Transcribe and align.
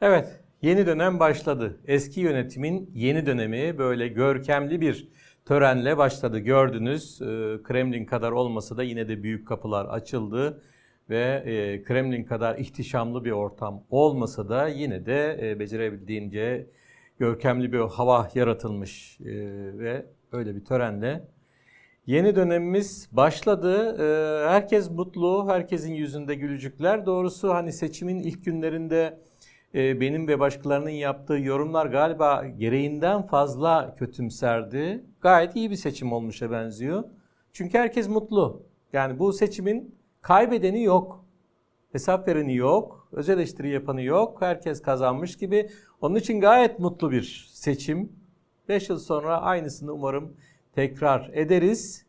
Evet, 0.00 0.40
yeni 0.62 0.86
dönem 0.86 1.18
başladı. 1.20 1.80
Eski 1.86 2.20
yönetimin 2.20 2.90
yeni 2.94 3.26
dönemi 3.26 3.78
böyle 3.78 4.08
görkemli 4.08 4.80
bir 4.80 5.08
törenle 5.44 5.96
başladı. 5.96 6.38
Gördünüz, 6.38 7.22
e, 7.22 7.24
Kremlin 7.62 8.04
kadar 8.04 8.32
olmasa 8.32 8.76
da 8.76 8.82
yine 8.82 9.08
de 9.08 9.22
büyük 9.22 9.48
kapılar 9.48 9.84
açıldı 9.84 10.62
ve 11.10 11.42
e, 11.46 11.82
Kremlin 11.82 12.24
kadar 12.24 12.58
ihtişamlı 12.58 13.24
bir 13.24 13.30
ortam 13.30 13.84
olmasa 13.90 14.48
da 14.48 14.68
yine 14.68 15.06
de 15.06 15.38
e, 15.42 15.58
becerebildiğince 15.58 16.66
görkemli 17.18 17.72
bir 17.72 17.78
hava 17.78 18.28
yaratılmış 18.34 19.18
ve 19.78 20.06
öyle 20.32 20.56
bir 20.56 20.64
törenle 20.64 21.28
Yeni 22.06 22.36
dönemimiz 22.36 23.08
başladı. 23.12 23.96
Herkes 24.48 24.90
mutlu, 24.90 25.48
herkesin 25.48 25.92
yüzünde 25.94 26.34
gülücükler. 26.34 27.06
Doğrusu 27.06 27.54
hani 27.54 27.72
seçimin 27.72 28.18
ilk 28.18 28.44
günlerinde 28.44 29.18
benim 29.76 30.28
ve 30.28 30.40
başkalarının 30.40 30.90
yaptığı 30.90 31.38
yorumlar 31.38 31.86
galiba 31.86 32.44
gereğinden 32.58 33.26
fazla 33.26 33.94
kötümserdi. 33.98 35.04
Gayet 35.20 35.56
iyi 35.56 35.70
bir 35.70 35.76
seçim 35.76 36.12
olmuşa 36.12 36.50
benziyor. 36.50 37.04
Çünkü 37.52 37.78
herkes 37.78 38.08
mutlu. 38.08 38.62
Yani 38.92 39.18
bu 39.18 39.32
seçimin 39.32 39.94
kaybedeni 40.22 40.82
yok. 40.82 41.24
Hesap 41.92 42.28
vereni 42.28 42.54
yok. 42.54 43.08
Öz 43.12 43.28
eleştiri 43.28 43.70
yapanı 43.70 44.02
yok. 44.02 44.42
Herkes 44.42 44.82
kazanmış 44.82 45.36
gibi. 45.36 45.68
Onun 46.00 46.14
için 46.14 46.40
gayet 46.40 46.78
mutlu 46.78 47.10
bir 47.10 47.48
seçim. 47.52 48.12
5 48.68 48.88
yıl 48.88 48.98
sonra 48.98 49.40
aynısını 49.40 49.92
umarım 49.92 50.36
tekrar 50.74 51.30
ederiz. 51.32 52.06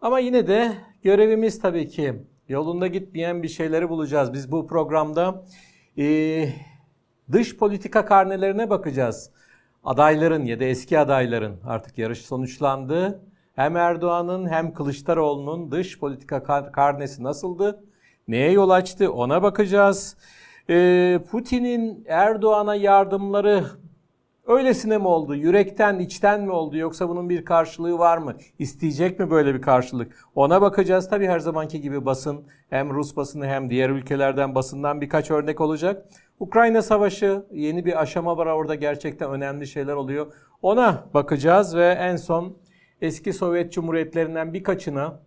Ama 0.00 0.18
yine 0.18 0.46
de 0.46 0.72
görevimiz 1.02 1.60
tabii 1.60 1.88
ki 1.88 2.14
yolunda 2.48 2.86
gitmeyen 2.86 3.42
bir 3.42 3.48
şeyleri 3.48 3.88
bulacağız. 3.88 4.32
Biz 4.32 4.52
bu 4.52 4.66
programda 4.66 5.44
e, 5.98 6.48
Dış 7.32 7.56
politika 7.56 8.04
karnelerine 8.04 8.70
bakacağız. 8.70 9.30
Adayların 9.84 10.44
ya 10.44 10.60
da 10.60 10.64
eski 10.64 10.98
adayların 10.98 11.56
artık 11.66 11.98
yarış 11.98 12.20
sonuçlandı. 12.20 13.20
Hem 13.56 13.76
Erdoğan'ın 13.76 14.48
hem 14.48 14.74
Kılıçdaroğlu'nun 14.74 15.70
dış 15.70 15.98
politika 15.98 16.42
karnesi 16.72 17.22
nasıldı? 17.22 17.84
Neye 18.28 18.52
yol 18.52 18.70
açtı 18.70 19.12
ona 19.12 19.42
bakacağız. 19.42 20.16
Ee, 20.70 21.20
Putin'in 21.30 22.04
Erdoğan'a 22.08 22.74
yardımları 22.74 23.64
öylesine 24.46 24.98
mi 24.98 25.06
oldu? 25.06 25.34
Yürekten, 25.34 25.98
içten 25.98 26.42
mi 26.42 26.50
oldu? 26.50 26.76
Yoksa 26.76 27.08
bunun 27.08 27.28
bir 27.28 27.44
karşılığı 27.44 27.98
var 27.98 28.18
mı? 28.18 28.36
İsteyecek 28.58 29.18
mi 29.18 29.30
böyle 29.30 29.54
bir 29.54 29.62
karşılık? 29.62 30.28
Ona 30.34 30.62
bakacağız. 30.62 31.10
Tabii 31.10 31.26
her 31.26 31.38
zamanki 31.38 31.80
gibi 31.80 32.06
basın 32.06 32.44
hem 32.70 32.90
Rus 32.90 33.16
basını 33.16 33.46
hem 33.46 33.70
diğer 33.70 33.90
ülkelerden 33.90 34.54
basından 34.54 35.00
birkaç 35.00 35.30
örnek 35.30 35.60
olacak. 35.60 36.06
Ukrayna 36.40 36.82
Savaşı 36.82 37.46
yeni 37.52 37.84
bir 37.84 38.00
aşama 38.00 38.36
var 38.36 38.46
orada 38.46 38.74
gerçekten 38.74 39.30
önemli 39.30 39.66
şeyler 39.66 39.92
oluyor. 39.94 40.32
Ona 40.62 41.06
bakacağız 41.14 41.76
ve 41.76 41.86
en 41.88 42.16
son 42.16 42.56
eski 43.00 43.32
Sovyet 43.32 43.72
Cumhuriyetlerinden 43.72 44.54
birkaçına 44.54 45.20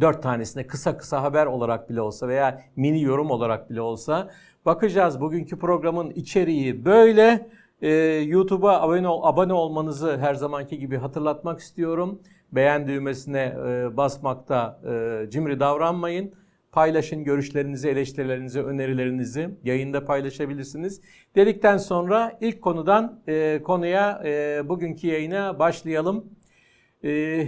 dört 0.00 0.22
tanesine 0.22 0.66
kısa 0.66 0.96
kısa 0.96 1.22
haber 1.22 1.46
olarak 1.46 1.90
bile 1.90 2.00
olsa 2.00 2.28
veya 2.28 2.60
mini 2.76 3.02
yorum 3.02 3.30
olarak 3.30 3.70
bile 3.70 3.80
olsa 3.80 4.30
bakacağız. 4.66 5.20
Bugünkü 5.20 5.58
programın 5.58 6.10
içeriği 6.10 6.84
böyle. 6.84 7.50
Ee, 7.82 7.88
YouTube'a 8.26 8.82
abone, 8.82 9.08
ol, 9.08 9.20
abone 9.24 9.52
olmanızı 9.52 10.18
her 10.18 10.34
zamanki 10.34 10.78
gibi 10.78 10.96
hatırlatmak 10.96 11.60
istiyorum. 11.60 12.20
Beğen 12.52 12.88
düğmesine 12.88 13.56
e, 13.66 13.96
basmakta 13.96 14.80
e, 14.90 15.30
cimri 15.30 15.60
davranmayın. 15.60 16.34
Paylaşın 16.72 17.24
görüşlerinizi, 17.24 17.88
eleştirilerinizi, 17.88 18.62
önerilerinizi 18.62 19.50
yayında 19.64 20.04
paylaşabilirsiniz. 20.04 21.00
Dedikten 21.34 21.76
sonra 21.76 22.38
ilk 22.40 22.62
konudan 22.62 23.22
e, 23.26 23.62
konuya 23.62 24.22
e, 24.24 24.62
bugünkü 24.68 25.06
yayına 25.06 25.58
başlayalım. 25.58 26.24
E, 27.04 27.46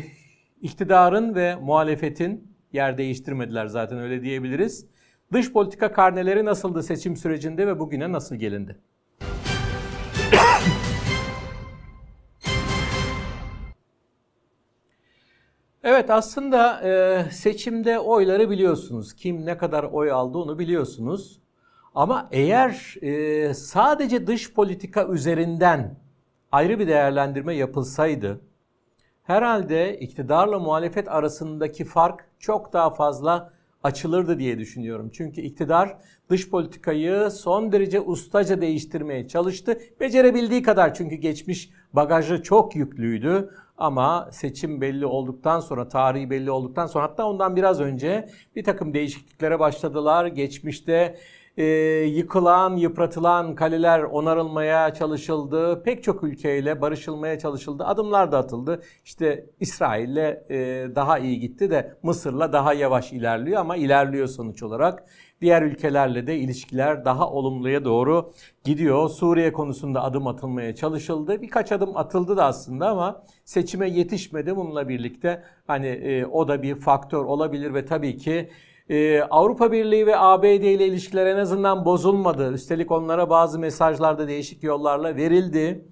iktidarın 0.60 1.34
ve 1.34 1.54
muhalefetin 1.54 2.56
yer 2.72 2.98
değiştirmediler 2.98 3.66
zaten 3.66 3.98
öyle 3.98 4.22
diyebiliriz. 4.22 4.86
Dış 5.32 5.52
politika 5.52 5.92
karneleri 5.92 6.44
nasıldı 6.44 6.82
seçim 6.82 7.16
sürecinde 7.16 7.66
ve 7.66 7.78
bugüne 7.78 8.12
nasıl 8.12 8.36
gelindi? 8.36 8.76
Evet 16.02 16.10
aslında 16.10 16.80
e, 16.88 17.24
seçimde 17.30 17.98
oyları 17.98 18.50
biliyorsunuz. 18.50 19.14
Kim 19.14 19.46
ne 19.46 19.58
kadar 19.58 19.84
oy 19.84 20.10
aldı 20.10 20.38
onu 20.38 20.58
biliyorsunuz. 20.58 21.40
Ama 21.94 22.28
eğer 22.32 22.96
e, 23.02 23.54
sadece 23.54 24.26
dış 24.26 24.54
politika 24.54 25.08
üzerinden 25.08 25.96
ayrı 26.52 26.78
bir 26.78 26.88
değerlendirme 26.88 27.54
yapılsaydı 27.54 28.40
herhalde 29.22 29.98
iktidarla 29.98 30.58
muhalefet 30.58 31.08
arasındaki 31.08 31.84
fark 31.84 32.28
çok 32.38 32.72
daha 32.72 32.90
fazla 32.90 33.52
açılırdı 33.82 34.38
diye 34.38 34.58
düşünüyorum. 34.58 35.10
Çünkü 35.12 35.40
iktidar 35.40 35.98
dış 36.30 36.50
politikayı 36.50 37.30
son 37.30 37.72
derece 37.72 38.00
ustaca 38.00 38.60
değiştirmeye 38.60 39.28
çalıştı. 39.28 39.78
Becerebildiği 40.00 40.62
kadar 40.62 40.94
çünkü 40.94 41.14
geçmiş 41.14 41.70
bagajı 41.92 42.42
çok 42.42 42.76
yüklüydü. 42.76 43.50
Ama 43.82 44.28
seçim 44.32 44.80
belli 44.80 45.06
olduktan 45.06 45.60
sonra, 45.60 45.88
tarihi 45.88 46.30
belli 46.30 46.50
olduktan 46.50 46.86
sonra 46.86 47.04
hatta 47.04 47.26
ondan 47.26 47.56
biraz 47.56 47.80
önce 47.80 48.28
bir 48.56 48.64
takım 48.64 48.94
değişikliklere 48.94 49.58
başladılar. 49.58 50.26
Geçmişte 50.26 51.18
e, 51.56 51.64
yıkılan, 52.04 52.76
yıpratılan 52.76 53.54
kaleler 53.54 54.02
onarılmaya 54.02 54.94
çalışıldı. 54.94 55.82
Pek 55.82 56.02
çok 56.02 56.24
ülkeyle 56.24 56.80
barışılmaya 56.80 57.38
çalışıldı. 57.38 57.84
Adımlar 57.84 58.32
da 58.32 58.38
atıldı. 58.38 58.82
İşte 59.04 59.46
İsrail'le 59.60 60.50
e, 60.50 60.88
daha 60.94 61.18
iyi 61.18 61.40
gitti 61.40 61.70
de 61.70 61.94
Mısır'la 62.02 62.52
daha 62.52 62.74
yavaş 62.74 63.12
ilerliyor 63.12 63.60
ama 63.60 63.76
ilerliyor 63.76 64.26
sonuç 64.26 64.62
olarak. 64.62 65.04
Diğer 65.40 65.62
ülkelerle 65.62 66.26
de 66.26 66.36
ilişkiler 66.36 67.04
daha 67.04 67.30
olumluya 67.30 67.84
doğru 67.84 68.32
gidiyor. 68.64 69.08
Suriye 69.08 69.52
konusunda 69.52 70.02
adım 70.02 70.26
atılmaya 70.26 70.74
çalışıldı. 70.74 71.42
Birkaç 71.42 71.72
adım 71.72 71.96
atıldı 71.96 72.36
da 72.36 72.44
aslında 72.44 72.88
ama 72.88 73.24
seçime 73.44 73.90
yetişmedi. 73.90 74.56
Bununla 74.56 74.88
birlikte 74.88 75.42
hani 75.66 75.86
e, 75.86 76.26
o 76.26 76.48
da 76.48 76.62
bir 76.62 76.74
faktör 76.74 77.24
olabilir 77.24 77.74
ve 77.74 77.86
tabii 77.86 78.16
ki 78.16 78.48
ee, 78.92 79.22
Avrupa 79.30 79.72
Birliği 79.72 80.06
ve 80.06 80.18
ABD 80.18 80.44
ile 80.44 80.86
ilişkiler 80.86 81.26
en 81.26 81.36
azından 81.36 81.84
bozulmadı. 81.84 82.52
Üstelik 82.52 82.90
onlara 82.90 83.30
bazı 83.30 83.58
mesajlar 83.58 84.18
da 84.18 84.28
değişik 84.28 84.62
yollarla 84.62 85.16
verildi. 85.16 85.84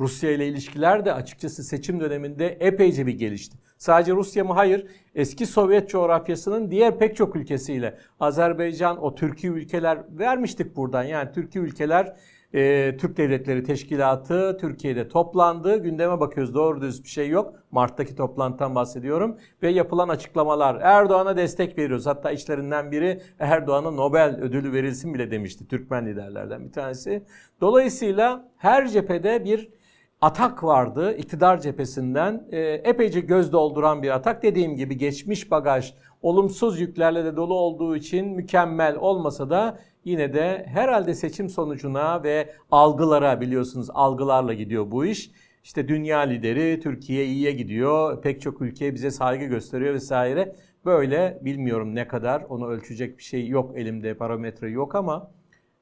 Rusya 0.00 0.30
ile 0.30 0.48
ilişkiler 0.48 1.04
de 1.04 1.12
açıkçası 1.12 1.64
seçim 1.64 2.00
döneminde 2.00 2.46
epeyce 2.46 3.06
bir 3.06 3.18
gelişti. 3.18 3.58
Sadece 3.78 4.12
Rusya 4.12 4.44
mı? 4.44 4.52
Hayır. 4.52 4.86
Eski 5.14 5.46
Sovyet 5.46 5.88
coğrafyasının 5.88 6.70
diğer 6.70 6.98
pek 6.98 7.16
çok 7.16 7.36
ülkesiyle 7.36 7.98
Azerbaycan, 8.20 9.04
o 9.04 9.14
Türkiye 9.14 9.52
ülkeler 9.52 9.98
vermiştik 10.10 10.76
buradan. 10.76 11.02
Yani 11.02 11.32
Türkiye 11.34 11.64
ülkeler 11.64 12.16
e, 12.54 12.96
Türk 12.96 13.16
Devletleri 13.16 13.62
Teşkilatı 13.62 14.56
Türkiye'de 14.60 15.08
toplandı. 15.08 15.76
Gündeme 15.82 16.20
bakıyoruz 16.20 16.54
doğru 16.54 16.80
düz 16.80 17.04
bir 17.04 17.08
şey 17.08 17.28
yok. 17.28 17.54
Mart'taki 17.70 18.16
toplantıdan 18.16 18.74
bahsediyorum. 18.74 19.38
Ve 19.62 19.70
yapılan 19.70 20.08
açıklamalar. 20.08 20.80
Erdoğan'a 20.80 21.36
destek 21.36 21.78
veriyoruz. 21.78 22.06
Hatta 22.06 22.30
işlerinden 22.30 22.92
biri 22.92 23.20
Erdoğan'a 23.38 23.90
Nobel 23.90 24.40
ödülü 24.40 24.72
verilsin 24.72 25.14
bile 25.14 25.30
demişti. 25.30 25.68
Türkmen 25.68 26.06
liderlerden 26.06 26.66
bir 26.66 26.72
tanesi. 26.72 27.24
Dolayısıyla 27.60 28.48
her 28.56 28.88
cephede 28.88 29.44
bir 29.44 29.68
atak 30.20 30.64
vardı 30.64 31.16
iktidar 31.16 31.60
cephesinden. 31.60 32.46
E, 32.50 32.60
epeyce 32.60 33.20
göz 33.20 33.52
dolduran 33.52 34.02
bir 34.02 34.10
atak. 34.10 34.42
Dediğim 34.42 34.76
gibi 34.76 34.96
geçmiş 34.96 35.50
bagaj 35.50 35.94
olumsuz 36.24 36.80
yüklerle 36.80 37.24
de 37.24 37.36
dolu 37.36 37.54
olduğu 37.54 37.96
için 37.96 38.28
mükemmel 38.28 38.96
olmasa 38.96 39.50
da 39.50 39.78
yine 40.04 40.34
de 40.34 40.66
herhalde 40.68 41.14
seçim 41.14 41.48
sonucuna 41.48 42.22
ve 42.22 42.50
algılara 42.70 43.40
biliyorsunuz 43.40 43.88
algılarla 43.94 44.54
gidiyor 44.54 44.90
bu 44.90 45.06
iş. 45.06 45.30
İşte 45.64 45.88
dünya 45.88 46.18
lideri 46.18 46.80
Türkiye 46.80 47.26
iyiye 47.26 47.52
gidiyor. 47.52 48.22
Pek 48.22 48.40
çok 48.40 48.60
ülke 48.62 48.94
bize 48.94 49.10
saygı 49.10 49.44
gösteriyor 49.44 49.94
vesaire. 49.94 50.56
Böyle 50.84 51.38
bilmiyorum 51.42 51.94
ne 51.94 52.08
kadar 52.08 52.42
onu 52.48 52.68
ölçecek 52.68 53.18
bir 53.18 53.22
şey 53.22 53.48
yok 53.48 53.78
elimde 53.78 54.14
parametre 54.14 54.70
yok 54.70 54.94
ama 54.94 55.30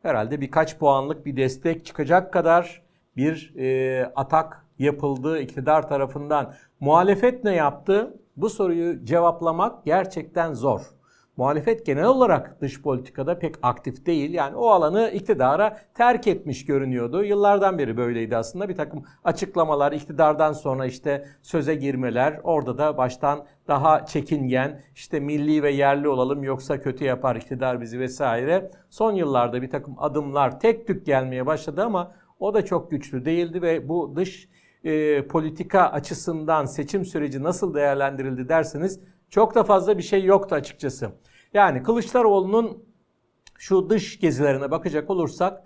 herhalde 0.03 0.41
birkaç 0.41 0.79
puanlık 0.79 1.27
bir 1.27 1.37
destek 1.37 1.87
çıkacak 1.87 2.33
kadar 2.33 2.83
bir 3.17 3.55
e, 3.57 4.05
atak 4.17 4.67
yapıldı 4.79 5.41
iktidar 5.41 5.89
tarafından. 5.89 6.55
Muhalefet 6.81 7.45
ne 7.45 7.55
yaptı? 7.55 8.22
Bu 8.37 8.51
soruyu 8.51 9.05
cevaplamak 9.05 9.85
gerçekten 9.85 10.55
zor. 10.55 10.81
muhalefet 11.37 11.87
genel 11.87 12.05
olarak 12.05 12.61
dış 12.61 12.83
politikada 12.83 13.39
pek 13.39 13.55
aktif 13.63 14.07
değil. 14.07 14.35
Yani 14.35 14.57
o 14.57 14.69
alanı 14.69 15.11
iktidara 15.11 15.79
terk 15.95 16.27
etmiş 16.27 16.67
görünüyordu. 16.67 17.25
Yıllardan 17.25 17.79
beri 17.79 17.97
böyleydi 17.97 18.37
aslında. 18.37 18.69
Bir 18.69 18.77
takım 18.77 19.05
açıklamalar, 19.25 19.93
iktidardan 19.93 20.53
sonra 20.53 20.87
işte 20.87 21.29
söze 21.43 21.75
girmeler, 21.75 22.41
orada 22.43 22.79
da 22.79 22.97
baştan 22.97 23.45
daha 23.69 24.07
çekingen, 24.07 24.83
işte 24.95 25.21
milli 25.21 25.63
ve 25.63 25.71
yerli 25.71 26.09
olalım 26.09 26.43
yoksa 26.43 26.81
kötü 26.81 27.05
yapar 27.05 27.37
iktidar 27.37 27.81
bizi 27.81 28.01
vesaire. 28.01 28.71
Son 28.91 29.13
yıllarda 29.13 29.63
bir 29.63 29.71
takım 29.71 29.95
adımlar 29.99 30.61
tek 30.61 30.87
tük 30.87 31.07
gelmeye 31.07 31.47
başladı 31.47 31.83
ama 31.85 32.13
o 32.41 32.55
da 32.55 32.65
çok 32.65 32.91
güçlü 32.91 33.25
değildi 33.25 33.63
ve 33.63 33.89
bu 33.89 34.17
dış 34.17 34.49
e, 34.85 35.27
politika 35.27 35.81
açısından 35.83 36.65
seçim 36.65 37.05
süreci 37.05 37.43
nasıl 37.43 37.75
değerlendirildi 37.75 38.49
derseniz 38.49 39.01
çok 39.31 39.55
da 39.55 39.65
fazla 39.65 39.99
bir 39.99 40.03
şey 40.03 40.25
yoktu 40.25 40.55
açıkçası. 40.55 41.13
Yani 41.55 41.83
Kılıçdaroğlu'nun 41.83 42.85
şu 43.59 43.91
dış 43.91 44.21
gezilerine 44.21 44.71
bakacak 44.71 45.11
olursak 45.11 45.63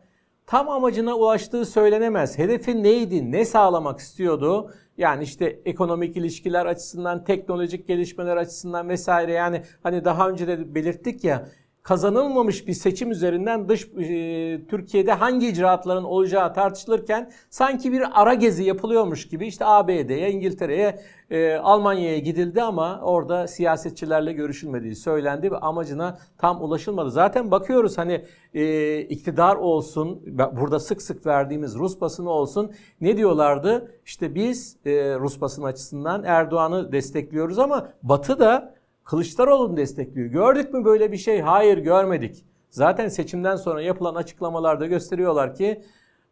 tam 0.47 0.69
amacına 0.69 1.15
ulaştığı 1.15 1.65
söylenemez. 1.67 2.39
Hedefi 2.39 2.83
neydi? 2.83 3.33
Ne 3.33 3.45
sağlamak 3.45 3.99
istiyordu? 3.99 4.71
Yani 4.99 5.25
işte 5.25 5.61
ekonomik 5.65 6.17
ilişkiler 6.17 6.67
açısından, 6.67 7.25
teknolojik 7.25 7.89
gelişmeler 7.89 8.37
açısından 8.37 8.89
vesaire 8.89 9.33
yani 9.33 9.63
hani 9.83 10.05
daha 10.05 10.29
önce 10.29 10.49
de 10.49 10.75
belirttik 10.75 11.25
ya 11.25 11.49
kazanılmamış 11.87 12.67
bir 12.67 12.73
seçim 12.73 13.11
üzerinden 13.11 13.69
dış 13.69 13.85
e, 13.85 14.67
Türkiye'de 14.67 15.13
hangi 15.13 15.49
icraatların 15.49 16.05
olacağı 16.05 16.55
tartışılırken 16.55 17.31
sanki 17.51 17.93
bir 17.93 18.21
ara 18.21 18.35
gezi 18.35 18.65
yapılıyormuş 18.65 19.29
gibi 19.29 19.47
işte 19.47 19.65
ABD'ye, 19.65 20.31
İngiltere'ye, 20.31 21.01
e, 21.31 21.55
Almanya'ya 21.55 22.19
gidildi 22.19 22.63
ama 22.63 23.01
orada 23.03 23.47
siyasetçilerle 23.47 24.33
görüşülmediği 24.33 24.97
söylendi 24.97 25.53
ve 25.53 25.57
amacına 25.57 26.19
tam 26.39 26.63
ulaşılmadı. 26.63 27.11
Zaten 27.11 27.51
bakıyoruz 27.51 27.99
hani 27.99 28.25
e, 28.55 29.01
iktidar 29.01 29.57
olsun, 29.57 30.23
burada 30.53 30.81
sık 30.81 31.03
sık 31.03 31.27
verdiğimiz 31.27 31.75
Rus 31.75 32.01
basını 32.01 32.31
olsun 32.31 32.73
ne 33.01 33.17
diyorlardı? 33.17 33.93
İşte 34.07 34.35
biz 34.35 34.77
e, 34.85 34.91
Rus 35.15 35.41
basını 35.41 35.67
açısından 35.67 36.25
Erdoğan'ı 36.25 36.93
destekliyoruz 36.93 37.59
ama 37.59 37.89
Batı 38.03 38.39
da 38.39 38.76
Kılıçdaroğlu'nu 39.07 39.77
destekliyor. 39.77 40.27
Gördük 40.27 40.75
mü 40.75 40.85
böyle 40.85 41.13
bir 41.13 41.17
şey? 41.17 41.41
Hayır 41.41 41.79
görmedik. 41.79 42.45
Zaten 42.71 43.09
seçimden 43.09 43.57
sonra 43.57 43.83
yapılan 43.83 44.15
açıklamalarda 44.15 44.87
gösteriyorlar 44.87 45.55
ki 45.55 45.83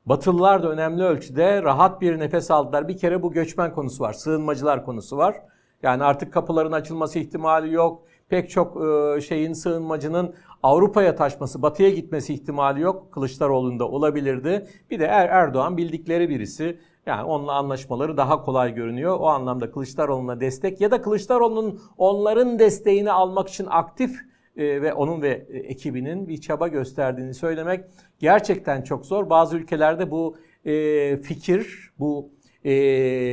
Batılılar 0.07 0.63
da 0.63 0.71
önemli 0.71 1.03
ölçüde 1.03 1.63
rahat 1.63 2.01
bir 2.01 2.19
nefes 2.19 2.51
aldılar. 2.51 2.89
Bir 2.89 2.97
kere 2.97 3.23
bu 3.23 3.33
göçmen 3.33 3.73
konusu 3.75 4.05
var, 4.05 4.13
sığınmacılar 4.13 4.85
konusu 4.85 5.17
var. 5.17 5.37
Yani 5.83 6.05
artık 6.05 6.33
kapıların 6.33 6.73
açılması 6.73 7.19
ihtimali 7.19 7.73
yok. 7.73 8.03
Pek 8.29 8.51
çok 8.51 8.77
e, 8.85 9.21
şeyin 9.21 9.53
sığınmacının 9.53 10.35
Avrupa'ya 10.63 11.15
taşması, 11.15 11.63
batıya 11.63 11.91
gitmesi 11.91 12.35
ihtimali 12.35 12.81
yok. 12.81 13.13
Kılıçdaroğlu'nda 13.13 13.89
olabilirdi. 13.89 14.67
Bir 14.91 15.01
de 15.01 15.05
er 15.05 15.29
Erdoğan 15.29 15.77
bildikleri 15.77 16.29
birisi. 16.29 16.81
Yani 17.07 17.23
onunla 17.23 17.53
anlaşmaları 17.53 18.17
daha 18.17 18.43
kolay 18.43 18.75
görünüyor. 18.75 19.17
O 19.21 19.27
anlamda 19.27 19.71
Kılıçdaroğlu'na 19.71 20.41
destek 20.41 20.81
ya 20.81 20.91
da 20.91 21.03
Kılıçdaroğlu'nun 21.03 21.81
onların 21.99 22.59
desteğini 22.59 23.13
almak 23.13 23.49
için 23.49 23.67
aktif 23.71 24.21
e, 24.57 24.83
ve 24.83 24.93
onun 24.95 25.23
ve 25.23 25.47
ekibinin 25.51 26.29
bir 26.29 26.41
çaba 26.41 26.69
gösterdiğini 26.69 27.35
söylemek 27.35 27.85
gerçekten 28.19 28.83
çok 28.83 29.07
zor. 29.07 29.31
Bazı 29.31 29.57
ülkelerde 29.57 30.11
bu 30.11 30.37
e, 30.65 31.17
fikir, 31.17 31.93
bu 31.99 32.31
e, 32.65 32.73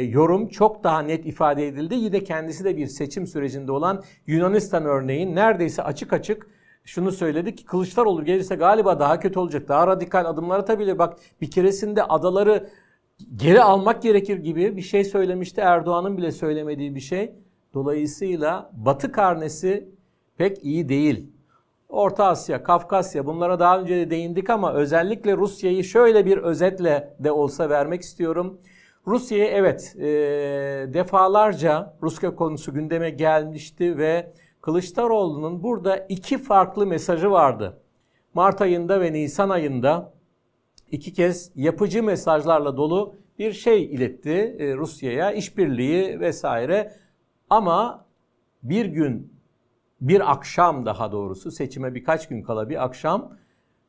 yorum 0.09 0.47
çok 0.47 0.83
daha 0.83 1.01
net 1.01 1.25
ifade 1.25 1.67
edildi. 1.67 1.95
Yine 1.95 2.23
kendisi 2.23 2.63
de 2.65 2.77
bir 2.77 2.87
seçim 2.87 3.27
sürecinde 3.27 3.71
olan 3.71 4.03
Yunanistan 4.27 4.85
örneğin 4.85 5.35
neredeyse 5.35 5.83
açık 5.83 6.13
açık 6.13 6.47
şunu 6.83 7.11
söyledi 7.11 7.55
ki 7.55 7.65
Kılıçdaroğlu 7.65 8.25
gelirse 8.25 8.55
galiba 8.55 8.99
daha 8.99 9.19
kötü 9.19 9.39
olacak. 9.39 9.67
Daha 9.67 9.87
radikal 9.87 10.25
adımlar 10.25 10.59
atabilir. 10.59 10.99
Bak 10.99 11.17
bir 11.41 11.51
keresinde 11.51 12.03
adaları 12.03 12.69
geri 13.35 13.61
almak 13.61 14.01
gerekir 14.01 14.37
gibi 14.37 14.77
bir 14.77 14.81
şey 14.81 15.03
söylemişti. 15.03 15.61
Erdoğan'ın 15.61 16.17
bile 16.17 16.31
söylemediği 16.31 16.95
bir 16.95 16.99
şey. 16.99 17.35
Dolayısıyla 17.73 18.71
Batı 18.73 19.11
karnesi 19.11 19.89
pek 20.37 20.65
iyi 20.65 20.89
değil. 20.89 21.31
Orta 21.89 22.25
Asya, 22.25 22.63
Kafkasya 22.63 23.25
bunlara 23.25 23.59
daha 23.59 23.79
önce 23.79 23.95
de 23.95 24.09
değindik 24.09 24.49
ama 24.49 24.73
özellikle 24.73 25.37
Rusya'yı 25.37 25.83
şöyle 25.83 26.25
bir 26.25 26.37
özetle 26.37 27.13
de 27.19 27.31
olsa 27.31 27.69
vermek 27.69 28.01
istiyorum. 28.01 28.59
Rusya'ya 29.07 29.45
evet 29.45 29.95
e, 29.97 30.03
defalarca 30.93 31.97
Rusya 32.01 32.35
konusu 32.35 32.73
gündeme 32.73 33.09
gelmişti 33.09 33.97
ve 33.97 34.31
Kılıçdaroğlu'nun 34.61 35.63
burada 35.63 35.97
iki 35.97 36.37
farklı 36.37 36.85
mesajı 36.85 37.31
vardı. 37.31 37.77
Mart 38.33 38.61
ayında 38.61 39.01
ve 39.01 39.13
Nisan 39.13 39.49
ayında 39.49 40.13
iki 40.91 41.13
kez 41.13 41.51
yapıcı 41.55 42.03
mesajlarla 42.03 42.77
dolu 42.77 43.15
bir 43.39 43.53
şey 43.53 43.83
iletti 43.83 44.55
e, 44.59 44.75
Rusya'ya, 44.75 45.31
işbirliği 45.31 46.19
vesaire. 46.19 46.93
Ama 47.49 48.05
bir 48.63 48.85
gün, 48.85 49.33
bir 50.01 50.31
akşam 50.31 50.85
daha 50.85 51.11
doğrusu 51.11 51.51
seçime 51.51 51.95
birkaç 51.95 52.27
gün 52.27 52.41
kala 52.41 52.69
bir 52.69 52.83
akşam 52.83 53.37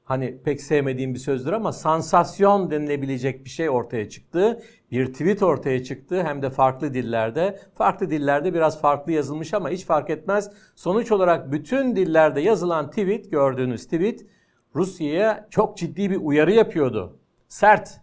hani 0.04 0.38
pek 0.44 0.60
sevmediğim 0.60 1.14
bir 1.14 1.18
sözdür 1.18 1.52
ama 1.52 1.72
sansasyon 1.72 2.70
denilebilecek 2.70 3.44
bir 3.44 3.50
şey 3.50 3.70
ortaya 3.70 4.08
çıktı. 4.08 4.62
Bir 4.90 5.06
tweet 5.12 5.42
ortaya 5.42 5.84
çıktı 5.84 6.22
hem 6.24 6.42
de 6.42 6.50
farklı 6.50 6.94
dillerde. 6.94 7.58
Farklı 7.74 8.10
dillerde 8.10 8.54
biraz 8.54 8.80
farklı 8.80 9.12
yazılmış 9.12 9.54
ama 9.54 9.70
hiç 9.70 9.84
fark 9.86 10.10
etmez. 10.10 10.50
Sonuç 10.74 11.12
olarak 11.12 11.52
bütün 11.52 11.96
dillerde 11.96 12.40
yazılan 12.40 12.90
tweet 12.90 13.30
gördüğünüz 13.30 13.84
tweet 13.84 14.26
Rusya'ya 14.74 15.46
çok 15.50 15.76
ciddi 15.76 16.10
bir 16.10 16.16
uyarı 16.16 16.52
yapıyordu. 16.52 17.18
Sert. 17.48 18.00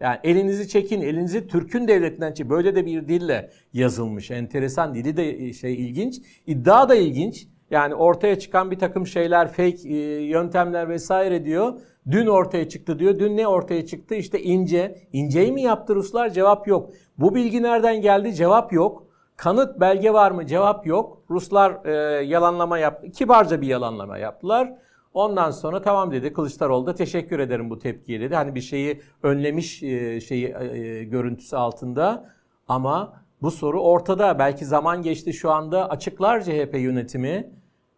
Yani 0.00 0.18
elinizi 0.24 0.68
çekin, 0.68 1.00
elinizi 1.00 1.46
Türk'ün 1.46 1.88
devletinden 1.88 2.32
çekin. 2.32 2.50
Böyle 2.50 2.74
de 2.74 2.86
bir 2.86 3.08
dille 3.08 3.50
yazılmış. 3.72 4.30
Enteresan. 4.30 4.94
Dili 4.94 5.16
de 5.16 5.44
e, 5.44 5.52
şey 5.52 5.74
ilginç. 5.74 6.22
İddia 6.46 6.88
da 6.88 6.94
ilginç. 6.94 7.48
Yani 7.70 7.94
ortaya 7.94 8.38
çıkan 8.38 8.70
bir 8.70 8.78
takım 8.78 9.06
şeyler, 9.06 9.48
fake 9.48 9.88
e, 9.88 9.94
yöntemler 10.22 10.88
vesaire 10.88 11.44
diyor. 11.44 11.80
Dün 12.10 12.26
ortaya 12.26 12.68
çıktı 12.68 12.98
diyor. 12.98 13.18
Dün 13.18 13.36
ne 13.36 13.48
ortaya 13.48 13.86
çıktı? 13.86 14.14
İşte 14.14 14.42
ince. 14.42 14.98
İnceyi 15.12 15.52
mi 15.52 15.62
yaptı 15.62 15.94
Ruslar? 15.94 16.30
Cevap 16.30 16.68
yok. 16.68 16.90
Bu 17.18 17.34
bilgi 17.34 17.62
nereden 17.62 18.00
geldi? 18.00 18.34
Cevap 18.34 18.72
yok. 18.72 19.06
Kanıt 19.36 19.80
belge 19.80 20.12
var 20.12 20.30
mı? 20.30 20.46
Cevap 20.46 20.86
yok. 20.86 21.22
Ruslar 21.30 21.84
e, 21.84 22.24
yalanlama 22.24 22.78
yaptı. 22.78 23.10
Kibarca 23.10 23.60
bir 23.60 23.66
yalanlama 23.66 24.18
yaptılar. 24.18 24.72
Ondan 25.14 25.50
sonra 25.50 25.82
tamam 25.82 26.12
dedi 26.12 26.32
Kılıçdaroğlu 26.32 26.86
da 26.86 26.94
teşekkür 26.94 27.38
ederim 27.38 27.70
bu 27.70 27.78
tepkiye 27.78 28.20
dedi. 28.20 28.34
Hani 28.34 28.54
bir 28.54 28.60
şeyi 28.60 29.00
önlemiş 29.22 29.82
e, 29.82 30.20
şeyi 30.20 30.46
e, 30.46 30.78
e, 30.78 31.04
görüntüsü 31.04 31.56
altında 31.56 32.30
ama 32.68 33.22
bu 33.42 33.50
soru 33.50 33.82
ortada. 33.82 34.38
Belki 34.38 34.64
zaman 34.64 35.02
geçti 35.02 35.32
şu 35.32 35.50
anda 35.50 35.90
açıklar 35.90 36.40
CHP 36.40 36.74
yönetimi. 36.74 37.50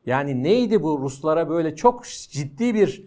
Yani 0.07 0.43
neydi 0.43 0.83
bu 0.83 0.99
Ruslara 1.03 1.49
böyle 1.49 1.77
çok 1.77 2.05
ciddi 2.05 2.75
bir 2.75 3.05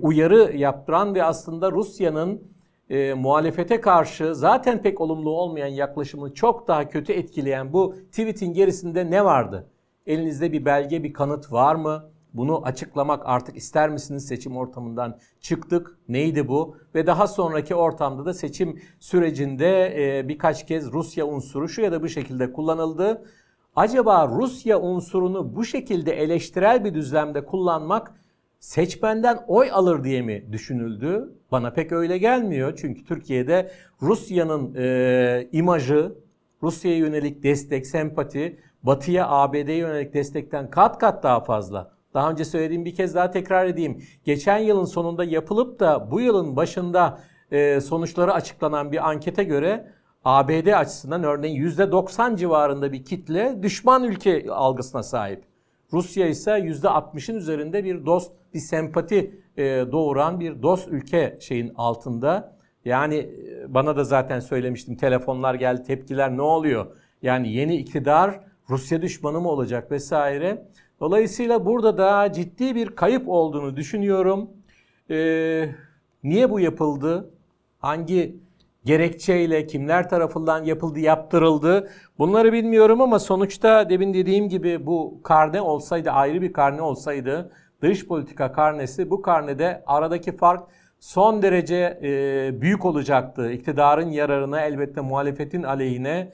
uyarı 0.00 0.56
yaptıran 0.56 1.14
ve 1.14 1.24
aslında 1.24 1.72
Rusya'nın 1.72 2.42
e, 2.90 3.14
muhalefete 3.14 3.80
karşı 3.80 4.34
zaten 4.34 4.82
pek 4.82 5.00
olumlu 5.00 5.30
olmayan 5.30 5.66
yaklaşımı 5.68 6.34
çok 6.34 6.68
daha 6.68 6.88
kötü 6.88 7.12
etkileyen 7.12 7.72
bu 7.72 7.94
tweetin 8.10 8.52
gerisinde 8.52 9.10
ne 9.10 9.24
vardı? 9.24 9.66
Elinizde 10.06 10.52
bir 10.52 10.64
belge, 10.64 11.02
bir 11.02 11.12
kanıt 11.12 11.52
var 11.52 11.74
mı? 11.74 12.13
Bunu 12.34 12.66
açıklamak 12.66 13.22
artık 13.24 13.56
ister 13.56 13.90
misiniz 13.90 14.26
seçim 14.26 14.56
ortamından 14.56 15.18
çıktık. 15.40 15.98
Neydi 16.08 16.48
bu? 16.48 16.76
Ve 16.94 17.06
daha 17.06 17.26
sonraki 17.26 17.74
ortamda 17.74 18.24
da 18.24 18.34
seçim 18.34 18.80
sürecinde 19.00 19.94
e, 20.18 20.28
birkaç 20.28 20.66
kez 20.66 20.92
Rusya 20.92 21.26
unsuru 21.26 21.68
şu 21.68 21.82
ya 21.82 21.92
da 21.92 22.02
bu 22.02 22.08
şekilde 22.08 22.52
kullanıldı. 22.52 23.24
Acaba 23.76 24.28
Rusya 24.28 24.80
unsurunu 24.80 25.56
bu 25.56 25.64
şekilde 25.64 26.12
eleştirel 26.12 26.84
bir 26.84 26.94
düzlemde 26.94 27.44
kullanmak 27.44 28.14
seçmenden 28.60 29.38
oy 29.46 29.70
alır 29.72 30.04
diye 30.04 30.22
mi 30.22 30.52
düşünüldü? 30.52 31.34
Bana 31.52 31.72
pek 31.72 31.92
öyle 31.92 32.18
gelmiyor. 32.18 32.76
Çünkü 32.76 33.04
Türkiye'de 33.04 33.70
Rusya'nın 34.02 34.74
e, 34.74 35.48
imajı, 35.52 36.14
Rusya'ya 36.62 36.96
yönelik 36.96 37.42
destek, 37.42 37.86
sempati, 37.86 38.58
Batı'ya, 38.82 39.28
ABD'ye 39.28 39.76
yönelik 39.76 40.14
destekten 40.14 40.70
kat 40.70 40.98
kat 40.98 41.22
daha 41.22 41.40
fazla. 41.40 41.94
Daha 42.14 42.30
önce 42.30 42.44
söylediğim 42.44 42.84
bir 42.84 42.94
kez 42.94 43.14
daha 43.14 43.30
tekrar 43.30 43.66
edeyim. 43.66 44.02
Geçen 44.24 44.58
yılın 44.58 44.84
sonunda 44.84 45.24
yapılıp 45.24 45.80
da 45.80 46.10
bu 46.10 46.20
yılın 46.20 46.56
başında 46.56 47.20
e, 47.50 47.80
sonuçları 47.80 48.32
açıklanan 48.32 48.92
bir 48.92 49.08
ankete 49.08 49.44
göre 49.44 49.92
ABD 50.24 50.66
açısından 50.66 51.24
örneğin 51.24 51.62
%90 51.62 52.36
civarında 52.36 52.92
bir 52.92 53.04
kitle 53.04 53.58
düşman 53.62 54.04
ülke 54.04 54.46
algısına 54.50 55.02
sahip. 55.02 55.44
Rusya 55.92 56.26
ise 56.26 56.50
%60'ın 56.50 57.36
üzerinde 57.36 57.84
bir 57.84 58.06
dost, 58.06 58.32
bir 58.54 58.58
sempati 58.58 59.40
e, 59.56 59.62
doğuran 59.92 60.40
bir 60.40 60.62
dost 60.62 60.88
ülke 60.88 61.38
şeyin 61.40 61.72
altında. 61.76 62.56
Yani 62.84 63.16
e, 63.16 63.74
bana 63.74 63.96
da 63.96 64.04
zaten 64.04 64.40
söylemiştim 64.40 64.96
telefonlar 64.96 65.54
geldi, 65.54 65.82
tepkiler 65.82 66.36
ne 66.36 66.42
oluyor? 66.42 66.86
Yani 67.22 67.52
yeni 67.52 67.76
iktidar 67.76 68.40
Rusya 68.70 69.02
düşmanı 69.02 69.40
mı 69.40 69.48
olacak 69.48 69.90
vesaire. 69.90 70.68
Dolayısıyla 71.04 71.66
burada 71.66 71.98
da 71.98 72.32
ciddi 72.32 72.74
bir 72.74 72.88
kayıp 72.88 73.28
olduğunu 73.28 73.76
düşünüyorum. 73.76 74.50
Ee, 75.10 75.68
niye 76.22 76.50
bu 76.50 76.60
yapıldı? 76.60 77.30
Hangi 77.78 78.36
gerekçeyle 78.84 79.66
kimler 79.66 80.08
tarafından 80.08 80.64
yapıldı, 80.64 81.00
yaptırıldı? 81.00 81.90
Bunları 82.18 82.52
bilmiyorum 82.52 83.00
ama 83.00 83.18
sonuçta 83.18 83.90
demin 83.90 84.14
dediğim 84.14 84.48
gibi 84.48 84.86
bu 84.86 85.20
karne 85.24 85.60
olsaydı, 85.60 86.10
ayrı 86.10 86.42
bir 86.42 86.52
karne 86.52 86.82
olsaydı, 86.82 87.52
dış 87.82 88.06
politika 88.06 88.52
karnesi 88.52 89.10
bu 89.10 89.22
karnede 89.22 89.82
aradaki 89.86 90.36
fark 90.36 90.62
son 91.00 91.42
derece 91.42 92.00
e, 92.02 92.60
büyük 92.60 92.84
olacaktı. 92.84 93.52
İktidarın 93.52 94.10
yararına 94.10 94.60
elbette 94.60 95.00
muhalefetin 95.00 95.62
aleyhine. 95.62 96.32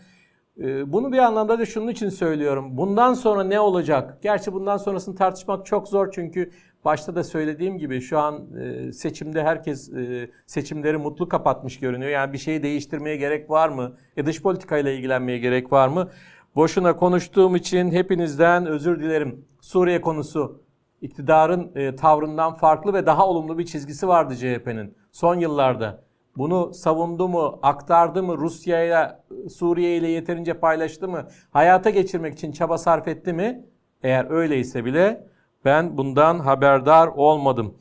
E, 0.58 0.92
bunu 0.92 1.12
bir 1.12 1.18
anlamda 1.18 1.58
da 1.58 1.66
şunun 1.66 1.88
için 1.88 2.08
söylüyorum. 2.08 2.76
Bundan 2.76 3.14
sonra 3.14 3.44
ne 3.44 3.60
olacak? 3.60 4.18
Gerçi 4.22 4.52
bundan 4.52 4.76
sonrasını 4.76 5.14
tartışmak 5.14 5.66
çok 5.66 5.88
zor 5.88 6.12
çünkü 6.12 6.50
başta 6.84 7.14
da 7.14 7.24
söylediğim 7.24 7.78
gibi 7.78 8.00
şu 8.00 8.18
an 8.18 8.56
e, 8.56 8.92
seçimde 8.92 9.42
herkes 9.42 9.92
e, 9.92 10.30
seçimleri 10.46 10.96
mutlu 10.96 11.28
kapatmış 11.28 11.80
görünüyor. 11.80 12.10
Yani 12.10 12.32
bir 12.32 12.38
şeyi 12.38 12.62
değiştirmeye 12.62 13.16
gerek 13.16 13.50
var 13.50 13.68
mı? 13.68 13.96
E 14.16 14.26
dış 14.26 14.42
politikayla 14.42 14.90
ilgilenmeye 14.90 15.38
gerek 15.38 15.72
var 15.72 15.88
mı? 15.88 16.08
Boşuna 16.56 16.96
konuştuğum 16.96 17.56
için 17.56 17.90
hepinizden 17.90 18.66
özür 18.66 19.00
dilerim. 19.00 19.44
Suriye 19.60 20.00
konusu 20.00 20.62
iktidarın 21.00 21.72
e, 21.74 21.96
tavrından 21.96 22.54
farklı 22.54 22.94
ve 22.94 23.06
daha 23.06 23.26
olumlu 23.26 23.58
bir 23.58 23.66
çizgisi 23.66 24.08
vardı 24.08 24.36
CHP'nin 24.36 24.94
son 25.12 25.34
yıllarda. 25.34 26.09
Bunu 26.36 26.74
savundu 26.74 27.28
mu, 27.28 27.58
aktardı 27.62 28.22
mı, 28.22 28.38
Rusya'ya, 28.38 29.24
Suriye 29.50 29.96
ile 29.96 30.08
yeterince 30.08 30.54
paylaştı 30.54 31.08
mı, 31.08 31.28
hayata 31.50 31.90
geçirmek 31.90 32.34
için 32.34 32.52
çaba 32.52 32.78
sarf 32.78 33.08
etti 33.08 33.32
mi? 33.32 33.64
Eğer 34.02 34.30
öyleyse 34.30 34.84
bile 34.84 35.26
ben 35.64 35.98
bundan 35.98 36.38
haberdar 36.38 37.08
olmadım. 37.08 37.74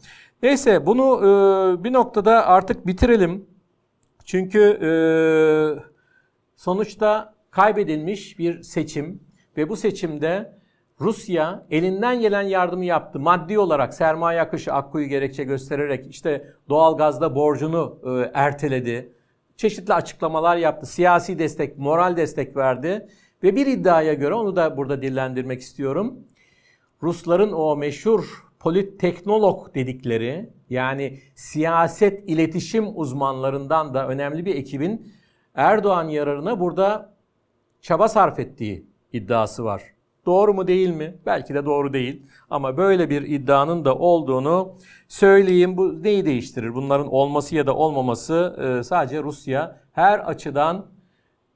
Neyse 0.44 0.86
bunu 0.86 1.18
e, 1.20 1.84
bir 1.84 1.94
noktada 1.94 2.48
artık 2.48 2.88
bitirelim. 2.88 3.46
Çünkü 4.26 4.60
e, 4.82 4.90
sonuçta 6.56 7.34
kaybedilmiş 7.52 8.40
bir 8.40 8.64
seçim 8.64 9.24
ve 9.58 9.70
bu 9.70 9.76
seçimde 9.76 10.59
Rusya 11.02 11.66
elinden 11.72 12.22
gelen 12.22 12.42
yardımı 12.42 12.86
yaptı. 12.86 13.20
Maddi 13.20 13.60
olarak 13.60 13.94
sermaye 13.94 14.42
akışı 14.42 14.74
Akkuyu 14.74 15.08
gerekçe 15.08 15.44
göstererek 15.44 16.08
işte 16.10 16.54
doğal 16.70 16.98
gazda 16.98 17.36
borcunu 17.36 18.00
e, 18.04 18.32
erteledi. 18.34 19.14
Çeşitli 19.58 19.94
açıklamalar 19.94 20.58
yaptı. 20.58 20.86
Siyasi 20.86 21.40
destek, 21.40 21.78
moral 21.78 22.18
destek 22.18 22.56
verdi. 22.56 23.08
Ve 23.44 23.56
bir 23.56 23.68
iddiaya 23.68 24.14
göre 24.14 24.34
onu 24.34 24.56
da 24.56 24.78
burada 24.78 25.02
dillendirmek 25.02 25.62
istiyorum. 25.62 26.20
Rusların 27.04 27.52
o 27.52 27.76
meşhur 27.76 28.50
politteknolog 28.60 29.76
dedikleri 29.76 30.50
yani 30.70 31.20
siyaset 31.36 32.30
iletişim 32.30 32.86
uzmanlarından 32.96 33.94
da 33.94 34.08
önemli 34.08 34.46
bir 34.46 34.56
ekibin 34.56 35.14
Erdoğan 35.56 36.08
yararına 36.08 36.60
burada 36.60 37.16
çaba 37.82 38.08
sarf 38.08 38.40
ettiği 38.40 38.88
iddiası 39.14 39.64
var. 39.64 39.99
Doğru 40.26 40.54
mu 40.54 40.68
değil 40.68 40.90
mi? 40.90 41.16
Belki 41.26 41.54
de 41.54 41.66
doğru 41.66 41.94
değil. 41.94 42.24
Ama 42.50 42.78
böyle 42.78 43.10
bir 43.10 43.22
iddianın 43.22 43.86
da 43.86 43.96
olduğunu 43.96 44.76
söyleyeyim. 45.08 45.78
Bu 45.78 46.04
neyi 46.04 46.26
değiştirir? 46.26 46.74
Bunların 46.74 47.08
olması 47.08 47.56
ya 47.56 47.68
da 47.68 47.76
olmaması 47.76 48.56
e, 48.80 48.84
sadece 48.84 49.24
Rusya 49.24 49.82
her 49.92 50.20
açıdan 50.20 50.86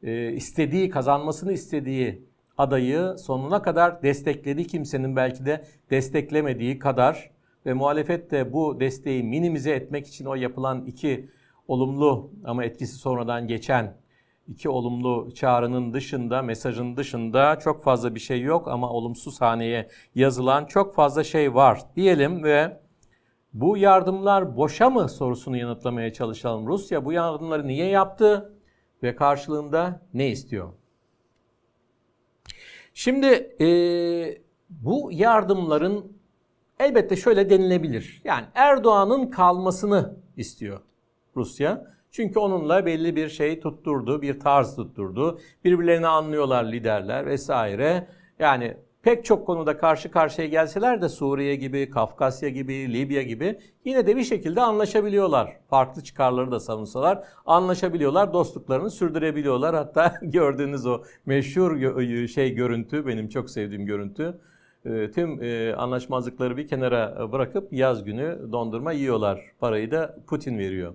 e, 0.04 0.32
istediği, 0.32 0.90
kazanmasını 0.90 1.54
istediği 1.54 2.26
adayı 2.58 3.16
sonuna 3.18 3.62
kadar 3.62 4.04
destekledi. 4.04 4.68
Kimsenin 4.68 5.16
belki 5.16 5.46
de 5.46 5.64
desteklemediği 5.90 6.80
kadar 6.80 7.32
ve 7.66 7.74
muhalefet 7.74 8.32
de 8.32 8.54
bu 8.54 8.80
desteği 8.80 9.24
minimize 9.24 9.72
etmek 9.72 10.08
için 10.08 10.26
o 10.26 10.36
yapılan 10.36 10.86
iki 10.86 11.30
olumlu 11.68 12.32
ama 12.44 12.64
etkisi 12.66 12.96
sonradan 12.96 13.48
geçen 13.48 14.03
iki 14.48 14.70
olumlu 14.70 15.34
çağrının 15.36 15.94
dışında, 15.94 16.42
mesajın 16.42 16.98
dışında 16.98 17.60
çok 17.60 17.84
fazla 17.84 18.16
bir 18.16 18.20
şey 18.20 18.42
yok 18.42 18.68
ama 18.68 18.90
olumsuz 18.90 19.42
haneye 19.42 19.90
yazılan 20.16 20.66
çok 20.66 20.96
fazla 20.96 21.24
şey 21.24 21.56
var 21.56 21.82
diyelim 21.96 22.44
ve 22.44 22.80
bu 23.54 23.78
yardımlar 23.78 24.58
boşa 24.58 24.90
mı 24.90 25.10
sorusunu 25.10 25.58
yanıtlamaya 25.58 26.14
çalışalım. 26.14 26.68
Rusya 26.68 27.06
bu 27.06 27.14
yardımları 27.14 27.68
niye 27.68 27.88
yaptı 27.88 28.54
ve 29.04 29.16
karşılığında 29.16 30.02
ne 30.14 30.30
istiyor? 30.30 30.74
Şimdi 32.94 33.28
e, 33.62 33.68
bu 34.70 35.10
yardımların 35.12 36.18
elbette 36.80 37.16
şöyle 37.16 37.50
denilebilir. 37.50 38.22
Yani 38.24 38.46
Erdoğan'ın 38.56 39.30
kalmasını 39.30 40.18
istiyor 40.38 40.82
Rusya. 41.36 41.94
Çünkü 42.14 42.40
onunla 42.40 42.86
belli 42.86 43.16
bir 43.16 43.30
şey 43.30 43.60
tutturdu, 43.60 44.22
bir 44.22 44.40
tarz 44.40 44.76
tutturdu. 44.76 45.40
Birbirlerini 45.66 46.08
anlıyorlar 46.08 46.64
liderler 46.64 47.26
vesaire. 47.26 48.08
Yani 48.40 48.78
pek 49.04 49.26
çok 49.26 49.48
konuda 49.48 49.78
karşı 49.78 50.12
karşıya 50.12 50.48
gelseler 50.48 51.02
de 51.02 51.10
Suriye 51.10 51.56
gibi, 51.56 51.90
Kafkasya 51.90 52.50
gibi, 52.50 52.94
Libya 52.94 53.22
gibi 53.22 53.60
yine 53.86 54.08
de 54.08 54.16
bir 54.16 54.24
şekilde 54.24 54.62
anlaşabiliyorlar. 54.62 55.58
Farklı 55.70 56.04
çıkarları 56.04 56.52
da 56.52 56.60
savunsalar 56.60 57.24
anlaşabiliyorlar, 57.46 58.34
dostluklarını 58.34 58.90
sürdürebiliyorlar. 58.90 59.76
Hatta 59.76 60.14
gördüğünüz 60.22 60.86
o 60.86 61.04
meşhur 61.26 62.28
şey 62.28 62.54
görüntü, 62.54 63.08
benim 63.08 63.30
çok 63.30 63.50
sevdiğim 63.50 63.86
görüntü. 63.86 64.40
E, 64.86 65.12
tüm 65.12 65.44
e, 65.44 65.76
anlaşmazlıkları 65.76 66.58
bir 66.58 66.68
kenara 66.68 67.32
bırakıp 67.32 67.74
yaz 67.74 68.04
günü 68.04 68.40
dondurma 68.52 68.92
yiyorlar. 68.92 69.42
Parayı 69.60 69.92
da 69.92 70.18
Putin 70.28 70.58
veriyor. 70.58 70.94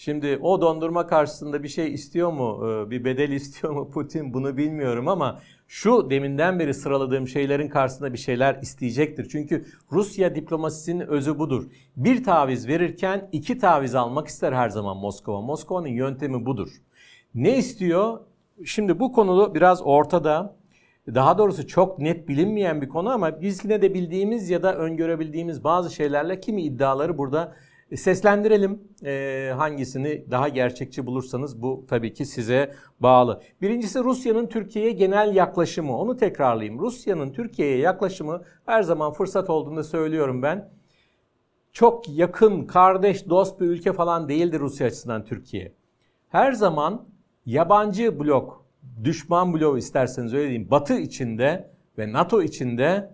Şimdi 0.00 0.38
o 0.42 0.60
dondurma 0.60 1.06
karşısında 1.06 1.62
bir 1.62 1.68
şey 1.68 1.94
istiyor 1.94 2.32
mu, 2.32 2.68
e, 2.68 2.90
bir 2.90 3.04
bedel 3.04 3.30
istiyor 3.40 3.72
mu 3.72 3.90
Putin 3.90 4.34
bunu 4.34 4.56
bilmiyorum 4.56 5.08
ama 5.08 5.40
şu 5.68 6.10
deminden 6.10 6.58
beri 6.58 6.74
sıraladığım 6.74 7.28
şeylerin 7.28 7.68
karşısında 7.68 8.12
bir 8.12 8.18
şeyler 8.18 8.58
isteyecektir. 8.62 9.28
Çünkü 9.28 9.64
Rusya 9.92 10.34
diplomasisinin 10.34 11.06
özü 11.06 11.38
budur. 11.38 11.66
Bir 11.96 12.24
taviz 12.24 12.68
verirken 12.68 13.28
iki 13.32 13.58
taviz 13.58 13.94
almak 13.94 14.28
ister 14.28 14.52
her 14.52 14.68
zaman 14.68 14.96
Moskova. 14.96 15.40
Moskova'nın 15.40 15.88
yöntemi 15.88 16.46
budur. 16.46 16.68
Ne 17.34 17.58
istiyor? 17.58 18.20
Şimdi 18.64 19.00
bu 19.00 19.12
konu 19.12 19.54
biraz 19.54 19.82
ortada. 19.84 20.56
Daha 21.06 21.38
doğrusu 21.38 21.66
çok 21.66 21.98
net 21.98 22.28
bilinmeyen 22.28 22.82
bir 22.82 22.88
konu 22.88 23.10
ama 23.10 23.40
biz 23.40 23.64
yine 23.64 23.82
de 23.82 23.94
bildiğimiz 23.94 24.50
ya 24.50 24.62
da 24.62 24.76
öngörebildiğimiz 24.76 25.64
bazı 25.64 25.94
şeylerle 25.94 26.40
kimi 26.40 26.62
iddiaları 26.62 27.18
burada 27.18 27.56
seslendirelim. 27.96 28.82
E, 29.04 29.52
hangisini 29.56 30.24
daha 30.30 30.48
gerçekçi 30.48 31.06
bulursanız 31.06 31.62
bu 31.62 31.84
tabii 31.88 32.12
ki 32.12 32.24
size 32.24 32.74
bağlı. 33.00 33.42
Birincisi 33.62 33.98
Rusya'nın 33.98 34.46
Türkiye'ye 34.46 34.92
genel 34.92 35.34
yaklaşımı. 35.34 35.98
Onu 35.98 36.16
tekrarlayayım. 36.16 36.80
Rusya'nın 36.80 37.32
Türkiye'ye 37.32 37.78
yaklaşımı 37.78 38.42
her 38.66 38.82
zaman 38.82 39.12
fırsat 39.12 39.50
olduğunda 39.50 39.84
söylüyorum 39.84 40.42
ben. 40.42 40.70
Çok 41.72 42.08
yakın, 42.08 42.64
kardeş, 42.64 43.28
dost 43.28 43.60
bir 43.60 43.66
ülke 43.66 43.92
falan 43.92 44.28
değildir 44.28 44.60
Rusya 44.60 44.86
açısından 44.86 45.24
Türkiye. 45.24 45.72
Her 46.28 46.52
zaman 46.52 47.06
yabancı 47.46 48.20
blok, 48.20 48.64
düşman 49.04 49.54
bloğu 49.54 49.78
isterseniz 49.78 50.34
öyle 50.34 50.48
diyeyim, 50.48 50.70
Batı 50.70 50.94
içinde 50.94 51.70
ve 51.98 52.12
NATO 52.12 52.42
içinde 52.42 53.10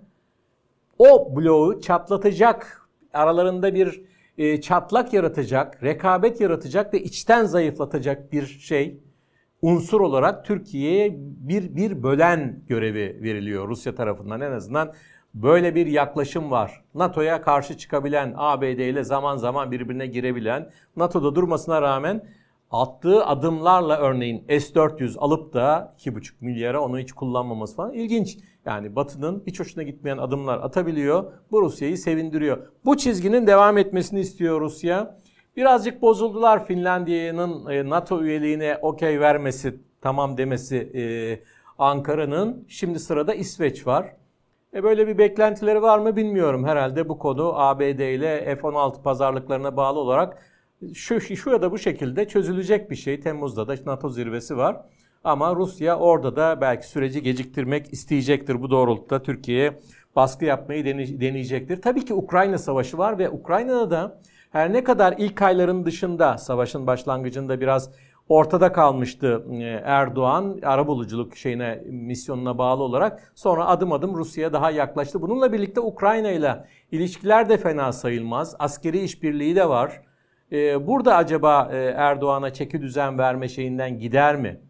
o 0.99 1.37
bloğu 1.37 1.81
çatlatacak, 1.81 2.89
aralarında 3.13 3.75
bir 3.75 4.06
e, 4.39 4.61
çatlak 4.61 5.13
yaratacak, 5.13 5.83
rekabet 5.83 6.41
yaratacak 6.41 6.95
ve 6.95 7.03
içten 7.03 7.45
zayıflatacak 7.45 8.33
bir 8.33 8.47
şey 8.47 9.01
unsur 9.63 10.01
olarak 10.01 10.45
Türkiye'ye 10.45 11.17
bir 11.19 11.77
bir 11.77 12.03
bölen 12.03 12.61
görevi 12.69 13.23
veriliyor 13.23 13.69
Rusya 13.69 13.95
tarafından 13.95 14.41
en 14.41 14.53
azından 14.53 14.93
böyle 15.35 15.75
bir 15.75 15.87
yaklaşım 15.87 16.51
var. 16.51 16.85
NATO'ya 16.95 17.43
karşı 17.43 17.79
çıkabilen, 17.79 18.35
ABD 18.37 18.63
ile 18.63 19.05
zaman 19.05 19.37
zaman 19.37 19.71
birbirine 19.71 20.07
girebilen, 20.07 20.71
NATO'da 20.97 21.35
durmasına 21.35 21.83
rağmen 21.83 22.29
attığı 22.71 23.27
adımlarla 23.27 23.97
örneğin 23.99 24.45
S-400 24.49 25.19
alıp 25.19 25.55
da 25.55 25.95
2,5 25.99 26.33
milyara 26.41 26.81
onu 26.81 26.99
hiç 26.99 27.13
kullanmaması 27.13 27.77
falan 27.77 27.93
ilginç. 27.93 28.39
Yani 28.67 28.97
Batı'nın 28.97 29.43
hiç 29.47 29.61
hoşuna 29.61 29.83
gitmeyen 29.83 30.19
adımlar 30.19 30.59
atabiliyor. 30.59 31.33
Bu 31.51 31.63
Rusya'yı 31.63 31.99
sevindiriyor. 31.99 32.67
Bu 32.85 32.97
çizginin 32.97 33.47
devam 33.47 33.79
etmesini 33.79 34.21
istiyor 34.21 34.61
Rusya. 34.61 35.17
Birazcık 35.57 36.03
bozuldular 36.03 36.67
Finlandiya'nın 36.67 37.67
e, 37.71 37.89
NATO 37.89 38.23
üyeliğine 38.23 38.79
okey 38.83 39.21
vermesi, 39.21 39.75
tamam 40.01 40.37
demesi 40.37 40.77
e, 40.77 41.03
Ankara'nın. 41.79 42.65
Şimdi 42.69 43.01
sırada 43.01 43.35
İsveç 43.35 43.87
var. 43.87 44.17
E 44.75 44.83
böyle 44.83 45.07
bir 45.07 45.19
beklentileri 45.19 45.83
var 45.83 45.99
mı 45.99 46.17
bilmiyorum. 46.17 46.65
Herhalde 46.65 47.09
bu 47.09 47.19
konu 47.19 47.53
ABD 47.55 48.15
ile 48.15 48.57
F-16 48.57 49.03
pazarlıklarına 49.03 49.77
bağlı 49.77 49.99
olarak 49.99 50.43
şu, 50.95 51.21
şu 51.21 51.51
ya 51.51 51.63
da 51.63 51.73
bu 51.73 51.79
şekilde 51.79 52.29
çözülecek 52.29 52.91
bir 52.91 52.97
şey. 52.97 53.21
Temmuz'da 53.21 53.69
da 53.69 53.77
NATO 53.87 54.09
zirvesi 54.09 54.57
var. 54.57 54.77
Ama 55.27 55.57
Rusya 55.57 55.99
orada 55.99 56.37
da 56.37 56.61
belki 56.61 56.89
süreci 56.89 57.23
geciktirmek 57.23 57.93
isteyecektir 57.93 58.63
bu 58.63 58.71
doğrultuda 58.71 59.23
Türkiye'ye 59.23 59.73
baskı 60.17 60.45
yapmayı 60.45 60.85
deneyecektir. 61.21 61.83
Tabii 61.83 62.05
ki 62.05 62.15
Ukrayna 62.15 62.59
savaşı 62.59 62.99
var 62.99 63.19
ve 63.19 63.31
Ukrayna'da 63.31 63.91
da 63.91 64.21
her 64.51 64.73
ne 64.73 64.85
kadar 64.85 65.15
ilk 65.19 65.43
ayların 65.43 65.85
dışında 65.85 66.39
savaşın 66.39 66.87
başlangıcında 66.87 67.61
biraz 67.61 67.91
ortada 68.29 68.73
kalmıştı 68.73 69.47
e, 69.53 69.65
Erdoğan 69.85 70.59
arabuluculuk 70.63 71.37
şeyine 71.37 71.83
misyonuna 71.87 72.59
bağlı 72.59 72.83
olarak 72.83 73.33
sonra 73.35 73.67
adım 73.67 73.93
adım 73.93 74.15
Rusya'ya 74.15 74.53
daha 74.53 74.71
yaklaştı. 74.71 75.23
Bununla 75.23 75.53
birlikte 75.53 75.81
Ukrayna 75.81 76.31
ile 76.31 76.65
ilişkiler 76.93 77.49
de 77.49 77.59
fena 77.59 77.93
sayılmaz. 77.93 78.57
Askeri 78.59 79.01
işbirliği 79.01 79.57
de 79.57 79.69
var. 79.69 80.03
E, 80.53 80.87
burada 80.87 81.17
acaba 81.17 81.69
e, 81.73 81.77
Erdoğan'a 81.77 82.53
çeki 82.53 82.81
düzen 82.81 83.19
verme 83.19 83.49
şeyinden 83.49 83.99
gider 83.99 84.37
mi? 84.37 84.61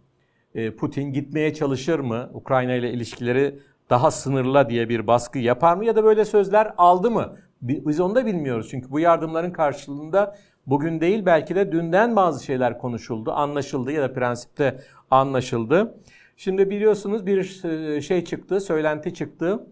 Putin 0.78 1.12
gitmeye 1.12 1.54
çalışır 1.54 1.98
mı? 1.98 2.30
Ukrayna 2.34 2.75
ile 2.75 2.92
ilişkileri 2.92 3.58
daha 3.90 4.10
sınırla 4.10 4.70
diye 4.70 4.88
bir 4.88 5.06
baskı 5.06 5.38
yapar 5.38 5.76
mı 5.76 5.84
ya 5.84 5.96
da 5.96 6.04
böyle 6.04 6.25
sözler 6.25 6.72
aldı 6.78 7.10
mı? 7.10 7.36
Biz 7.62 8.00
onu 8.00 8.14
da 8.14 8.26
bilmiyoruz 8.26 8.68
çünkü 8.70 8.90
bu 8.90 9.00
yardımların 9.00 9.50
karşılığında 9.50 10.36
bugün 10.66 11.00
değil 11.00 11.26
belki 11.26 11.54
de 11.54 11.72
dünden 11.72 12.16
bazı 12.16 12.44
şeyler 12.44 12.78
konuşuldu, 12.78 13.32
anlaşıldı 13.32 13.92
ya 13.92 14.02
da 14.02 14.12
prensipte 14.12 14.80
anlaşıldı. 15.10 15.94
Şimdi 16.36 16.70
biliyorsunuz 16.70 17.26
bir 17.26 17.64
e, 17.64 18.00
şey 18.00 18.25
çıktı, 18.25 18.60
söylenti 18.60 19.14
çıktı. 19.14 19.66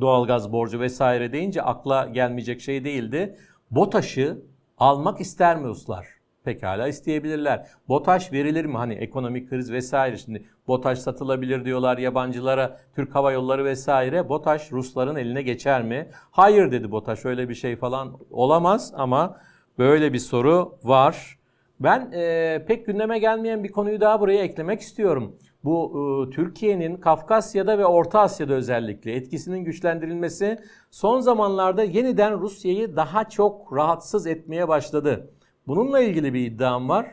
Doğalgaz 0.00 0.52
borcu 0.52 0.80
vesaire 0.80 1.32
deyince 1.32 1.62
akla 1.62 2.06
gelmeyecek 2.06 2.60
şey 2.60 2.84
değildi. 2.84 3.36
BOTAŞ'ı 3.70 4.42
almak 4.78 5.20
ister 5.20 5.56
mi 5.56 5.66
Ruslar? 5.68 6.21
Pekala 6.44 6.88
isteyebilirler. 6.88 7.66
BOTAŞ 7.88 8.32
verilir 8.32 8.64
mi? 8.64 8.76
Hani 8.76 8.94
ekonomik 8.94 9.50
kriz 9.50 9.72
vesaire. 9.72 10.16
Şimdi 10.16 10.44
BOTAŞ 10.68 10.98
satılabilir 10.98 11.64
diyorlar 11.64 11.98
yabancılara. 11.98 12.76
Türk 12.96 13.14
Hava 13.14 13.32
Yolları 13.32 13.64
vesaire. 13.64 14.28
BOTAŞ 14.28 14.72
Rusların 14.72 15.16
eline 15.16 15.42
geçer 15.42 15.82
mi? 15.82 16.08
Hayır 16.30 16.70
dedi 16.70 16.90
BOTAŞ. 16.90 17.24
Öyle 17.24 17.48
bir 17.48 17.54
şey 17.54 17.76
falan 17.76 18.18
olamaz 18.30 18.92
ama 18.96 19.36
Böyle 19.78 20.12
bir 20.12 20.18
soru 20.18 20.78
var. 20.84 21.38
Ben 21.80 22.12
e, 22.12 22.64
pek 22.68 22.86
gündeme 22.86 23.18
gelmeyen 23.18 23.64
bir 23.64 23.72
konuyu 23.72 24.00
daha 24.00 24.20
buraya 24.20 24.42
eklemek 24.42 24.80
istiyorum. 24.80 25.36
Bu 25.64 25.92
e, 25.92 26.30
Türkiye'nin 26.30 26.96
Kafkasya'da 26.96 27.78
ve 27.78 27.86
Orta 27.86 28.20
Asya'da 28.20 28.54
özellikle 28.54 29.12
etkisinin 29.14 29.64
güçlendirilmesi 29.64 30.58
son 30.90 31.20
zamanlarda 31.20 31.82
yeniden 31.82 32.40
Rusya'yı 32.40 32.96
daha 32.96 33.28
çok 33.28 33.76
rahatsız 33.76 34.26
etmeye 34.26 34.68
başladı. 34.68 35.30
Bununla 35.66 36.00
ilgili 36.00 36.34
bir 36.34 36.46
iddiam 36.46 36.88
var. 36.88 37.06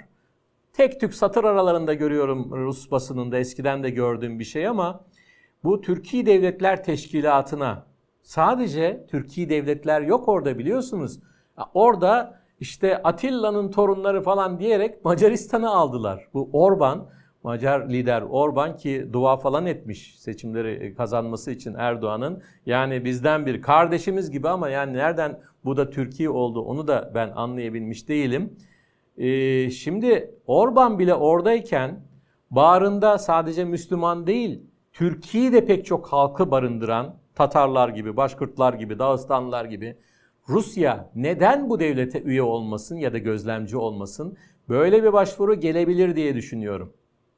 Tek 0.74 1.00
tük 1.00 1.14
satır 1.14 1.44
aralarında 1.44 1.94
görüyorum 1.94 2.52
Rus 2.52 2.92
basınında 2.92 3.38
eskiden 3.38 3.84
de 3.84 3.90
gördüğüm 3.90 4.40
bir 4.40 4.44
şey 4.44 4.68
ama 4.68 5.06
bu 5.64 5.82
Türkiye 5.82 6.26
Devletler 6.26 6.84
Teşkilatı'na 6.84 7.86
sadece 8.22 9.06
Türkiye 9.10 9.50
devletler 9.50 10.02
yok 10.02 10.28
orada 10.28 10.58
biliyorsunuz. 10.58 11.20
Orada 11.74 12.40
işte 12.60 13.04
Atilla'nın 13.04 13.72
torunları 13.72 14.22
falan 14.22 14.60
diyerek 14.60 15.06
Macaristan'ı 15.06 15.70
aldılar. 15.70 16.28
Bu 16.34 16.50
Orban, 16.54 17.10
Macar 17.44 17.90
lider 17.90 18.22
Orban 18.22 18.78
ki 18.78 19.08
dua 19.14 19.38
falan 19.38 19.66
etmiş 19.66 20.20
seçimleri 20.20 20.72
e, 20.72 20.94
kazanması 20.94 21.52
için 21.52 21.74
Erdoğan'ın. 21.74 22.44
Yani 22.66 23.06
bizden 23.06 23.46
bir 23.46 23.62
kardeşimiz 23.62 24.32
gibi 24.32 24.50
ama 24.50 24.70
yani 24.70 24.94
nereden 24.94 25.40
bu 25.66 25.78
da 25.78 25.90
Türkiye 25.90 26.30
oldu 26.30 26.62
onu 26.62 26.88
da 26.88 27.12
ben 27.16 27.30
anlayabilmiş 27.36 28.10
değilim. 28.10 28.58
Ee, 29.18 29.70
şimdi 29.70 30.36
Orban 30.48 31.00
bile 31.00 31.14
oradayken 31.14 32.00
bağrında 32.52 33.18
sadece 33.18 33.66
Müslüman 33.66 34.28
değil 34.28 34.62
Türkiye'yi 34.94 35.54
de 35.54 35.66
pek 35.66 35.86
çok 35.86 36.08
halkı 36.08 36.52
barındıran 36.52 37.16
Tatarlar 37.36 37.90
gibi, 37.90 38.18
Başkırtlar 38.18 38.74
gibi, 38.74 39.00
Dağıstanlılar 39.00 39.66
gibi 39.66 39.98
Rusya 40.50 41.10
neden 41.16 41.70
bu 41.70 41.80
devlete 41.80 42.22
üye 42.22 42.42
olmasın 42.42 42.96
ya 42.96 43.14
da 43.14 43.18
gözlemci 43.18 43.78
olmasın? 43.78 44.38
Böyle 44.70 45.04
bir 45.04 45.14
başvuru 45.14 45.60
gelebilir 45.60 46.16
diye 46.16 46.36
düşünüyorum. 46.36 46.94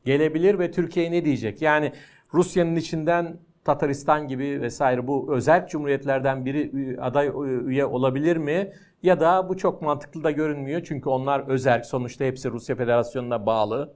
Gelebilir 0.06 0.60
ve 0.60 0.72
Türkiye 0.72 1.12
ne 1.12 1.26
diyecek? 1.26 1.62
Yani 1.62 1.92
Rusya'nın 2.34 2.76
içinden 2.76 3.38
Tataristan 3.64 4.28
gibi 4.28 4.62
vesaire 4.62 5.08
bu 5.08 5.36
özel 5.36 5.68
cumhuriyetlerden 5.68 6.46
biri 6.46 6.98
aday 7.02 7.32
üye 7.66 7.86
olabilir 7.86 8.38
mi? 8.38 8.72
Ya 9.04 9.20
da 9.20 9.50
bu 9.50 9.58
çok 9.58 9.82
mantıklı 9.82 10.24
da 10.24 10.32
görünmüyor. 10.32 10.82
Çünkü 10.84 11.10
onlar 11.10 11.48
özel 11.48 11.84
sonuçta 11.84 12.26
hepsi 12.26 12.52
Rusya 12.52 12.76
Federasyonu'na 12.76 13.46
bağlı. 13.46 13.94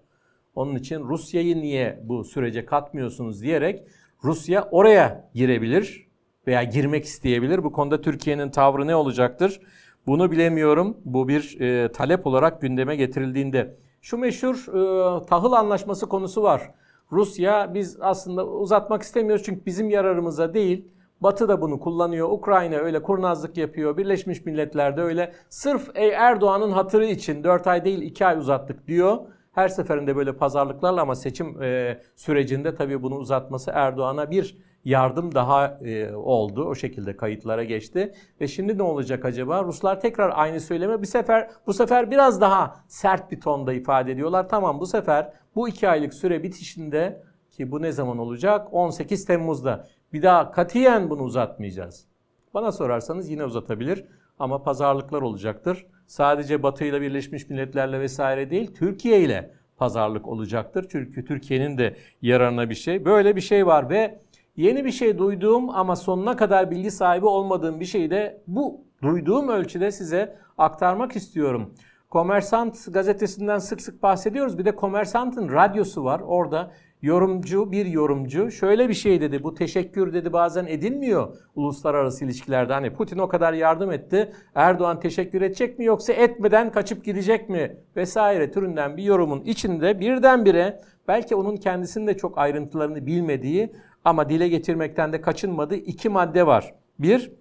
Onun 0.55 0.75
için 0.75 0.99
Rusya'yı 1.03 1.57
niye 1.57 1.99
bu 2.03 2.23
sürece 2.23 2.65
katmıyorsunuz 2.65 3.41
diyerek 3.41 3.83
Rusya 4.23 4.67
oraya 4.71 5.29
girebilir 5.33 6.07
veya 6.47 6.63
girmek 6.63 7.05
isteyebilir. 7.05 7.63
Bu 7.63 7.71
konuda 7.71 8.01
Türkiye'nin 8.01 8.49
tavrı 8.49 8.87
ne 8.87 8.95
olacaktır? 8.95 9.59
Bunu 10.07 10.31
bilemiyorum. 10.31 10.97
Bu 11.05 11.27
bir 11.27 11.59
e, 11.61 11.91
talep 11.91 12.27
olarak 12.27 12.61
gündeme 12.61 12.95
getirildiğinde. 12.95 13.75
Şu 14.05 14.17
meşhur 14.17 14.55
e, 14.55 15.25
tahıl 15.25 15.51
anlaşması 15.51 16.09
konusu 16.09 16.43
var. 16.43 16.71
Rusya 17.11 17.73
biz 17.73 17.97
aslında 18.01 18.47
uzatmak 18.47 19.01
istemiyoruz 19.01 19.45
çünkü 19.45 19.65
bizim 19.65 19.89
yararımıza 19.89 20.53
değil. 20.53 20.87
Batı 21.21 21.47
da 21.47 21.61
bunu 21.61 21.79
kullanıyor. 21.79 22.29
Ukrayna 22.29 22.75
öyle 22.75 23.03
kurnazlık 23.03 23.57
yapıyor. 23.57 23.97
Birleşmiş 23.97 24.45
Milletler 24.45 24.97
de 24.97 25.01
öyle. 25.01 25.33
Sırf 25.49 25.89
Erdoğan'ın 25.95 26.71
hatırı 26.71 27.05
için 27.05 27.43
4 27.43 27.67
ay 27.67 27.85
değil 27.85 28.01
2 28.01 28.25
ay 28.25 28.37
uzattık 28.37 28.87
diyor. 28.87 29.17
Her 29.51 29.67
seferinde 29.67 30.15
böyle 30.15 30.33
pazarlıklarla 30.37 31.01
ama 31.01 31.15
seçim 31.15 31.63
e, 31.63 31.99
sürecinde 32.15 32.75
tabii 32.75 33.03
bunu 33.03 33.15
uzatması 33.15 33.71
Erdoğan'a 33.73 34.31
bir 34.31 34.57
yardım 34.85 35.35
daha 35.35 35.67
e, 35.67 36.15
oldu. 36.15 36.65
O 36.65 36.75
şekilde 36.75 37.17
kayıtlara 37.17 37.63
geçti. 37.63 38.13
Ve 38.41 38.47
şimdi 38.47 38.77
ne 38.77 38.83
olacak 38.83 39.25
acaba? 39.25 39.63
Ruslar 39.63 39.99
tekrar 39.99 40.31
aynı 40.35 40.59
söyleme 40.59 41.01
bir 41.01 41.07
sefer 41.07 41.49
bu 41.67 41.73
sefer 41.73 42.11
biraz 42.11 42.41
daha 42.41 42.75
sert 42.87 43.31
bir 43.31 43.41
tonda 43.41 43.73
ifade 43.73 44.11
ediyorlar. 44.11 44.49
Tamam 44.49 44.79
bu 44.79 44.85
sefer 44.85 45.33
bu 45.55 45.69
iki 45.69 45.89
aylık 45.89 46.13
süre 46.13 46.43
bitişinde 46.43 47.23
ki 47.51 47.71
bu 47.71 47.81
ne 47.81 47.91
zaman 47.91 48.17
olacak? 48.17 48.67
18 48.71 49.25
Temmuz'da. 49.25 49.87
Bir 50.13 50.21
daha 50.21 50.51
katiyen 50.51 51.09
bunu 51.09 51.23
uzatmayacağız. 51.23 52.07
Bana 52.53 52.71
sorarsanız 52.71 53.29
yine 53.29 53.45
uzatabilir 53.45 54.05
ama 54.39 54.63
pazarlıklar 54.63 55.21
olacaktır. 55.21 55.85
Sadece 56.07 56.63
Batı 56.63 56.85
ile 56.85 57.01
Birleşmiş 57.01 57.49
Milletler'le 57.49 57.99
vesaire 57.99 58.49
değil, 58.49 58.73
Türkiye 58.75 59.21
ile 59.21 59.51
pazarlık 59.77 60.27
olacaktır. 60.27 60.85
Çünkü 60.91 61.25
Türkiye'nin 61.25 61.77
de 61.77 61.95
yararına 62.21 62.69
bir 62.69 62.75
şey. 62.75 63.05
Böyle 63.05 63.35
bir 63.35 63.41
şey 63.41 63.67
var 63.67 63.89
ve 63.89 64.19
Yeni 64.57 64.85
bir 64.85 64.91
şey 64.91 65.17
duyduğum 65.17 65.69
ama 65.69 65.95
sonuna 65.95 66.35
kadar 66.35 66.71
bilgi 66.71 66.91
sahibi 66.91 67.25
olmadığım 67.25 67.79
bir 67.79 67.85
şeyi 67.85 68.09
de 68.09 68.41
bu 68.47 68.81
duyduğum 69.01 69.49
ölçüde 69.49 69.91
size 69.91 70.37
aktarmak 70.57 71.15
istiyorum. 71.15 71.73
Komersant 72.09 72.93
gazetesinden 72.93 73.59
sık 73.59 73.81
sık 73.81 74.03
bahsediyoruz. 74.03 74.57
Bir 74.57 74.65
de 74.65 74.75
Komersant'ın 74.75 75.51
radyosu 75.51 76.03
var. 76.03 76.19
Orada 76.19 76.71
yorumcu 77.01 77.71
bir 77.71 77.85
yorumcu 77.85 78.51
şöyle 78.51 78.89
bir 78.89 78.93
şey 78.93 79.21
dedi. 79.21 79.43
Bu 79.43 79.53
teşekkür 79.53 80.13
dedi 80.13 80.33
bazen 80.33 80.65
edilmiyor 80.65 81.35
uluslararası 81.55 82.25
ilişkilerde. 82.25 82.73
Hani 82.73 82.93
Putin 82.93 83.17
o 83.17 83.27
kadar 83.27 83.53
yardım 83.53 83.91
etti. 83.91 84.33
Erdoğan 84.55 84.99
teşekkür 84.99 85.41
edecek 85.41 85.79
mi 85.79 85.85
yoksa 85.85 86.13
etmeden 86.13 86.71
kaçıp 86.71 87.05
gidecek 87.05 87.49
mi 87.49 87.77
vesaire 87.95 88.51
türünden 88.51 88.97
bir 88.97 89.03
yorumun 89.03 89.41
içinde 89.41 89.99
birdenbire 89.99 90.81
belki 91.07 91.35
onun 91.35 91.57
kendisinin 91.57 92.07
de 92.07 92.17
çok 92.17 92.37
ayrıntılarını 92.37 93.05
bilmediği 93.05 93.71
ama 94.05 94.29
dile 94.29 94.47
getirmekten 94.47 95.13
de 95.13 95.21
kaçınmadığı 95.21 95.75
iki 95.75 96.09
madde 96.09 96.47
var. 96.47 96.75
Bir, 96.99 97.31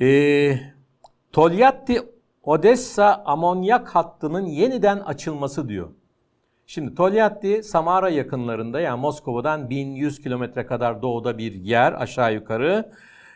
e, 0.00 0.60
Tolyatti 1.32 2.02
Odessa 2.42 3.22
amonyak 3.26 3.88
hattının 3.88 4.46
yeniden 4.46 4.98
açılması 4.98 5.68
diyor. 5.68 5.88
Şimdi 6.66 6.94
Tolyatti 6.94 7.62
Samara 7.62 8.08
yakınlarında 8.08 8.80
yani 8.80 9.00
Moskova'dan 9.00 9.70
1100 9.70 10.20
kilometre 10.22 10.66
kadar 10.66 11.02
doğuda 11.02 11.38
bir 11.38 11.52
yer 11.54 11.92
aşağı 11.92 12.34
yukarı. 12.34 12.92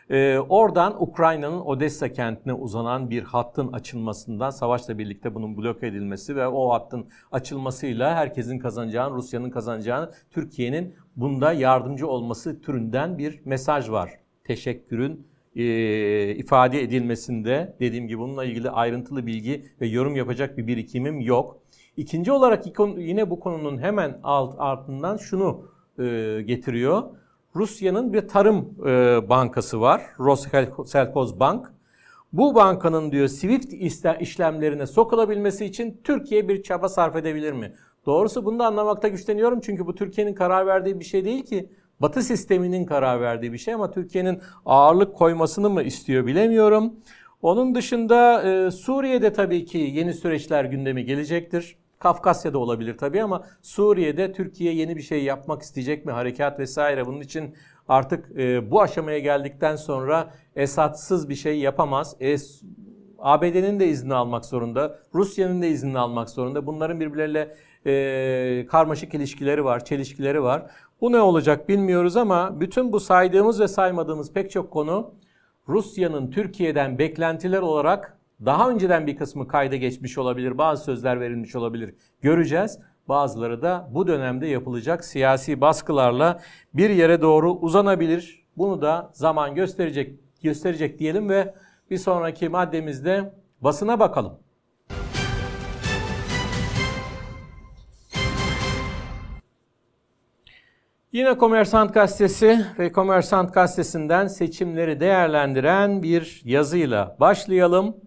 Ee, 0.09 0.39
oradan 0.39 1.03
Ukrayna'nın 1.03 1.59
Odessa 1.59 2.11
kentine 2.11 2.53
uzanan 2.53 3.09
bir 3.09 3.23
hattın 3.23 3.73
açılmasından 3.73 4.49
savaşla 4.49 4.97
birlikte 4.97 5.35
bunun 5.35 5.57
blok 5.57 5.83
edilmesi 5.83 6.35
ve 6.35 6.47
o 6.47 6.73
hattın 6.73 7.07
açılmasıyla 7.31 8.15
herkesin 8.15 8.59
kazanacağını, 8.59 9.15
Rusya'nın 9.15 9.49
kazanacağını, 9.49 10.11
Türkiye'nin 10.31 10.95
bunda 11.15 11.53
yardımcı 11.53 12.07
olması 12.07 12.61
türünden 12.61 13.17
bir 13.17 13.41
mesaj 13.45 13.89
var. 13.89 14.11
Teşekkürün 14.43 15.27
e, 15.55 16.35
ifade 16.35 16.81
edilmesinde 16.81 17.75
dediğim 17.79 18.07
gibi 18.07 18.19
bununla 18.19 18.45
ilgili 18.45 18.69
ayrıntılı 18.69 19.25
bilgi 19.25 19.65
ve 19.81 19.87
yorum 19.87 20.15
yapacak 20.15 20.57
bir 20.57 20.67
birikimim 20.67 21.21
yok. 21.21 21.59
İkinci 21.97 22.31
olarak 22.31 22.63
yine 22.97 23.29
bu 23.29 23.39
konunun 23.39 23.77
hemen 23.77 24.19
alt 24.23 24.55
ardından 24.57 25.17
şunu 25.17 25.65
e, 25.99 26.03
getiriyor. 26.45 27.03
Rusya'nın 27.55 28.13
bir 28.13 28.27
tarım 28.27 28.75
e, 28.85 29.29
bankası 29.29 29.81
var. 29.81 30.01
Roselkoz 30.19 31.39
Bank. 31.39 31.73
Bu 32.33 32.55
bankanın 32.55 33.11
diyor 33.11 33.27
Swift 33.27 33.73
işlemlerine 34.19 34.85
sokulabilmesi 34.85 35.65
için 35.65 36.01
Türkiye 36.03 36.47
bir 36.47 36.63
çaba 36.63 36.89
sarf 36.89 37.15
edebilir 37.15 37.51
mi? 37.51 37.73
Doğrusu 38.05 38.45
bunu 38.45 38.59
da 38.59 38.65
anlamakta 38.65 39.07
güçleniyorum 39.07 39.59
çünkü 39.59 39.85
bu 39.85 39.95
Türkiye'nin 39.95 40.33
karar 40.33 40.67
verdiği 40.67 40.99
bir 40.99 41.05
şey 41.05 41.25
değil 41.25 41.43
ki. 41.45 41.69
Batı 41.99 42.21
sisteminin 42.21 42.85
karar 42.85 43.21
verdiği 43.21 43.53
bir 43.53 43.57
şey 43.57 43.73
ama 43.73 43.91
Türkiye'nin 43.91 44.41
ağırlık 44.65 45.15
koymasını 45.15 45.69
mı 45.69 45.83
istiyor 45.83 46.25
bilemiyorum. 46.25 46.93
Onun 47.41 47.75
dışında 47.75 48.43
e, 48.43 48.71
Suriye'de 48.71 49.33
tabii 49.33 49.65
ki 49.65 49.77
yeni 49.77 50.13
süreçler 50.13 50.65
gündemi 50.65 51.05
gelecektir. 51.05 51.77
Kafkasya'da 51.99 52.57
olabilir 52.57 52.97
tabii 52.97 53.23
ama 53.23 53.45
Suriye'de 53.61 54.31
Türkiye 54.31 54.73
yeni 54.73 54.95
bir 54.95 55.01
şey 55.01 55.23
yapmak 55.23 55.61
isteyecek 55.61 56.05
mi? 56.05 56.11
Harekat 56.11 56.59
vesaire 56.59 57.05
bunun 57.05 57.21
için 57.21 57.55
artık 57.87 58.39
e, 58.39 58.71
bu 58.71 58.81
aşamaya 58.81 59.19
geldikten 59.19 59.75
sonra 59.75 60.33
Esad'sız 60.55 61.29
bir 61.29 61.35
şey 61.35 61.59
yapamaz. 61.59 62.15
E, 62.19 62.37
ABD'nin 63.23 63.79
de 63.79 63.87
izni 63.87 64.13
almak 64.13 64.45
zorunda, 64.45 64.99
Rusya'nın 65.13 65.61
da 65.61 65.65
izni 65.65 65.99
almak 65.99 66.29
zorunda. 66.29 66.65
Bunların 66.65 66.99
birbirleriyle 66.99 67.55
e, 67.85 68.65
karmaşık 68.67 69.13
ilişkileri 69.13 69.65
var, 69.65 69.85
çelişkileri 69.85 70.43
var. 70.43 70.71
Bu 71.01 71.11
ne 71.11 71.21
olacak 71.21 71.69
bilmiyoruz 71.69 72.17
ama 72.17 72.59
bütün 72.59 72.91
bu 72.91 72.99
saydığımız 72.99 73.59
ve 73.59 73.67
saymadığımız 73.67 74.33
pek 74.33 74.51
çok 74.51 74.71
konu 74.71 75.13
Rusya'nın 75.67 76.31
Türkiye'den 76.31 76.99
beklentiler 76.99 77.61
olarak 77.61 78.17
daha 78.45 78.69
önceden 78.69 79.07
bir 79.07 79.17
kısmı 79.17 79.47
kayda 79.47 79.75
geçmiş 79.75 80.17
olabilir, 80.17 80.57
bazı 80.57 80.83
sözler 80.83 81.19
verilmiş 81.19 81.55
olabilir. 81.55 81.95
Göreceğiz. 82.21 82.79
Bazıları 83.09 83.61
da 83.61 83.89
bu 83.91 84.07
dönemde 84.07 84.47
yapılacak 84.47 85.05
siyasi 85.05 85.61
baskılarla 85.61 86.41
bir 86.73 86.89
yere 86.89 87.21
doğru 87.21 87.53
uzanabilir. 87.53 88.45
Bunu 88.57 88.81
da 88.81 89.09
zaman 89.13 89.55
gösterecek 89.55 90.19
gösterecek 90.43 90.99
diyelim 90.99 91.29
ve 91.29 91.53
bir 91.93 91.97
sonraki 91.97 92.49
maddemizde 92.49 93.33
basına 93.61 93.99
bakalım. 93.99 94.33
Yine 101.11 101.37
Komersant 101.37 101.93
Gazetesi 101.93 102.65
ve 102.79 102.91
Komersant 102.91 103.53
Gazetesi'nden 103.53 104.27
seçimleri 104.27 104.99
değerlendiren 104.99 106.03
bir 106.03 106.41
yazıyla 106.45 107.17
başlayalım. 107.19 107.97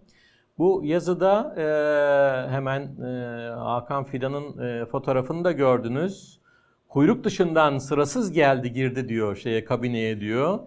Bu 0.57 0.81
yazıda 0.83 1.55
e, 1.57 2.51
hemen 2.51 2.81
e, 2.81 3.49
Hakan 3.49 4.03
Fidan'ın 4.03 4.57
e, 4.59 4.85
fotoğrafını 4.85 5.43
da 5.43 5.51
gördünüz. 5.51 6.39
Kuyruk 6.89 7.23
dışından 7.23 7.77
sırasız 7.77 8.31
geldi 8.31 8.73
girdi 8.73 9.09
diyor 9.09 9.35
şeye 9.35 9.65
kabineye 9.65 10.19
diyor 10.19 10.59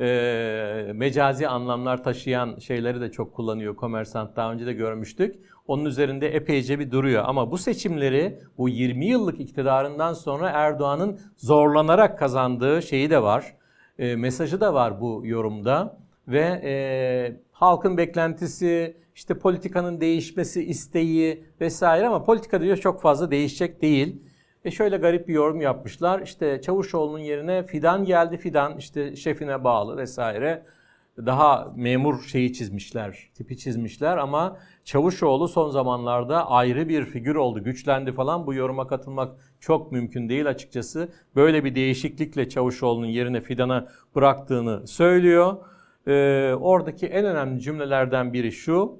e, 0.00 0.92
mecazi 0.94 1.48
anlamlar 1.48 2.04
taşıyan 2.04 2.58
şeyleri 2.58 3.00
de 3.00 3.10
çok 3.10 3.34
kullanıyor 3.34 3.76
Komersant. 3.76 4.36
Daha 4.36 4.52
önce 4.52 4.66
de 4.66 4.72
görmüştük. 4.72 5.34
Onun 5.66 5.84
üzerinde 5.84 6.34
epeyce 6.34 6.78
bir 6.78 6.90
duruyor. 6.90 7.24
Ama 7.26 7.50
bu 7.50 7.58
seçimleri 7.58 8.38
bu 8.58 8.68
20 8.68 9.06
yıllık 9.06 9.40
iktidarından 9.40 10.12
sonra 10.12 10.50
Erdoğan'ın 10.50 11.20
zorlanarak 11.36 12.18
kazandığı 12.18 12.82
şeyi 12.82 13.10
de 13.10 13.22
var. 13.22 13.56
E, 13.98 14.16
mesajı 14.16 14.60
da 14.60 14.74
var 14.74 15.00
bu 15.00 15.22
yorumda. 15.24 15.98
Ve 16.28 16.60
e, 16.64 16.72
halkın 17.52 17.96
beklentisi, 17.96 18.96
işte 19.14 19.38
politikanın 19.38 20.00
değişmesi 20.00 20.64
isteği 20.64 21.44
vesaire 21.60 22.06
ama 22.06 22.24
politika 22.24 22.60
diyor 22.60 22.76
çok 22.76 23.00
fazla 23.00 23.30
değişecek 23.30 23.82
değil. 23.82 24.22
E 24.64 24.70
şöyle 24.70 24.96
garip 24.96 25.28
bir 25.28 25.34
yorum 25.34 25.60
yapmışlar. 25.60 26.20
İşte 26.20 26.60
Çavuşoğlu'nun 26.60 27.18
yerine 27.18 27.62
Fidan 27.62 28.04
geldi. 28.04 28.36
Fidan 28.36 28.78
işte 28.78 29.16
şefine 29.16 29.64
bağlı 29.64 29.96
vesaire. 29.96 30.62
Daha 31.26 31.72
memur 31.76 32.22
şeyi 32.22 32.52
çizmişler, 32.52 33.30
tipi 33.34 33.58
çizmişler 33.58 34.16
ama 34.16 34.56
Çavuşoğlu 34.84 35.48
son 35.48 35.70
zamanlarda 35.70 36.50
ayrı 36.50 36.88
bir 36.88 37.04
figür 37.04 37.34
oldu, 37.34 37.64
güçlendi 37.64 38.12
falan. 38.12 38.46
Bu 38.46 38.54
yoruma 38.54 38.86
katılmak 38.86 39.36
çok 39.60 39.92
mümkün 39.92 40.28
değil 40.28 40.48
açıkçası. 40.48 41.08
Böyle 41.36 41.64
bir 41.64 41.74
değişiklikle 41.74 42.48
Çavuşoğlu'nun 42.48 43.06
yerine 43.06 43.40
Fidan'a 43.40 43.88
bıraktığını 44.14 44.86
söylüyor. 44.86 45.56
Ee, 46.06 46.54
oradaki 46.60 47.06
en 47.06 47.24
önemli 47.24 47.60
cümlelerden 47.60 48.32
biri 48.32 48.52
şu. 48.52 48.98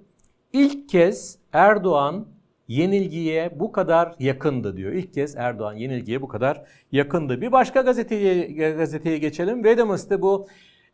İlk 0.52 0.88
kez 0.88 1.38
Erdoğan 1.52 2.26
yenilgiye 2.70 3.50
bu 3.60 3.72
kadar 3.72 4.14
yakındı 4.18 4.76
diyor. 4.76 4.92
İlk 4.92 5.14
kez 5.14 5.36
Erdoğan 5.36 5.74
yenilgiye 5.74 6.22
bu 6.22 6.28
kadar 6.28 6.62
yakındı. 6.92 7.40
Bir 7.40 7.52
başka 7.52 7.80
gazeteye, 7.80 8.70
gazeteye 8.72 9.18
geçelim. 9.18 9.64
Vedamus'ta 9.64 10.22
bu 10.22 10.48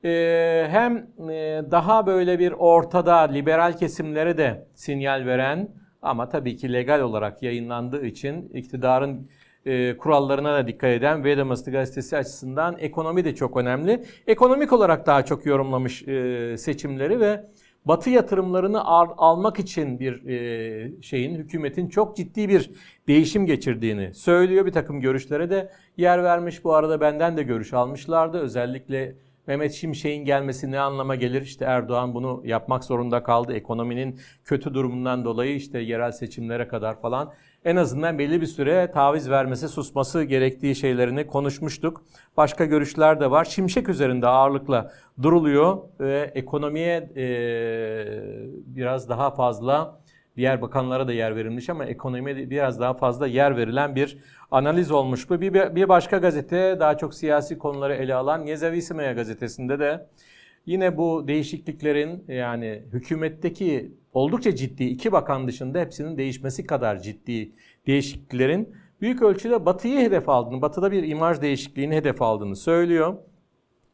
e, 0.04 0.66
hem 0.70 0.96
e, 1.30 1.62
daha 1.70 2.06
böyle 2.06 2.38
bir 2.38 2.52
ortada 2.52 3.16
liberal 3.16 3.76
kesimlere 3.76 4.38
de 4.38 4.66
sinyal 4.74 5.26
veren 5.26 5.68
ama 6.02 6.28
tabii 6.28 6.56
ki 6.56 6.72
legal 6.72 7.00
olarak 7.00 7.42
yayınlandığı 7.42 8.06
için 8.06 8.48
iktidarın 8.48 9.30
e, 9.66 9.96
kurallarına 9.96 10.54
da 10.54 10.68
dikkat 10.68 10.90
eden 10.90 11.24
Vedamus'ta 11.24 11.70
gazetesi 11.70 12.16
açısından 12.16 12.76
ekonomi 12.78 13.24
de 13.24 13.34
çok 13.34 13.56
önemli. 13.56 14.04
Ekonomik 14.26 14.72
olarak 14.72 15.06
daha 15.06 15.24
çok 15.24 15.46
yorumlamış 15.46 16.08
e, 16.08 16.56
seçimleri 16.58 17.20
ve 17.20 17.44
Batı 17.86 18.10
yatırımlarını 18.10 18.84
al, 18.84 19.08
almak 19.16 19.58
için 19.58 20.00
bir 20.00 20.26
e, 20.26 21.02
şeyin 21.02 21.34
hükümetin 21.34 21.88
çok 21.88 22.16
ciddi 22.16 22.48
bir 22.48 22.70
değişim 23.08 23.46
geçirdiğini 23.46 24.14
söylüyor. 24.14 24.66
Bir 24.66 24.72
takım 24.72 25.00
görüşlere 25.00 25.50
de 25.50 25.72
yer 25.96 26.22
vermiş. 26.22 26.64
Bu 26.64 26.74
arada 26.74 27.00
benden 27.00 27.36
de 27.36 27.42
görüş 27.42 27.72
almışlardı. 27.72 28.38
Özellikle 28.38 29.16
Mehmet 29.46 29.72
Şimşek'in 29.72 30.24
gelmesi 30.24 30.70
ne 30.70 30.80
anlama 30.80 31.14
gelir? 31.14 31.42
İşte 31.42 31.64
Erdoğan 31.64 32.14
bunu 32.14 32.42
yapmak 32.44 32.84
zorunda 32.84 33.22
kaldı. 33.22 33.52
Ekonominin 33.52 34.20
kötü 34.44 34.74
durumundan 34.74 35.24
dolayı 35.24 35.54
işte 35.54 35.78
yerel 35.78 36.12
seçimlere 36.12 36.68
kadar 36.68 37.00
falan 37.00 37.32
en 37.64 37.76
azından 37.76 38.18
belli 38.18 38.40
bir 38.40 38.46
süre 38.46 38.90
taviz 38.90 39.30
vermesi, 39.30 39.68
susması 39.68 40.22
gerektiği 40.22 40.74
şeylerini 40.74 41.26
konuşmuştuk. 41.26 42.04
Başka 42.36 42.64
görüşler 42.64 43.20
de 43.20 43.30
var. 43.30 43.44
Şimşek 43.44 43.88
üzerinde 43.88 44.26
ağırlıkla 44.26 44.92
duruluyor 45.22 45.78
ve 46.00 46.32
ekonomiye 46.34 47.10
e, 47.16 47.26
biraz 48.66 49.08
daha 49.08 49.30
fazla 49.30 50.00
diğer 50.36 50.62
bakanlara 50.62 51.08
da 51.08 51.12
yer 51.12 51.36
verilmiş 51.36 51.70
ama 51.70 51.84
ekonomiye 51.84 52.50
biraz 52.50 52.80
daha 52.80 52.94
fazla 52.94 53.26
yer 53.26 53.56
verilen 53.56 53.94
bir 53.94 54.18
analiz 54.50 54.90
olmuş 54.90 55.30
bu. 55.30 55.40
Bir, 55.40 55.52
bir 55.52 55.88
başka 55.88 56.18
gazete 56.18 56.76
daha 56.80 56.96
çok 56.96 57.14
siyasi 57.14 57.58
konuları 57.58 57.94
ele 57.94 58.14
alan 58.14 58.46
Yezavisimaya 58.46 59.12
gazetesinde 59.12 59.78
de 59.78 60.06
yine 60.66 60.96
bu 60.96 61.28
değişikliklerin 61.28 62.24
yani 62.28 62.82
hükümetteki 62.92 63.92
oldukça 64.16 64.54
ciddi 64.54 64.84
iki 64.84 65.12
bakan 65.12 65.48
dışında 65.48 65.78
hepsinin 65.78 66.18
değişmesi 66.18 66.66
kadar 66.66 66.98
ciddi 66.98 67.52
değişikliklerin 67.86 68.74
büyük 69.00 69.22
ölçüde 69.22 69.66
Batı'yı 69.66 70.00
hedef 70.00 70.28
aldığını, 70.28 70.62
Batı'da 70.62 70.92
bir 70.92 71.02
imaj 71.02 71.40
değişikliğini 71.40 71.96
hedef 71.96 72.22
aldığını 72.22 72.56
söylüyor. 72.56 73.16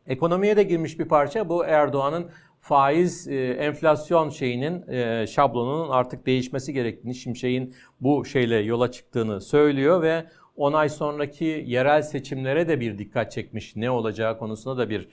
Ekonomiye 0.07 0.57
de 0.57 0.63
girmiş 0.63 0.99
bir 0.99 1.09
parça 1.09 1.49
bu 1.49 1.65
Erdoğan'ın 1.65 2.31
faiz 2.61 3.29
e, 3.29 3.35
enflasyon 3.35 4.31
şeyinin 4.31 4.89
e, 4.89 5.27
şablonunun 5.27 5.91
artık 5.91 6.27
değişmesi 6.27 6.73
gerektiğini, 6.73 7.15
Şimşek'in 7.15 7.75
bu 8.01 8.25
şeyle 8.25 8.57
yola 8.57 8.91
çıktığını 8.91 9.41
söylüyor 9.41 10.03
ve 10.03 10.27
10 10.57 10.73
ay 10.73 10.89
sonraki 10.89 11.65
yerel 11.67 12.03
seçimlere 12.03 12.69
de 12.69 12.81
bir 12.81 12.99
dikkat 12.99 13.33
çekmiş. 13.33 13.77
Ne 13.77 13.91
olacağı 13.91 14.39
konusunda 14.39 14.79
da 14.79 14.91
bir 14.91 15.09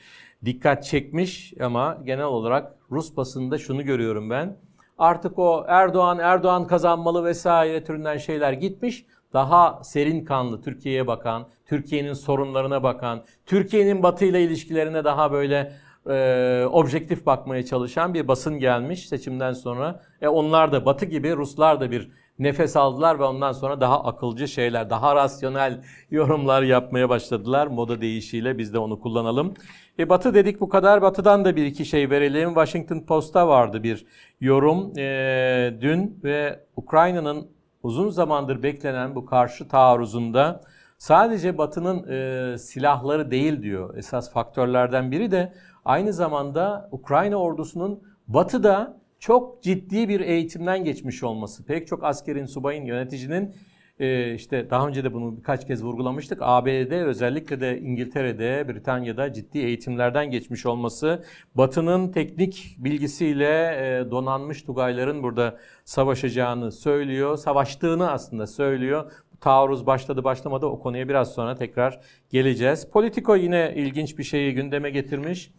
dikkat 0.45 0.83
çekmiş 0.83 1.53
ama 1.59 2.01
genel 2.05 2.25
olarak 2.25 2.75
Rus 2.91 3.17
basında 3.17 3.57
şunu 3.57 3.85
görüyorum 3.85 4.29
ben. 4.29 4.68
Artık 4.99 5.39
o 5.39 5.65
Erdoğan 5.67 6.19
Erdoğan 6.19 6.67
kazanmalı 6.67 7.25
vesaire 7.25 7.83
türünden 7.83 8.17
şeyler 8.17 8.53
gitmiş. 8.53 9.05
Daha 9.33 9.83
serin 9.83 10.25
kanlı 10.25 10.61
Türkiye'ye 10.61 11.07
bakan, 11.07 11.47
Türkiye'nin 11.65 12.13
sorunlarına 12.13 12.83
bakan, 12.83 13.23
Türkiye'nin 13.45 14.03
Batı 14.03 14.25
ile 14.25 14.43
ilişkilerine 14.43 15.03
daha 15.03 15.31
böyle 15.31 15.71
e, 16.09 16.65
objektif 16.71 17.25
bakmaya 17.25 17.65
çalışan 17.65 18.13
bir 18.13 18.27
basın 18.27 18.59
gelmiş 18.59 19.07
seçimden 19.07 19.53
sonra. 19.53 20.01
E 20.21 20.27
onlar 20.27 20.71
da 20.71 20.85
Batı 20.85 21.05
gibi 21.05 21.35
Ruslar 21.35 21.79
da 21.79 21.91
bir 21.91 22.11
nefes 22.39 22.75
aldılar 22.75 23.19
ve 23.19 23.23
ondan 23.23 23.51
sonra 23.51 23.81
daha 23.81 24.03
akılcı 24.03 24.47
şeyler, 24.47 24.89
daha 24.89 25.15
rasyonel 25.15 25.81
yorumlar 26.11 26.61
yapmaya 26.61 27.09
başladılar. 27.09 27.67
Moda 27.67 28.01
değişiyle 28.01 28.57
biz 28.57 28.73
de 28.73 28.79
onu 28.79 28.99
kullanalım. 28.99 29.53
E, 29.99 30.09
Batı 30.09 30.33
dedik 30.33 30.61
bu 30.61 30.69
kadar. 30.69 31.01
Batı'dan 31.01 31.45
da 31.45 31.55
bir 31.55 31.65
iki 31.65 31.85
şey 31.85 32.09
verelim. 32.09 32.49
Washington 32.49 32.99
Post'ta 32.99 33.47
vardı 33.47 33.83
bir 33.83 34.05
yorum 34.41 34.99
e, 34.99 35.77
dün 35.81 36.19
ve 36.23 36.65
Ukrayna'nın 36.75 37.47
uzun 37.83 38.09
zamandır 38.09 38.63
beklenen 38.63 39.15
bu 39.15 39.25
karşı 39.25 39.67
taarruzunda 39.67 40.61
sadece 40.97 41.57
Batı'nın 41.57 42.07
e, 42.09 42.57
silahları 42.57 43.31
değil 43.31 43.61
diyor. 43.61 43.97
Esas 43.97 44.33
faktörlerden 44.33 45.11
biri 45.11 45.31
de 45.31 45.53
aynı 45.85 46.13
zamanda 46.13 46.89
Ukrayna 46.91 47.35
ordusunun 47.35 48.03
Batı'da 48.27 48.99
çok 49.19 49.63
ciddi 49.63 50.09
bir 50.09 50.19
eğitimden 50.19 50.83
geçmiş 50.83 51.23
olması. 51.23 51.65
Pek 51.65 51.87
çok 51.87 52.03
askerin, 52.03 52.45
subayın, 52.45 52.85
yöneticinin 52.85 53.55
e, 53.99 54.33
işte 54.33 54.69
daha 54.69 54.87
önce 54.87 55.03
de 55.03 55.13
bunu 55.13 55.37
birkaç 55.37 55.67
kez 55.67 55.83
vurgulamıştık. 55.83 56.39
ABD'de 56.41 57.03
özellikle 57.03 57.61
de 57.61 57.79
İngiltere'de, 57.79 58.67
Britanya'da 58.67 59.33
ciddi 59.33 59.57
eğitimlerden 59.57 60.31
geçmiş 60.31 60.65
olması, 60.65 61.23
Batı'nın 61.55 62.11
teknik 62.11 62.75
bilgisiyle 62.77 63.45
e, 63.45 64.11
donanmış 64.11 64.63
Tugayların 64.63 65.23
burada 65.23 65.57
savaşacağını 65.85 66.71
söylüyor, 66.71 67.37
savaştığını 67.37 68.11
aslında 68.11 68.47
söylüyor. 68.47 69.11
Taarruz 69.41 69.85
başladı 69.85 70.23
başlamadı 70.23 70.65
o 70.65 70.79
konuya 70.79 71.09
biraz 71.09 71.33
sonra 71.33 71.55
tekrar 71.55 71.99
geleceğiz. 72.29 72.89
Politico 72.91 73.35
yine 73.35 73.73
ilginç 73.75 74.17
bir 74.17 74.23
şeyi 74.23 74.53
gündeme 74.53 74.89
getirmiş. 74.89 75.51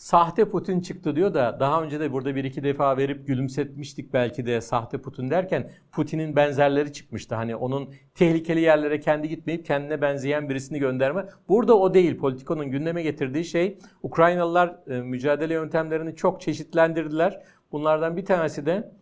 Sahte 0.00 0.50
Putin 0.50 0.80
çıktı 0.80 1.16
diyor 1.16 1.34
da 1.34 1.56
daha 1.60 1.82
önce 1.82 2.00
de 2.00 2.12
burada 2.12 2.36
bir 2.36 2.44
iki 2.44 2.62
defa 2.62 2.96
verip 2.96 3.26
gülümsetmiştik 3.26 4.12
belki 4.12 4.46
de 4.46 4.60
sahte 4.60 4.98
Putin 4.98 5.30
derken 5.30 5.70
Putin'in 5.92 6.36
benzerleri 6.36 6.92
çıkmıştı. 6.92 7.34
Hani 7.34 7.56
onun 7.56 7.94
tehlikeli 8.14 8.60
yerlere 8.60 9.00
kendi 9.00 9.28
gitmeyip 9.28 9.66
kendine 9.66 10.02
benzeyen 10.02 10.48
birisini 10.48 10.78
gönderme. 10.78 11.26
Burada 11.48 11.78
o 11.78 11.94
değil. 11.94 12.18
Politiko'nun 12.18 12.70
gündeme 12.70 13.02
getirdiği 13.02 13.44
şey 13.44 13.78
Ukraynalılar 14.02 14.76
e, 14.86 15.00
mücadele 15.00 15.54
yöntemlerini 15.54 16.16
çok 16.16 16.40
çeşitlendirdiler. 16.40 17.42
Bunlardan 17.72 18.16
bir 18.16 18.24
tanesi 18.24 18.66
de 18.66 18.92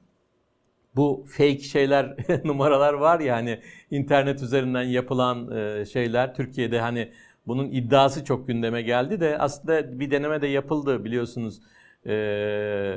bu 0.97 1.25
fake 1.29 1.59
şeyler, 1.59 2.17
numaralar 2.45 2.93
var 2.93 3.21
ya 3.21 3.37
hani 3.37 3.61
internet 3.91 4.43
üzerinden 4.43 4.83
yapılan 4.83 5.57
e, 5.57 5.85
şeyler 5.85 6.35
Türkiye'de 6.35 6.81
hani 6.81 7.13
bunun 7.49 7.71
iddiası 7.71 8.25
çok 8.25 8.49
gündeme 8.49 8.83
geldi 8.83 9.21
de 9.21 9.39
aslında 9.39 10.01
bir 10.01 10.11
deneme 10.11 10.43
de 10.43 10.47
yapıldı 10.47 11.05
biliyorsunuz. 11.05 11.61
Ee, 12.07 12.95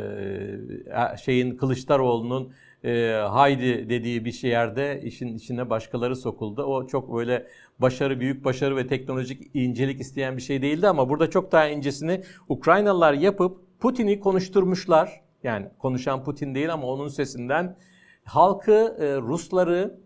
şeyin 1.23 1.57
Kılıçdaroğlu'nun 1.57 2.53
e, 2.83 3.11
haydi 3.29 3.89
dediği 3.89 4.25
bir 4.25 4.31
şey 4.31 4.49
yerde 4.49 5.01
işin 5.03 5.35
içine 5.35 5.69
başkaları 5.69 6.15
sokuldu. 6.15 6.63
O 6.63 6.87
çok 6.87 7.13
böyle 7.13 7.47
başarı, 7.79 8.19
büyük 8.19 8.45
başarı 8.45 8.75
ve 8.75 8.87
teknolojik 8.87 9.51
incelik 9.53 10.01
isteyen 10.01 10.37
bir 10.37 10.41
şey 10.41 10.61
değildi 10.61 10.87
ama 10.87 11.09
burada 11.09 11.29
çok 11.29 11.51
daha 11.51 11.67
incesini 11.67 12.23
Ukraynalılar 12.49 13.13
yapıp 13.13 13.57
Putin'i 13.79 14.19
konuşturmuşlar. 14.19 15.21
Yani 15.43 15.65
konuşan 15.79 16.23
Putin 16.23 16.55
değil 16.55 16.73
ama 16.73 16.87
onun 16.87 17.07
sesinden 17.07 17.77
halkı, 18.23 18.95
e, 18.99 19.21
Rusları 19.21 19.99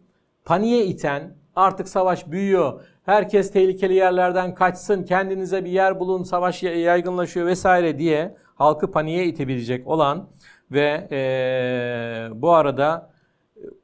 paniğe 0.46 0.86
iten, 0.86 1.36
artık 1.56 1.88
savaş 1.88 2.32
büyüyor, 2.32 2.84
herkes 3.06 3.52
tehlikeli 3.52 3.94
yerlerden 3.94 4.56
kaçsın, 4.56 5.04
kendinize 5.04 5.66
bir 5.66 5.72
yer 5.72 6.00
bulun, 6.00 6.24
savaş 6.24 6.64
yaygınlaşıyor 6.64 7.46
vesaire 7.46 8.00
diye 8.00 8.36
halkı 8.56 8.92
paniğe 8.92 9.26
itebilecek 9.26 9.88
olan 9.88 10.30
ve 10.72 11.08
e, 11.12 12.42
bu 12.42 12.52
arada 12.52 13.12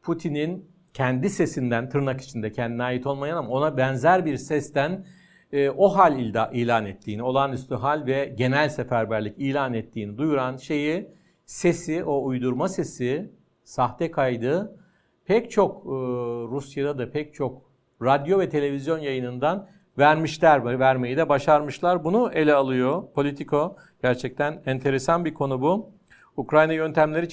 Putin'in 0.04 0.72
kendi 0.94 1.30
sesinden 1.30 1.90
tırnak 1.90 2.22
içinde 2.22 2.52
kendine 2.52 2.84
ait 2.84 3.08
olmayan 3.08 3.38
ama 3.38 3.50
ona 3.50 3.78
benzer 3.78 4.26
bir 4.26 4.38
sesten 4.38 5.06
e, 5.52 5.70
o 5.70 5.90
hal 5.98 6.20
ilan 6.54 6.86
ettiğini, 6.86 7.24
olağanüstü 7.24 7.76
hal 7.76 8.06
ve 8.06 8.34
genel 8.38 8.70
seferberlik 8.70 9.38
ilan 9.38 9.74
ettiğini 9.74 10.18
duyuran 10.18 10.58
şeyi, 10.58 11.10
sesi, 11.46 12.04
o 12.04 12.24
uydurma 12.24 12.70
sesi, 12.70 13.32
sahte 13.64 14.12
kaydı 14.12 14.78
pek 15.26 15.52
çok 15.52 15.86
e, 15.86 15.90
Rusya'da 16.52 16.98
da 16.98 17.12
pek 17.12 17.34
çok 17.34 17.71
radyo 18.02 18.40
ve 18.40 18.50
televizyon 18.50 19.00
yayınından 19.00 19.68
vermişler, 19.98 20.80
vermeyi 20.80 21.18
de 21.18 21.30
başarmışlar. 21.30 22.04
Bunu 22.04 22.32
ele 22.34 22.54
alıyor 22.54 23.04
Politico. 23.16 23.76
Gerçekten 24.04 24.62
enteresan 24.66 25.26
bir 25.26 25.34
konu 25.34 25.62
bu. 25.62 25.92
Ukrayna 26.38 26.74
yöntemleri 26.74 27.30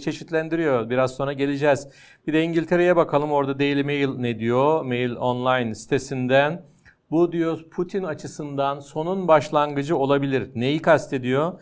çeşitlendiriyor. 0.00 0.90
Biraz 0.90 1.14
sonra 1.14 1.32
geleceğiz. 1.32 1.88
Bir 2.26 2.32
de 2.32 2.42
İngiltere'ye 2.42 2.96
bakalım. 2.96 3.32
Orada 3.32 3.58
Daily 3.58 3.82
Mail 3.82 4.08
ne 4.08 4.38
diyor? 4.38 4.84
Mail 4.84 5.16
Online 5.16 5.74
sitesinden. 5.74 6.64
Bu 7.10 7.32
diyor 7.32 7.70
Putin 7.70 8.02
açısından 8.02 8.80
sonun 8.80 9.28
başlangıcı 9.28 9.96
olabilir. 9.96 10.50
Neyi 10.54 10.82
kastediyor? 10.82 11.52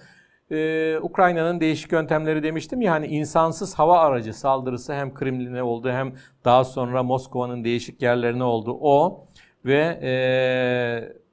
Ee, 0.50 0.98
Ukrayna'nın 1.02 1.61
değişik 1.61 1.92
yöntemleri 1.92 2.42
demiştim 2.42 2.81
ya 2.81 2.92
hani 2.92 3.07
insansız 3.07 3.74
hava 3.74 3.98
aracı 3.98 4.35
saldırısı 4.35 4.94
hem 4.94 5.14
Kremlin'e 5.14 5.62
oldu 5.62 5.90
hem 5.90 6.12
daha 6.44 6.64
sonra 6.64 7.02
Moskova'nın 7.02 7.64
değişik 7.64 8.02
yerlerine 8.02 8.44
oldu. 8.44 8.78
O 8.81 9.24
ve 9.64 9.98
e, 10.02 10.12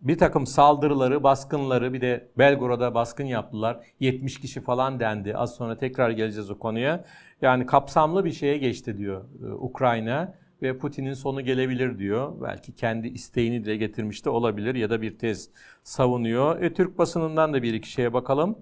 bir 0.02 0.18
takım 0.18 0.48
saldırıları, 0.48 1.24
baskınları 1.24 1.94
bir 1.94 2.02
de 2.02 2.28
Belgorod'a 2.38 2.96
baskın 2.96 3.24
yaptılar. 3.24 3.80
70 4.00 4.40
kişi 4.40 4.62
falan 4.62 5.00
dendi. 5.00 5.38
Az 5.38 5.56
sonra 5.56 5.78
tekrar 5.78 6.10
geleceğiz 6.10 6.52
o 6.52 6.60
konuya. 6.60 7.06
Yani 7.42 7.66
kapsamlı 7.66 8.26
bir 8.26 8.32
şeye 8.32 8.58
geçti 8.58 8.98
diyor 8.98 9.26
e, 9.44 9.52
Ukrayna 9.52 10.34
ve 10.62 10.78
Putin'in 10.78 11.14
sonu 11.14 11.42
gelebilir 11.42 12.00
diyor. 12.00 12.34
Belki 12.42 12.76
kendi 12.76 13.08
isteğini 13.08 13.66
de 13.66 13.76
getirmiş 13.76 14.26
de 14.26 14.30
olabilir 14.30 14.76
ya 14.76 14.90
da 14.90 15.02
bir 15.02 15.18
tez 15.18 15.50
savunuyor. 15.84 16.62
E, 16.62 16.74
Türk 16.74 16.98
basınından 16.98 17.54
da 17.54 17.64
bir 17.64 17.74
iki 17.74 17.90
şeye 17.92 18.14
bakalım. 18.14 18.58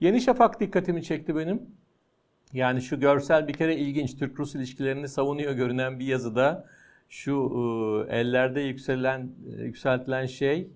Yeni 0.00 0.20
Şafak 0.20 0.60
dikkatimi 0.60 1.02
çekti 1.02 1.36
benim. 1.36 1.62
Yani 2.52 2.82
şu 2.82 3.00
görsel 3.00 3.48
bir 3.48 3.52
kere 3.52 3.76
ilginç. 3.76 4.18
Türk-Rus 4.18 4.54
ilişkilerini 4.54 5.08
savunuyor 5.08 5.52
görünen 5.52 5.98
bir 5.98 6.06
yazıda 6.06 6.66
şu 7.08 7.52
e, 8.10 8.16
ellerde 8.16 8.60
yükselen 8.60 9.30
e, 9.58 9.62
yükseltilen 9.62 10.26
şey 10.26 10.70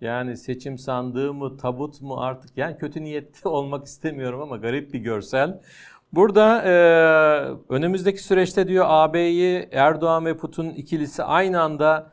yani 0.00 0.36
seçim 0.36 0.78
sandığı 0.78 1.34
mı 1.34 1.56
tabut 1.56 2.00
mu 2.02 2.20
artık 2.20 2.56
yani 2.56 2.78
kötü 2.78 3.04
niyetli 3.04 3.48
olmak 3.48 3.86
istemiyorum 3.86 4.40
ama 4.40 4.56
garip 4.56 4.92
bir 4.92 4.98
görsel. 4.98 5.60
Burada 6.12 6.62
e, 6.62 6.72
önümüzdeki 7.68 8.22
süreçte 8.22 8.68
diyor 8.68 8.84
AB'yi 8.88 9.68
Erdoğan 9.72 10.26
ve 10.26 10.36
Putin 10.36 10.70
ikilisi 10.70 11.22
aynı 11.22 11.60
anda 11.60 12.10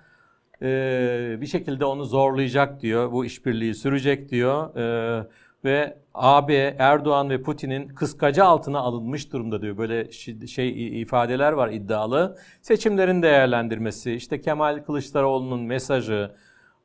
e, 0.62 1.38
bir 1.42 1.48
şekilde 1.48 1.86
onu 1.86 2.06
zorlayacak 2.06 2.82
diyor. 2.82 3.12
Bu 3.12 3.26
işbirliği 3.26 3.76
sürecek 3.76 4.30
diyor. 4.30 4.76
E, 4.76 5.28
ve 5.68 5.98
AB, 6.14 6.76
Erdoğan 6.80 7.30
ve 7.30 7.42
Putin'in 7.42 7.88
kıskacı 7.88 8.44
altına 8.44 8.80
alınmış 8.80 9.34
durumda 9.34 9.62
diyor. 9.62 9.78
Böyle 9.78 10.12
şey 10.48 11.02
ifadeler 11.02 11.52
var 11.52 11.70
iddialı. 11.70 12.38
Seçimlerin 12.62 13.22
değerlendirmesi, 13.22 14.14
işte 14.14 14.42
Kemal 14.42 14.84
Kılıçdaroğlu'nun 14.86 15.62
mesajı, 15.62 16.32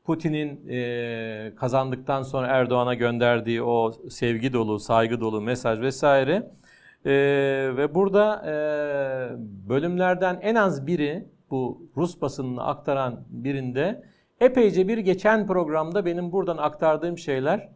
Putin'in 0.05 0.69
e, 0.69 1.53
kazandıktan 1.57 2.23
sonra 2.23 2.47
Erdoğan'a 2.47 2.95
gönderdiği 2.95 3.63
o 3.63 3.93
sevgi 4.11 4.53
dolu, 4.53 4.79
saygı 4.79 5.21
dolu 5.21 5.41
mesaj 5.41 5.81
vesaire. 5.81 6.51
E, 7.05 7.13
ve 7.77 7.95
burada 7.95 8.43
e, 8.47 8.55
bölümlerden 9.69 10.39
en 10.43 10.55
az 10.55 10.87
biri 10.87 11.29
bu 11.51 11.91
Rus 11.97 12.21
basınını 12.21 12.65
aktaran 12.65 13.25
birinde 13.29 14.03
epeyce 14.41 14.89
bir 14.89 14.99
geçen 14.99 15.47
programda 15.47 16.05
benim 16.05 16.33
buradan 16.33 16.57
aktardığım 16.57 17.19
şeyler 17.19 17.69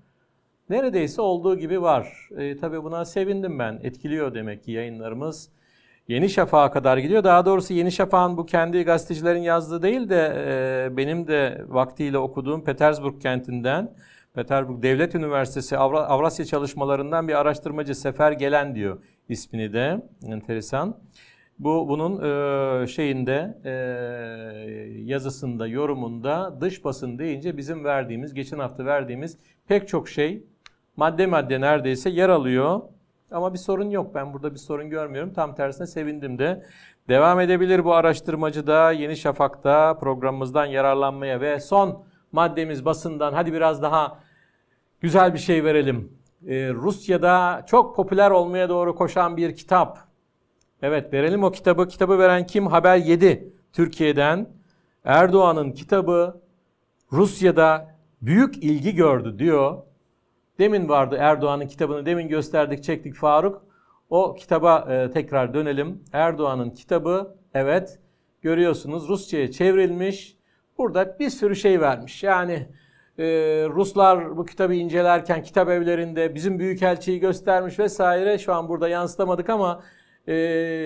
neredeyse 0.70 1.22
olduğu 1.22 1.58
gibi 1.58 1.82
var. 1.82 2.28
E, 2.36 2.56
tabii 2.56 2.84
buna 2.84 3.04
sevindim 3.04 3.58
ben. 3.58 3.80
Etkiliyor 3.82 4.34
demek 4.34 4.64
ki 4.64 4.72
yayınlarımız. 4.72 5.48
Yeni 6.08 6.28
Şafak'a 6.28 6.70
kadar 6.70 6.98
gidiyor. 6.98 7.24
Daha 7.24 7.46
doğrusu 7.46 7.74
Yeni 7.74 7.92
Şafak'ın 7.92 8.36
bu 8.36 8.46
kendi 8.46 8.82
gazetecilerin 8.82 9.42
yazdığı 9.42 9.82
değil 9.82 10.08
de 10.08 10.32
e, 10.46 10.96
benim 10.96 11.26
de 11.26 11.64
vaktiyle 11.68 12.18
okuduğum 12.18 12.64
Petersburg 12.64 13.20
kentinden, 13.20 13.94
Petersburg 14.34 14.82
Devlet 14.82 15.14
Üniversitesi 15.14 15.78
Avra, 15.78 16.00
Avrasya 16.00 16.44
çalışmalarından 16.44 17.28
bir 17.28 17.40
araştırmacı 17.40 17.94
Sefer 17.94 18.32
Gelen 18.32 18.74
diyor 18.74 18.98
ismini 19.28 19.72
de. 19.72 20.02
Enteresan. 20.26 20.96
Bu 21.58 21.88
bunun 21.88 22.22
e, 22.22 22.86
şeyinde 22.86 23.58
e, 23.64 23.70
yazısında, 25.04 25.66
yorumunda 25.66 26.60
dış 26.60 26.84
basın 26.84 27.18
deyince 27.18 27.56
bizim 27.56 27.84
verdiğimiz, 27.84 28.34
geçen 28.34 28.58
hafta 28.58 28.84
verdiğimiz 28.84 29.38
pek 29.68 29.88
çok 29.88 30.08
şey 30.08 30.44
madde 30.96 31.26
madde 31.26 31.60
neredeyse 31.60 32.10
yer 32.10 32.28
alıyor. 32.28 32.80
Ama 33.30 33.52
bir 33.52 33.58
sorun 33.58 33.90
yok. 33.90 34.14
Ben 34.14 34.32
burada 34.32 34.54
bir 34.54 34.58
sorun 34.58 34.90
görmüyorum. 34.90 35.32
Tam 35.32 35.54
tersine 35.54 35.86
sevindim 35.86 36.38
de. 36.38 36.62
Devam 37.08 37.40
edebilir 37.40 37.84
bu 37.84 37.94
araştırmacı 37.94 38.66
da 38.66 38.92
Yeni 38.92 39.16
Şafak'ta 39.16 39.98
programımızdan 39.98 40.66
yararlanmaya 40.66 41.40
ve 41.40 41.60
son 41.60 42.04
maddemiz 42.32 42.84
basından 42.84 43.32
hadi 43.32 43.52
biraz 43.52 43.82
daha 43.82 44.18
güzel 45.00 45.34
bir 45.34 45.38
şey 45.38 45.64
verelim. 45.64 46.12
Ee, 46.46 46.70
Rusya'da 46.74 47.64
çok 47.66 47.96
popüler 47.96 48.30
olmaya 48.30 48.68
doğru 48.68 48.94
koşan 48.94 49.36
bir 49.36 49.56
kitap. 49.56 49.98
Evet 50.82 51.12
verelim 51.12 51.44
o 51.44 51.50
kitabı. 51.50 51.88
Kitabı 51.88 52.18
veren 52.18 52.46
kim? 52.46 52.66
Haber 52.66 52.96
7 52.96 53.52
Türkiye'den. 53.72 54.48
Erdoğan'ın 55.04 55.72
kitabı 55.72 56.40
Rusya'da 57.12 57.96
büyük 58.22 58.56
ilgi 58.56 58.94
gördü 58.94 59.38
diyor. 59.38 59.82
Demin 60.58 60.88
vardı 60.88 61.16
Erdoğan'ın 61.20 61.66
kitabını 61.66 62.06
demin 62.06 62.28
gösterdik 62.28 62.84
çektik 62.84 63.14
Faruk. 63.14 63.62
O 64.10 64.34
kitaba 64.34 64.86
e, 64.90 65.10
tekrar 65.10 65.54
dönelim. 65.54 66.04
Erdoğan'ın 66.12 66.70
kitabı 66.70 67.36
evet 67.54 67.98
görüyorsunuz 68.42 69.08
Rusça'ya 69.08 69.52
çevrilmiş. 69.52 70.36
Burada 70.78 71.18
bir 71.18 71.30
sürü 71.30 71.56
şey 71.56 71.80
vermiş. 71.80 72.22
Yani 72.22 72.68
e, 73.18 73.24
Ruslar 73.68 74.36
bu 74.36 74.44
kitabı 74.46 74.74
incelerken 74.74 75.42
kitap 75.42 75.68
evlerinde 75.68 76.34
bizim 76.34 76.58
büyükelçiyi 76.58 77.20
göstermiş 77.20 77.78
vesaire. 77.78 78.38
Şu 78.38 78.54
an 78.54 78.68
burada 78.68 78.88
yansıtamadık 78.88 79.50
ama 79.50 79.82
e, 80.26 80.34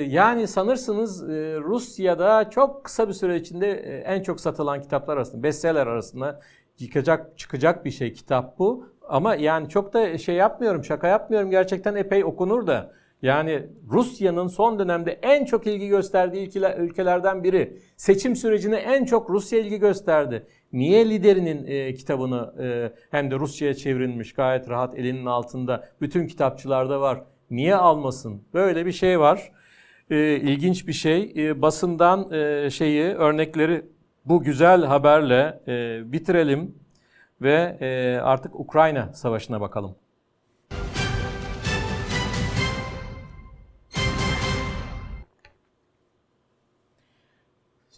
yani 0.09 0.48
sanırsınız 0.48 1.30
e, 1.30 1.56
Rusya'da 1.61 2.50
çok 2.50 2.85
kısa 2.85 3.09
bir 3.09 3.12
süre 3.12 3.37
içinde 3.37 3.70
e, 3.70 3.96
en 3.96 4.22
çok 4.22 4.40
satılan 4.40 4.83
kitaplar 4.83 5.16
arasında, 5.16 5.42
bestseller 5.42 5.87
arasında 5.87 6.40
yıkacak 6.81 7.38
çıkacak 7.38 7.85
bir 7.85 7.90
şey 7.90 8.12
kitap 8.12 8.59
bu. 8.59 8.87
Ama 9.09 9.35
yani 9.35 9.69
çok 9.69 9.93
da 9.93 10.19
şey 10.19 10.35
yapmıyorum, 10.35 10.85
şaka 10.85 11.09
yapmıyorum. 11.09 11.51
Gerçekten 11.51 11.95
epey 11.95 12.25
okunur 12.25 12.66
da. 12.66 12.93
Yani 13.23 13.62
Rusya'nın 13.90 14.47
son 14.47 14.79
dönemde 14.79 15.19
en 15.23 15.45
çok 15.45 15.66
ilgi 15.66 15.88
gösterdiği 15.88 16.51
ülkelerden 16.79 17.45
biri. 17.45 17.79
Seçim 17.97 18.37
sürecine 18.37 18.77
en 18.77 19.05
çok 19.05 19.31
Rusya 19.31 19.59
ilgi 19.59 19.79
gösterdi. 19.79 20.47
Niye 20.73 21.11
liderinin 21.11 21.66
e, 21.66 21.95
kitabını 21.95 22.55
e, 22.62 22.93
hem 23.11 23.31
de 23.31 23.35
Rusya'ya 23.35 23.75
çevrilmiş 23.75 24.33
gayet 24.33 24.69
rahat 24.69 24.99
elinin 24.99 25.27
altında 25.27 25.88
bütün 26.01 26.27
kitapçılarda 26.27 27.01
var. 27.01 27.23
Niye 27.51 27.75
almasın? 27.75 28.43
Böyle 28.55 28.87
bir 28.87 28.93
şey 28.93 29.21
var. 29.21 29.53
E, 30.11 30.37
ilginç 30.37 30.87
bir 30.87 30.93
şey. 30.93 31.33
E, 31.37 31.62
basından 31.62 32.33
e, 32.33 32.71
şeyi 32.71 33.05
örnekleri 33.05 33.83
bu 34.31 34.43
güzel 34.43 34.85
haberle 34.85 35.61
e, 35.69 36.03
bitirelim 36.12 36.75
ve 37.43 37.79
e, 37.81 38.21
artık 38.21 38.61
Ukrayna 38.61 39.12
savaşına 39.12 39.61
bakalım. 39.61 39.97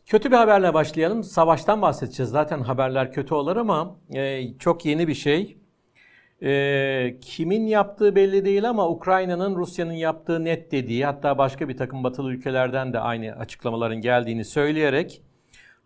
Kötü 0.07 0.31
bir 0.31 0.37
haberle 0.37 0.75
başlayalım. 0.75 1.23
Savaştan 1.25 1.83
bahsedeceğiz. 1.83 2.31
Zaten 2.31 2.61
haberler 2.61 3.13
kötü 3.13 3.35
olur 3.35 3.57
ama 3.57 3.97
e, 4.15 4.55
çok 4.59 4.85
yeni 4.85 5.09
bir 5.09 5.15
şey. 5.15 5.59
E, 6.43 7.17
kimin 7.21 7.67
yaptığı 7.67 8.17
belli 8.17 8.45
değil 8.45 8.69
ama 8.69 8.89
Ukrayna'nın 8.89 9.57
Rusya'nın 9.57 9.93
yaptığı 9.93 10.45
net 10.45 10.73
dediği 10.73 11.05
hatta 11.05 11.39
başka 11.39 11.69
bir 11.69 11.77
takım 11.77 12.05
batılı 12.05 12.33
ülkelerden 12.33 12.93
de 12.93 12.99
aynı 12.99 13.33
açıklamaların 13.33 14.01
geldiğini 14.01 14.45
söyleyerek 14.45 15.23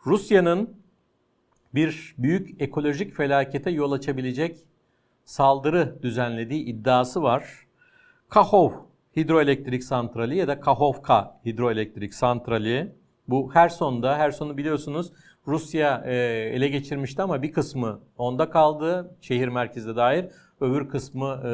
Rusya'nın 0.07 0.77
bir 1.75 2.15
büyük 2.19 2.63
ekolojik 2.63 3.15
felakete 3.15 3.71
yol 3.71 3.93
açabilecek 3.93 4.59
saldırı 5.25 6.03
düzenlediği 6.03 6.65
iddiası 6.65 7.23
var. 7.23 7.67
Kahov 8.29 8.73
hidroelektrik 9.17 9.85
santrali 9.85 10.37
ya 10.37 10.49
da 10.49 10.61
Kahovka 10.61 11.41
hidroelektrik 11.47 12.15
santrali 12.15 12.93
bu 13.29 13.55
Herson'da, 13.55 14.19
Herson'u 14.19 14.57
biliyorsunuz 14.57 15.13
Rusya 15.47 16.03
e, 16.07 16.15
ele 16.55 16.69
geçirmişti 16.69 17.23
ama 17.23 17.43
bir 17.43 17.53
kısmı 17.53 18.01
onda 18.19 18.51
kaldı 18.51 19.17
şehir 19.21 19.49
merkezine 19.49 19.97
dair. 19.97 20.27
Öbür 20.61 20.89
kısmı 20.89 21.41
e, 21.45 21.53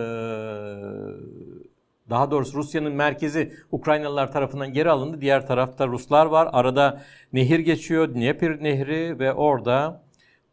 daha 2.11 2.31
doğrusu 2.31 2.59
Rusya'nın 2.59 2.93
merkezi 2.93 3.53
Ukraynalılar 3.71 4.33
tarafından 4.33 4.73
geri 4.73 4.91
alındı. 4.91 5.21
Diğer 5.21 5.47
tarafta 5.47 5.89
Ruslar 5.89 6.27
var. 6.27 6.49
Arada 6.53 7.03
nehir 7.33 7.59
geçiyor. 7.59 8.15
Dnieper 8.15 8.63
Nehri 8.63 9.19
ve 9.19 9.33
orada 9.33 10.03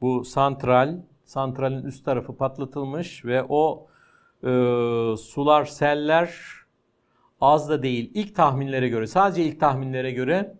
bu 0.02 0.26
santral, 0.26 0.98
santralin 1.24 1.84
üst 1.84 2.06
tarafı 2.06 2.38
patlatılmış 2.38 3.26
ve 3.26 3.44
o 3.50 3.88
e, 4.44 4.50
sular, 5.18 5.66
seller 5.66 6.36
az 7.42 7.70
da 7.70 7.84
değil. 7.84 8.12
İlk 8.14 8.36
tahminlere 8.36 8.90
göre, 8.90 9.08
sadece 9.08 9.44
ilk 9.44 9.60
tahminlere 9.60 10.12
göre 10.12 10.54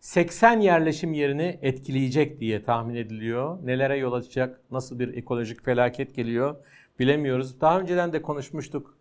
80 0.00 0.60
yerleşim 0.60 1.12
yerini 1.12 1.58
etkileyecek 1.62 2.40
diye 2.40 2.64
tahmin 2.64 2.94
ediliyor. 2.94 3.58
Nelere 3.66 3.96
yol 3.96 4.12
açacak, 4.12 4.60
nasıl 4.70 4.98
bir 4.98 5.16
ekolojik 5.16 5.64
felaket 5.64 6.14
geliyor 6.14 6.56
bilemiyoruz. 6.98 7.60
Daha 7.60 7.80
önceden 7.80 8.12
de 8.12 8.22
konuşmuştuk. 8.22 8.97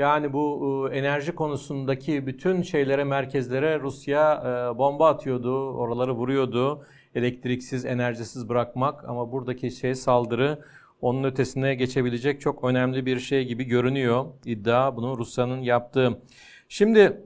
Yani 0.00 0.32
bu 0.32 0.88
e, 0.92 0.98
enerji 0.98 1.32
konusundaki 1.32 2.26
bütün 2.26 2.62
şeylere, 2.62 3.04
merkezlere 3.04 3.80
Rusya 3.80 4.34
e, 4.34 4.78
bomba 4.78 5.08
atıyordu, 5.08 5.70
oraları 5.70 6.12
vuruyordu. 6.14 6.84
Elektriksiz, 7.14 7.84
enerjisiz 7.84 8.48
bırakmak 8.48 9.04
ama 9.08 9.32
buradaki 9.32 9.70
şey 9.70 9.94
saldırı 9.94 10.58
onun 11.00 11.24
ötesine 11.24 11.74
geçebilecek 11.74 12.40
çok 12.40 12.64
önemli 12.64 13.06
bir 13.06 13.18
şey 13.18 13.44
gibi 13.44 13.64
görünüyor. 13.64 14.24
İddia 14.44 14.96
bunu 14.96 15.18
Rusya'nın 15.18 15.60
yaptığı. 15.60 16.20
Şimdi 16.68 17.22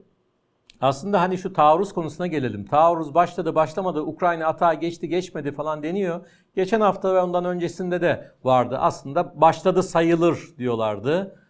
aslında 0.81 1.21
hani 1.21 1.37
şu 1.37 1.53
taarruz 1.53 1.93
konusuna 1.93 2.27
gelelim. 2.27 2.65
Taarruz 2.65 3.13
başladı 3.13 3.55
başlamadı, 3.55 4.01
Ukrayna 4.01 4.47
atağa 4.47 4.73
geçti 4.73 5.09
geçmedi 5.09 5.51
falan 5.51 5.83
deniyor. 5.83 6.25
Geçen 6.55 6.81
hafta 6.81 7.15
ve 7.15 7.21
ondan 7.21 7.45
öncesinde 7.45 8.01
de 8.01 8.31
vardı. 8.43 8.77
Aslında 8.79 9.41
başladı 9.41 9.83
sayılır 9.83 10.39
diyorlardı. 10.57 11.44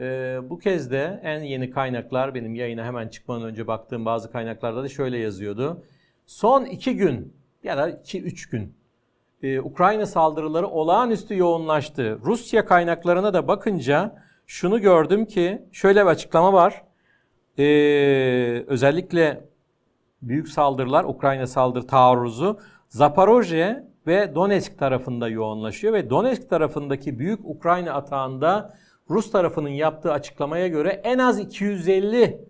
Ee, 0.00 0.38
bu 0.50 0.58
kez 0.58 0.90
de 0.90 1.20
en 1.22 1.40
yeni 1.40 1.70
kaynaklar 1.70 2.34
benim 2.34 2.54
yayına 2.54 2.84
hemen 2.84 3.08
çıkmadan 3.08 3.42
önce 3.42 3.66
baktığım 3.66 4.04
bazı 4.04 4.32
kaynaklarda 4.32 4.82
da 4.82 4.88
şöyle 4.88 5.18
yazıyordu. 5.18 5.84
Son 6.26 6.64
iki 6.64 6.96
gün 6.96 7.36
ya 7.62 7.76
da 7.76 7.90
iki 7.90 8.22
üç 8.22 8.48
gün 8.48 8.76
e, 9.42 9.60
Ukrayna 9.60 10.06
saldırıları 10.06 10.68
olağanüstü 10.68 11.36
yoğunlaştı. 11.36 12.18
Rusya 12.24 12.64
kaynaklarına 12.64 13.34
da 13.34 13.48
bakınca 13.48 14.22
şunu 14.46 14.80
gördüm 14.80 15.26
ki 15.26 15.62
şöyle 15.72 16.00
bir 16.00 16.10
açıklama 16.10 16.52
var 16.52 16.82
e, 17.58 17.64
özellikle 18.66 19.48
büyük 20.22 20.48
saldırılar, 20.48 21.04
Ukrayna 21.04 21.46
saldırı 21.46 21.86
taarruzu 21.86 22.58
Zaporojye 22.88 23.84
ve 24.06 24.34
Donetsk 24.34 24.78
tarafında 24.78 25.28
yoğunlaşıyor 25.28 25.92
ve 25.92 26.10
Donetsk 26.10 26.50
tarafındaki 26.50 27.18
büyük 27.18 27.40
Ukrayna 27.44 27.92
atağında 27.92 28.74
Rus 29.10 29.30
tarafının 29.30 29.68
yaptığı 29.68 30.12
açıklamaya 30.12 30.68
göre 30.68 31.00
en 31.04 31.18
az 31.18 31.40
250 31.40 32.40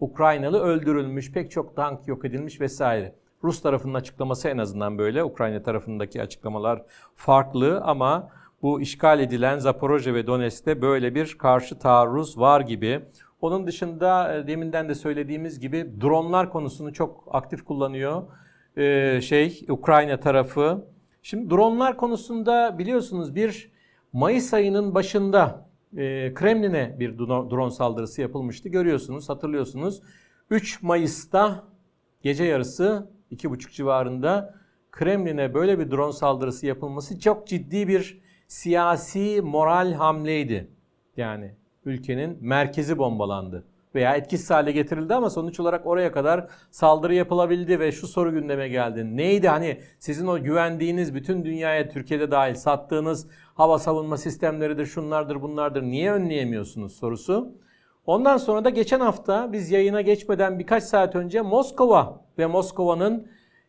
Ukraynalı 0.00 0.60
öldürülmüş, 0.60 1.32
pek 1.32 1.50
çok 1.50 1.76
tank 1.76 2.08
yok 2.08 2.24
edilmiş 2.24 2.60
vesaire. 2.60 3.14
Rus 3.44 3.62
tarafının 3.62 3.94
açıklaması 3.94 4.48
en 4.48 4.58
azından 4.58 4.98
böyle. 4.98 5.24
Ukrayna 5.24 5.62
tarafındaki 5.62 6.22
açıklamalar 6.22 6.82
farklı 7.14 7.80
ama 7.80 8.30
bu 8.62 8.80
işgal 8.80 9.20
edilen 9.20 9.58
Zaporojye 9.58 10.14
ve 10.14 10.26
Donetsk'te 10.26 10.82
böyle 10.82 11.14
bir 11.14 11.38
karşı 11.38 11.78
taarruz 11.78 12.38
var 12.38 12.60
gibi. 12.60 13.00
Onun 13.40 13.66
dışında 13.66 14.36
e, 14.36 14.46
deminden 14.46 14.88
de 14.88 14.94
söylediğimiz 14.94 15.60
gibi 15.60 16.00
dronlar 16.00 16.50
konusunu 16.50 16.92
çok 16.92 17.24
aktif 17.30 17.64
kullanıyor. 17.64 18.22
Ee, 18.76 19.20
şey 19.22 19.66
Ukrayna 19.68 20.20
tarafı. 20.20 20.84
Şimdi 21.22 21.50
dronlar 21.50 21.96
konusunda 21.96 22.78
biliyorsunuz 22.78 23.34
bir 23.34 23.70
Mayıs 24.12 24.54
ayının 24.54 24.94
başında 24.94 25.67
e, 25.96 26.34
Kremlin'e 26.34 26.96
bir 27.00 27.18
drone 27.18 27.70
saldırısı 27.70 28.20
yapılmıştı. 28.20 28.68
Görüyorsunuz, 28.68 29.28
hatırlıyorsunuz. 29.28 30.02
3 30.50 30.82
Mayıs'ta 30.82 31.64
gece 32.22 32.44
yarısı 32.44 33.10
2.30 33.32 33.72
civarında 33.72 34.54
Kremlin'e 34.90 35.54
böyle 35.54 35.78
bir 35.78 35.90
drone 35.90 36.12
saldırısı 36.12 36.66
yapılması 36.66 37.20
çok 37.20 37.46
ciddi 37.46 37.88
bir 37.88 38.20
siyasi 38.48 39.40
moral 39.42 39.92
hamleydi. 39.92 40.70
Yani 41.16 41.54
ülkenin 41.84 42.38
merkezi 42.40 42.98
bombalandı 42.98 43.64
veya 43.94 44.16
etkisiz 44.16 44.50
hale 44.50 44.72
getirildi 44.72 45.14
ama 45.14 45.30
sonuç 45.30 45.60
olarak 45.60 45.86
oraya 45.86 46.12
kadar 46.12 46.46
saldırı 46.70 47.14
yapılabildi 47.14 47.80
ve 47.80 47.92
şu 47.92 48.06
soru 48.06 48.32
gündeme 48.32 48.68
geldi. 48.68 49.16
Neydi 49.16 49.48
hani 49.48 49.80
sizin 49.98 50.26
o 50.26 50.42
güvendiğiniz 50.42 51.14
bütün 51.14 51.44
dünyaya 51.44 51.88
Türkiye'de 51.88 52.30
dahil 52.30 52.54
sattığınız 52.54 53.26
hava 53.54 53.78
savunma 53.78 54.16
sistemleridir, 54.16 54.86
şunlardır, 54.86 55.42
bunlardır 55.42 55.82
niye 55.82 56.12
önleyemiyorsunuz 56.12 56.96
sorusu. 56.96 57.52
Ondan 58.06 58.36
sonra 58.36 58.64
da 58.64 58.70
geçen 58.70 59.00
hafta 59.00 59.52
biz 59.52 59.70
yayına 59.70 60.00
geçmeden 60.00 60.58
birkaç 60.58 60.82
saat 60.84 61.16
önce 61.16 61.40
Moskova 61.40 62.20
ve 62.38 62.46
Moskova'nın 62.46 63.26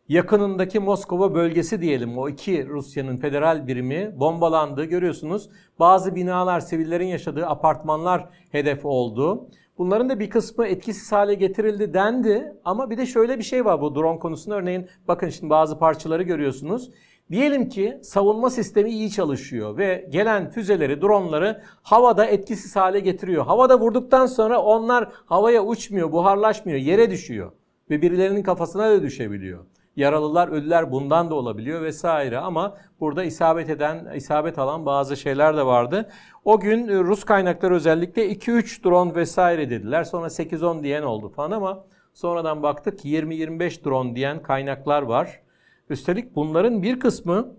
yakınındaki 0.10 0.79
Moskova 0.79 1.36
bölgesi 1.36 1.82
diyelim 1.82 2.17
o 2.17 2.29
iki 2.29 2.67
Rusya'nın 2.67 3.17
federal 3.17 3.67
birimi 3.67 4.19
bombalandı 4.19 4.84
görüyorsunuz. 4.84 5.49
Bazı 5.79 6.15
binalar, 6.15 6.60
sivillerin 6.60 7.08
yaşadığı 7.08 7.47
apartmanlar 7.47 8.29
hedef 8.51 8.86
oldu. 8.86 9.47
Bunların 9.79 10.09
da 10.09 10.19
bir 10.19 10.29
kısmı 10.29 10.67
etkisiz 10.67 11.11
hale 11.11 11.33
getirildi 11.33 11.93
dendi 11.93 12.53
ama 12.65 12.89
bir 12.89 12.97
de 12.97 13.05
şöyle 13.05 13.37
bir 13.37 13.43
şey 13.43 13.65
var 13.65 13.81
bu 13.81 13.95
drone 13.95 14.19
konusunda 14.19 14.55
örneğin 14.55 14.87
bakın 15.07 15.29
şimdi 15.29 15.49
bazı 15.49 15.79
parçaları 15.79 16.23
görüyorsunuz. 16.23 16.91
Diyelim 17.31 17.69
ki 17.69 17.99
savunma 18.03 18.49
sistemi 18.49 18.89
iyi 18.89 19.11
çalışıyor 19.11 19.77
ve 19.77 20.07
gelen 20.09 20.49
füzeleri, 20.49 21.01
dronları 21.01 21.61
havada 21.83 22.25
etkisiz 22.25 22.75
hale 22.75 22.99
getiriyor. 22.99 23.45
Havada 23.45 23.79
vurduktan 23.79 24.25
sonra 24.25 24.61
onlar 24.61 25.09
havaya 25.25 25.65
uçmuyor, 25.65 26.11
buharlaşmıyor, 26.11 26.79
yere 26.79 27.11
düşüyor 27.11 27.51
ve 27.89 28.01
birilerinin 28.01 28.43
kafasına 28.43 28.89
da 28.89 29.01
düşebiliyor. 29.01 29.65
Yaralılar, 29.99 30.47
ölüler 30.47 30.91
bundan 30.91 31.29
da 31.29 31.35
olabiliyor 31.35 31.81
vesaire 31.81 32.38
ama 32.38 32.77
burada 32.99 33.23
isabet 33.23 33.69
eden, 33.69 34.13
isabet 34.15 34.59
alan 34.59 34.85
bazı 34.85 35.17
şeyler 35.17 35.57
de 35.57 35.65
vardı. 35.65 36.09
O 36.45 36.59
gün 36.59 36.88
e, 36.88 36.99
Rus 36.99 37.23
kaynaklar 37.23 37.71
özellikle 37.71 38.31
2-3 38.31 38.83
drone 38.83 39.15
vesaire 39.15 39.69
dediler. 39.69 40.03
Sonra 40.03 40.28
8-10 40.28 40.84
diyen 40.84 41.03
oldu 41.03 41.30
falan 41.30 41.51
ama 41.51 41.86
sonradan 42.13 42.63
baktık 42.63 43.05
20-25 43.05 43.86
drone 43.86 44.15
diyen 44.15 44.43
kaynaklar 44.43 45.01
var. 45.01 45.41
Üstelik 45.89 46.36
bunların 46.36 46.84
bir 46.84 46.99
kısmı 46.99 47.55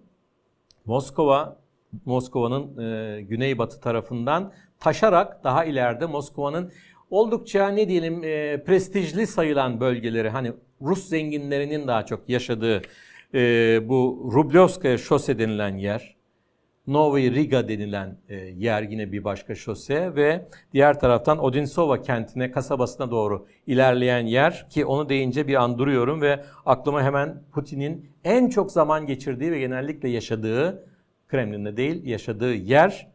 Moskova, 0.84 1.56
Moskova'nın 2.04 2.78
e, 2.78 3.20
güneybatı 3.22 3.80
tarafından 3.80 4.52
taşarak 4.78 5.44
daha 5.44 5.64
ileride 5.64 6.06
Moskova'nın 6.06 6.72
oldukça 7.10 7.68
ne 7.68 7.88
diyelim 7.88 8.24
e, 8.24 8.64
prestijli 8.64 9.26
sayılan 9.26 9.80
bölgeleri 9.80 10.28
hani 10.28 10.52
Rus 10.82 11.08
zenginlerinin 11.08 11.86
daha 11.86 12.06
çok 12.06 12.28
yaşadığı 12.28 12.82
e, 13.34 13.40
bu 13.88 14.30
Rublevskaya 14.34 14.98
şose 14.98 15.38
denilen 15.38 15.76
yer 15.76 16.20
Novi 16.86 17.34
Riga 17.34 17.68
denilen 17.68 18.18
e, 18.28 18.34
yer 18.36 18.82
yine 18.82 19.12
bir 19.12 19.24
başka 19.24 19.54
şose 19.54 20.14
ve 20.16 20.46
diğer 20.72 21.00
taraftan 21.00 21.44
Odinsova 21.44 22.02
kentine, 22.02 22.50
kasabasına 22.50 23.10
doğru 23.10 23.46
ilerleyen 23.66 24.26
yer 24.26 24.66
ki 24.70 24.84
onu 24.84 25.08
deyince 25.08 25.48
bir 25.48 25.54
an 25.54 25.78
duruyorum 25.78 26.20
ve 26.20 26.44
aklıma 26.66 27.02
hemen 27.02 27.42
Putin'in 27.52 28.10
en 28.24 28.48
çok 28.48 28.72
zaman 28.72 29.06
geçirdiği 29.06 29.52
ve 29.52 29.58
genellikle 29.58 30.08
yaşadığı, 30.08 30.86
Kremlin'de 31.28 31.76
değil 31.76 32.06
yaşadığı 32.06 32.54
yer 32.54 33.09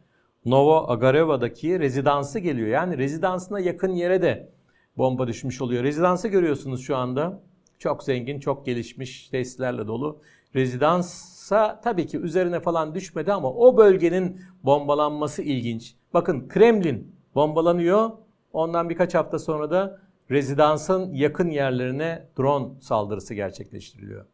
Novo 0.46 0.84
Agareva'daki 0.88 1.80
rezidansı 1.80 2.38
geliyor. 2.38 2.68
Yani 2.68 2.98
rezidansına 2.98 3.60
yakın 3.60 3.92
yere 3.92 4.22
de 4.22 4.48
bomba 4.96 5.26
düşmüş 5.26 5.62
oluyor. 5.62 5.84
Rezidansı 5.84 6.28
görüyorsunuz 6.28 6.82
şu 6.82 6.96
anda. 6.96 7.42
Çok 7.78 8.02
zengin, 8.02 8.40
çok 8.40 8.66
gelişmiş 8.66 9.28
tesislerle 9.28 9.86
dolu. 9.86 10.20
Rezidansa 10.54 11.80
tabii 11.80 12.06
ki 12.06 12.18
üzerine 12.18 12.60
falan 12.60 12.94
düşmedi 12.94 13.32
ama 13.32 13.52
o 13.52 13.76
bölgenin 13.76 14.40
bombalanması 14.64 15.42
ilginç. 15.42 15.94
Bakın 16.14 16.48
Kremlin 16.48 17.14
bombalanıyor. 17.34 18.10
Ondan 18.52 18.90
birkaç 18.90 19.14
hafta 19.14 19.38
sonra 19.38 19.70
da 19.70 20.00
rezidansın 20.30 21.12
yakın 21.12 21.50
yerlerine 21.50 22.28
drone 22.38 22.80
saldırısı 22.80 23.34
gerçekleştiriliyor. 23.34 24.26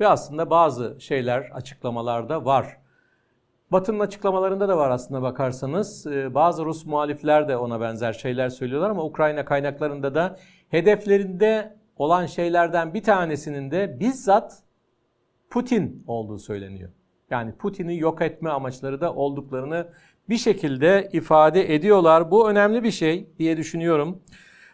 Ve 0.00 0.08
aslında 0.08 0.50
bazı 0.50 0.96
şeyler 1.00 1.50
açıklamalarda 1.54 2.44
var. 2.44 2.81
Batı'nın 3.72 4.00
açıklamalarında 4.00 4.68
da 4.68 4.76
var 4.76 4.90
aslında 4.90 5.22
bakarsanız. 5.22 6.06
Ee, 6.06 6.34
bazı 6.34 6.64
Rus 6.64 6.86
muhalifler 6.86 7.48
de 7.48 7.56
ona 7.56 7.80
benzer 7.80 8.12
şeyler 8.12 8.48
söylüyorlar 8.48 8.90
ama 8.90 9.04
Ukrayna 9.04 9.44
kaynaklarında 9.44 10.14
da 10.14 10.36
hedeflerinde 10.68 11.76
olan 11.96 12.26
şeylerden 12.26 12.94
bir 12.94 13.02
tanesinin 13.02 13.70
de 13.70 14.00
bizzat 14.00 14.62
Putin 15.50 16.04
olduğu 16.06 16.38
söyleniyor. 16.38 16.90
Yani 17.30 17.52
Putin'i 17.52 17.98
yok 17.98 18.22
etme 18.22 18.50
amaçları 18.50 19.00
da 19.00 19.14
olduklarını 19.14 19.86
bir 20.28 20.36
şekilde 20.36 21.08
ifade 21.12 21.74
ediyorlar. 21.74 22.30
Bu 22.30 22.50
önemli 22.50 22.82
bir 22.82 22.90
şey 22.90 23.30
diye 23.38 23.56
düşünüyorum. 23.56 24.22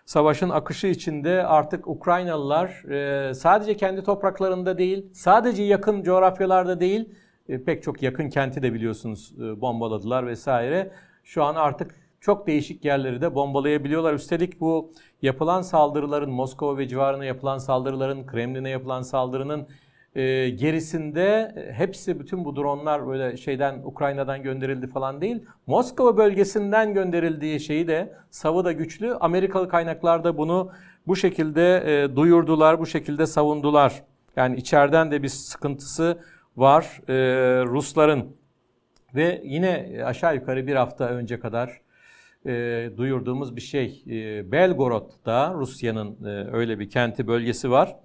Savaşın 0.05 0.51
akışı 0.51 0.87
içinde 0.87 1.47
artık 1.47 1.89
Ukraynalılar 1.89 2.69
e, 2.91 3.35
sadece 3.35 3.77
kendi 3.77 4.03
topraklarında 4.03 4.79
değil, 4.79 5.07
sadece 5.13 5.63
yakın 5.63 6.03
coğrafyalarda 6.03 6.81
değil, 6.81 7.09
e, 7.49 7.65
pek 7.65 7.83
çok 7.83 8.03
yakın 8.03 8.29
kenti 8.29 8.63
de 8.63 8.75
biliyorsunuz 8.75 9.33
e, 9.39 9.61
bombaladılar 9.61 10.27
vesaire. 10.27 10.91
Şu 11.25 11.45
an 11.45 11.55
artık 11.55 11.95
çok 12.21 12.47
değişik 12.47 12.85
yerleri 12.85 13.21
de 13.21 13.35
bombalayabiliyorlar. 13.35 14.15
Üstelik 14.15 14.61
bu 14.61 14.93
yapılan 15.23 15.63
saldırıların, 15.63 16.31
Moskova 16.31 16.79
ve 16.79 16.89
civarına 16.89 17.25
yapılan 17.25 17.59
saldırıların, 17.59 18.27
Kremlin'e 18.27 18.71
yapılan 18.71 19.03
saldırının 19.03 19.69
e, 20.15 20.51
gerisinde 20.51 21.55
hepsi 21.77 22.21
bütün 22.21 22.45
bu 22.45 22.57
dronlar 22.57 23.07
böyle 23.07 23.37
şeyden 23.37 23.81
Ukrayna'dan 23.85 24.43
gönderildi 24.43 24.87
falan 24.87 25.21
değil. 25.21 25.45
Moskova 25.67 26.17
bölgesinden 26.17 26.95
gönderildiği 26.95 27.61
şeyi 27.61 27.89
de 27.89 28.15
savı 28.31 28.65
da 28.65 28.73
güçlü. 28.73 29.15
Amerikalı 29.15 29.69
kaynaklar 29.69 30.25
da 30.25 30.39
bunu 30.39 30.71
bu 31.07 31.17
şekilde 31.17 31.83
duyurdular, 32.17 32.81
bu 32.81 32.87
şekilde 32.87 33.27
savundular. 33.27 34.03
Yani 34.37 34.57
içeriden 34.57 35.11
de 35.11 35.23
bir 35.23 35.29
sıkıntısı 35.29 36.19
var 36.59 37.01
e, 37.09 37.15
Rusların. 37.65 38.37
Ve 39.15 39.43
yine 39.45 40.03
aşağı 40.05 40.35
yukarı 40.35 40.67
bir 40.67 40.77
hafta 40.77 41.09
önce 41.09 41.41
kadar 41.41 41.81
e, 42.47 42.91
duyurduğumuz 42.97 43.57
bir 43.57 43.61
şey. 43.61 44.05
E, 44.07 44.53
Belgorod'da 44.53 45.55
Rusya'nın 45.55 46.25
e, 46.25 46.29
öyle 46.53 46.79
bir 46.79 46.91
kenti 46.91 47.27
bölgesi 47.27 47.71
var. 47.71 47.97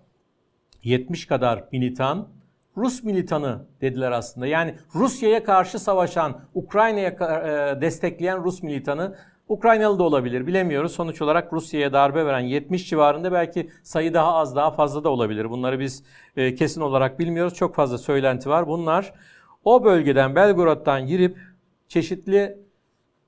70 0.83 1.25
kadar 1.27 1.67
militan 1.71 2.29
Rus 2.77 3.03
militanı 3.03 3.65
dediler 3.81 4.11
aslında. 4.11 4.47
Yani 4.47 4.75
Rusya'ya 4.95 5.43
karşı 5.43 5.79
savaşan, 5.79 6.41
Ukrayna'ya 6.53 7.09
e, 7.09 7.81
destekleyen 7.81 8.43
Rus 8.43 8.63
militanı 8.63 9.15
Ukraynalı 9.53 9.99
da 9.99 10.03
olabilir 10.03 10.47
bilemiyoruz. 10.47 10.91
Sonuç 10.91 11.21
olarak 11.21 11.53
Rusya'ya 11.53 11.93
darbe 11.93 12.25
veren 12.25 12.39
70 12.39 12.89
civarında 12.89 13.31
belki 13.31 13.69
sayı 13.83 14.13
daha 14.13 14.33
az 14.33 14.55
daha 14.55 14.71
fazla 14.71 15.03
da 15.03 15.09
olabilir. 15.09 15.49
Bunları 15.49 15.79
biz 15.79 16.03
e, 16.35 16.55
kesin 16.55 16.81
olarak 16.81 17.19
bilmiyoruz. 17.19 17.53
Çok 17.53 17.75
fazla 17.75 17.97
söylenti 17.97 18.49
var. 18.49 18.67
Bunlar 18.67 19.13
o 19.63 19.83
bölgeden 19.83 20.35
Belgorod'dan 20.35 21.07
girip 21.07 21.37
çeşitli 21.87 22.57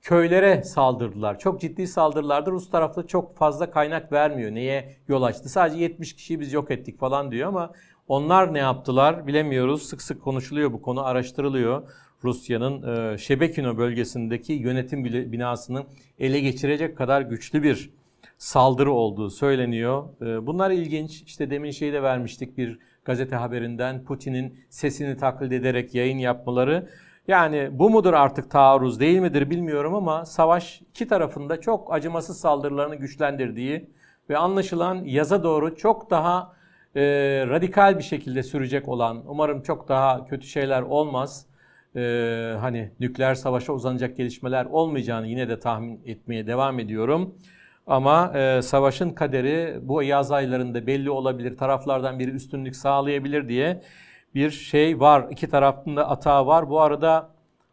köylere 0.02 0.64
saldırdılar. 0.64 1.40
Çok 1.40 1.62
ciddi 1.62 1.88
saldırılardı. 1.88 2.52
Rus 2.52 2.70
tarafta 2.70 3.08
çok 3.08 3.38
fazla 3.38 3.72
kaynak 3.72 4.12
vermiyor. 4.12 4.52
Neye 4.52 4.96
yol 5.08 5.24
açtı? 5.24 5.50
Sadece 5.50 5.80
70 5.80 6.16
kişiyi 6.16 6.40
biz 6.40 6.54
yok 6.54 6.72
ettik 6.72 7.00
falan 7.00 7.32
diyor 7.32 7.48
ama 7.48 7.72
onlar 8.08 8.54
ne 8.54 8.60
yaptılar 8.60 9.28
bilemiyoruz. 9.28 9.84
Sık 9.84 10.02
sık 10.02 10.22
konuşuluyor 10.22 10.74
bu 10.74 10.82
konu, 10.82 11.06
araştırılıyor. 11.06 11.92
Rusya'nın 12.26 13.14
e, 13.14 13.18
Şebekino 13.18 13.78
bölgesindeki 13.78 14.54
yönetim 14.54 15.06
binasını 15.06 15.84
ele 16.20 16.40
geçirecek 16.40 16.98
kadar 16.98 17.22
güçlü 17.22 17.64
bir 17.64 17.90
saldırı 18.38 18.92
olduğu 18.92 19.30
söyleniyor. 19.30 20.04
E, 20.22 20.48
bunlar 20.48 20.72
ilginç. 20.72 21.22
İşte 21.22 21.50
demin 21.50 21.72
şeyi 21.72 21.94
de 21.94 22.04
vermiştik 22.04 22.58
bir 22.58 22.80
gazete 23.06 23.36
haberinden 23.36 24.04
Putin'in 24.04 24.60
sesini 24.70 25.18
taklit 25.18 25.52
ederek 25.52 25.96
yayın 25.96 26.18
yapmaları. 26.18 26.90
Yani 27.28 27.70
bu 27.72 27.90
mudur 27.90 28.14
artık 28.14 28.52
taarruz 28.52 29.00
değil 29.00 29.20
midir 29.20 29.50
bilmiyorum 29.50 29.96
ama 29.96 30.26
savaş 30.26 30.82
iki 30.90 31.08
tarafında 31.08 31.62
çok 31.62 31.94
acımasız 31.94 32.40
saldırılarını 32.40 32.96
güçlendirdiği 32.96 33.90
ve 34.30 34.38
anlaşılan 34.38 35.04
yaza 35.06 35.44
doğru 35.44 35.76
çok 35.76 36.10
daha 36.10 36.56
e, 36.96 37.02
radikal 37.48 37.98
bir 37.98 38.04
şekilde 38.04 38.44
sürecek 38.44 38.88
olan, 38.88 39.24
umarım 39.28 39.62
çok 39.62 39.88
daha 39.88 40.26
kötü 40.26 40.48
şeyler 40.48 40.82
olmaz, 40.82 41.46
e, 41.96 42.56
hani 42.60 42.92
nükleer 43.00 43.36
savaşa 43.36 43.74
uzanacak 43.74 44.18
gelişmeler 44.18 44.66
olmayacağını 44.66 45.28
yine 45.28 45.50
de 45.50 45.60
tahmin 45.60 46.02
etmeye 46.06 46.48
devam 46.48 46.80
ediyorum. 46.80 47.36
Ama 47.88 48.38
e, 48.38 48.62
savaşın 48.62 49.10
kaderi 49.10 49.80
bu 49.82 50.04
yaz 50.04 50.32
aylarında 50.32 50.88
belli 50.88 51.10
olabilir, 51.10 51.58
taraflardan 51.58 52.20
biri 52.20 52.32
üstünlük 52.32 52.76
sağlayabilir 52.76 53.50
diye 53.50 53.82
bir 54.36 54.52
şey 54.52 55.00
var. 55.00 55.28
İki 55.32 55.50
tarafında 55.50 56.10
atağı 56.10 56.48
var. 56.48 56.70
Bu 56.70 56.82
arada 56.82 57.30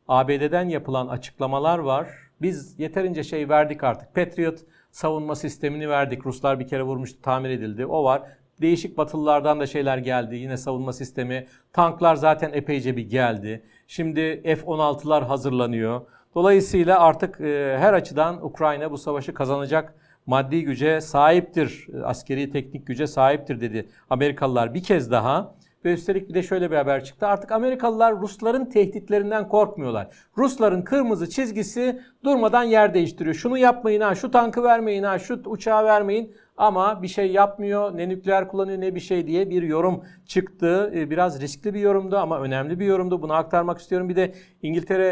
ABD'den 0.08 0.68
yapılan 0.68 1.08
açıklamalar 1.08 1.78
var. 1.78 2.08
Biz 2.42 2.78
yeterince 2.80 3.22
şey 3.24 3.48
verdik 3.48 3.84
artık. 3.84 4.14
Patriot 4.14 4.58
savunma 4.90 5.34
sistemini 5.34 5.88
verdik. 5.88 6.26
Ruslar 6.26 6.60
bir 6.60 6.68
kere 6.68 6.82
vurmuştu, 6.82 7.22
tamir 7.22 7.50
edildi. 7.50 7.86
O 7.86 8.04
var. 8.04 8.22
Değişik 8.60 8.98
batılılardan 8.98 9.60
da 9.60 9.66
şeyler 9.66 9.98
geldi. 9.98 10.36
Yine 10.36 10.56
savunma 10.56 10.92
sistemi. 10.92 11.46
Tanklar 11.72 12.14
zaten 12.14 12.50
epeyce 12.52 12.96
bir 12.96 13.10
geldi. 13.10 13.64
Şimdi 13.92 14.42
F-16'lar 14.44 15.24
hazırlanıyor. 15.24 16.00
Dolayısıyla 16.34 17.00
artık 17.00 17.40
e, 17.40 17.76
her 17.78 17.94
açıdan 17.94 18.44
Ukrayna 18.44 18.90
bu 18.90 18.98
savaşı 18.98 19.34
kazanacak 19.34 19.94
maddi 20.26 20.64
güce 20.64 21.00
sahiptir. 21.00 21.88
Askeri 22.04 22.50
teknik 22.50 22.86
güce 22.86 23.06
sahiptir 23.06 23.60
dedi 23.60 23.88
Amerikalılar 24.10 24.74
bir 24.74 24.82
kez 24.82 25.10
daha. 25.10 25.54
Ve 25.84 25.92
üstelik 25.92 26.28
bir 26.28 26.34
de 26.34 26.42
şöyle 26.42 26.70
bir 26.70 26.76
haber 26.76 27.04
çıktı. 27.04 27.26
Artık 27.26 27.52
Amerikalılar 27.52 28.20
Rusların 28.20 28.64
tehditlerinden 28.64 29.48
korkmuyorlar. 29.48 30.08
Rusların 30.38 30.82
kırmızı 30.82 31.30
çizgisi 31.30 32.00
durmadan 32.24 32.62
yer 32.62 32.94
değiştiriyor. 32.94 33.34
Şunu 33.34 33.58
yapmayın 33.58 34.00
ha, 34.00 34.14
şu 34.14 34.30
tankı 34.30 34.62
vermeyin 34.62 35.02
ha, 35.02 35.18
şu 35.18 35.42
uçağı 35.46 35.84
vermeyin. 35.84 36.34
Ama 36.56 37.02
bir 37.02 37.08
şey 37.08 37.32
yapmıyor, 37.32 37.96
ne 37.96 38.08
nükleer 38.08 38.48
kullanıyor 38.48 38.80
ne 38.80 38.94
bir 38.94 39.00
şey 39.00 39.26
diye 39.26 39.50
bir 39.50 39.62
yorum 39.62 40.04
çıktı. 40.26 40.92
Ee, 40.94 41.10
biraz 41.10 41.40
riskli 41.40 41.74
bir 41.74 41.80
yorumdu 41.80 42.16
ama 42.16 42.40
önemli 42.40 42.80
bir 42.80 42.86
yorumdu. 42.86 43.22
Bunu 43.22 43.32
aktarmak 43.32 43.78
istiyorum. 43.78 44.08
Bir 44.08 44.16
de 44.16 44.34
İngiltere 44.62 45.08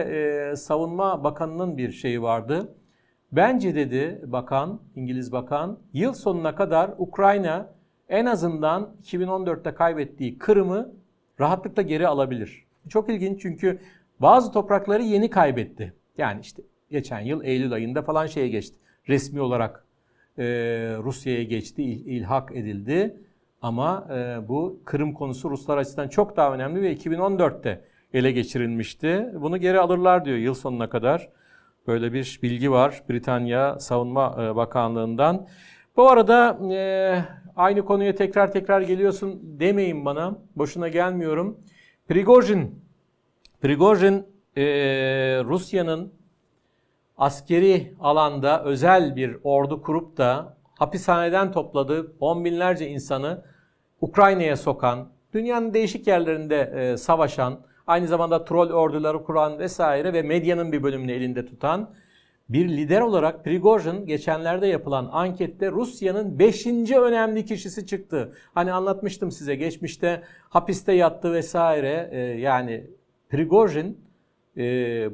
e, 0.52 0.56
Savunma 0.56 1.24
Bakanı'nın 1.24 1.78
bir 1.78 1.92
şeyi 1.92 2.22
vardı. 2.22 2.74
Bence 3.32 3.74
dedi 3.74 4.20
bakan, 4.26 4.80
İngiliz 4.96 5.32
bakan, 5.32 5.78
yıl 5.92 6.12
sonuna 6.12 6.54
kadar 6.54 6.94
Ukrayna 6.98 7.70
en 8.08 8.26
azından 8.26 8.96
2014'te 9.02 9.74
kaybettiği 9.74 10.38
Kırım'ı 10.38 10.92
rahatlıkla 11.40 11.82
geri 11.82 12.08
alabilir. 12.08 12.64
Çok 12.88 13.08
ilginç 13.08 13.42
çünkü 13.42 13.78
bazı 14.20 14.52
toprakları 14.52 15.02
yeni 15.02 15.30
kaybetti. 15.30 15.94
Yani 16.18 16.40
işte 16.40 16.62
geçen 16.90 17.20
yıl 17.20 17.44
Eylül 17.44 17.72
ayında 17.72 18.02
falan 18.02 18.26
şeye 18.26 18.48
geçti. 18.48 18.76
Resmi 19.08 19.40
olarak 19.40 19.84
e, 20.38 20.44
Rusya'ya 21.02 21.42
geçti, 21.42 21.82
il, 21.82 22.06
ilhak 22.06 22.56
edildi. 22.56 23.16
Ama 23.62 24.06
e, 24.10 24.48
bu 24.48 24.80
Kırım 24.84 25.14
konusu 25.14 25.50
Ruslar 25.50 25.78
açısından 25.78 26.08
çok 26.08 26.36
daha 26.36 26.54
önemli 26.54 26.82
ve 26.82 26.94
2014'te 26.94 27.84
ele 28.14 28.32
geçirilmişti. 28.32 29.30
Bunu 29.34 29.58
geri 29.58 29.80
alırlar 29.80 30.24
diyor 30.24 30.36
yıl 30.36 30.54
sonuna 30.54 30.88
kadar. 30.88 31.28
Böyle 31.86 32.12
bir 32.12 32.40
bilgi 32.42 32.70
var 32.70 33.02
Britanya 33.10 33.78
Savunma 33.80 34.36
e, 34.40 34.56
Bakanlığı'ndan. 34.56 35.46
Bu 35.96 36.08
arada 36.08 36.58
aynı 37.56 37.84
konuya 37.84 38.14
tekrar 38.14 38.52
tekrar 38.52 38.80
geliyorsun 38.80 39.40
demeyin 39.42 40.04
bana. 40.04 40.38
Boşuna 40.56 40.88
gelmiyorum. 40.88 41.60
Prigojin, 42.08 42.84
Prigojin 43.62 44.26
Rusya'nın 45.44 46.19
askeri 47.20 47.94
alanda 48.00 48.64
özel 48.64 49.16
bir 49.16 49.36
ordu 49.44 49.82
kurup 49.82 50.16
da 50.16 50.56
hapishaneden 50.78 51.52
topladığı 51.52 52.16
on 52.20 52.44
binlerce 52.44 52.88
insanı 52.88 53.44
Ukrayna'ya 54.00 54.56
sokan, 54.56 55.08
dünyanın 55.34 55.74
değişik 55.74 56.06
yerlerinde 56.06 56.72
e, 56.76 56.96
savaşan, 56.96 57.60
aynı 57.86 58.06
zamanda 58.06 58.44
troll 58.44 58.70
orduları 58.70 59.24
kuran 59.24 59.58
vesaire 59.58 60.12
ve 60.12 60.22
medyanın 60.22 60.72
bir 60.72 60.82
bölümünü 60.82 61.12
elinde 61.12 61.46
tutan 61.46 61.90
bir 62.48 62.68
lider 62.68 63.00
olarak 63.00 63.44
Prigojin 63.44 64.06
geçenlerde 64.06 64.66
yapılan 64.66 65.08
ankette 65.12 65.70
Rusya'nın 65.70 66.38
5. 66.38 66.66
önemli 66.66 67.44
kişisi 67.44 67.86
çıktı. 67.86 68.32
Hani 68.54 68.72
anlatmıştım 68.72 69.30
size 69.30 69.54
geçmişte 69.54 70.22
hapiste 70.48 70.92
yattı 70.92 71.32
vesaire. 71.32 72.08
Ee, 72.12 72.18
yani 72.18 72.86
Prigojin 73.28 74.09
e, 74.56 74.62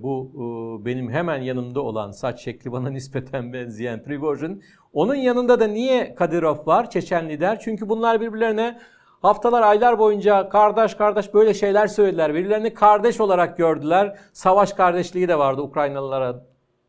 bu 0.03 0.31
e, 0.35 0.85
benim 0.85 1.11
hemen 1.11 1.43
yanımda 1.43 1.81
olan 1.81 2.11
saç 2.11 2.41
şekli 2.41 2.73
bana 2.73 2.91
nispeten 2.91 3.53
benzeyen 3.53 4.05
Prigojin. 4.05 4.63
Onun 4.93 5.15
yanında 5.15 5.61
da 5.61 5.67
niye 5.67 6.15
Kadyrov 6.15 6.67
var 6.67 6.91
Çeçen 6.91 7.29
lider? 7.29 7.61
Çünkü 7.61 7.89
bunlar 7.89 8.21
birbirlerine 8.21 8.79
haftalar 9.23 9.63
aylar 9.63 9.99
boyunca 9.99 10.49
kardeş 10.49 10.95
kardeş 10.95 11.35
böyle 11.35 11.55
şeyler 11.55 11.87
söylediler. 11.87 12.35
Birbirlerini 12.35 12.75
kardeş 12.75 13.21
olarak 13.21 13.57
gördüler. 13.57 14.19
Savaş 14.33 14.73
kardeşliği 14.73 15.29
de 15.29 15.39
vardı 15.39 15.63
Ukraynalılara 15.63 16.45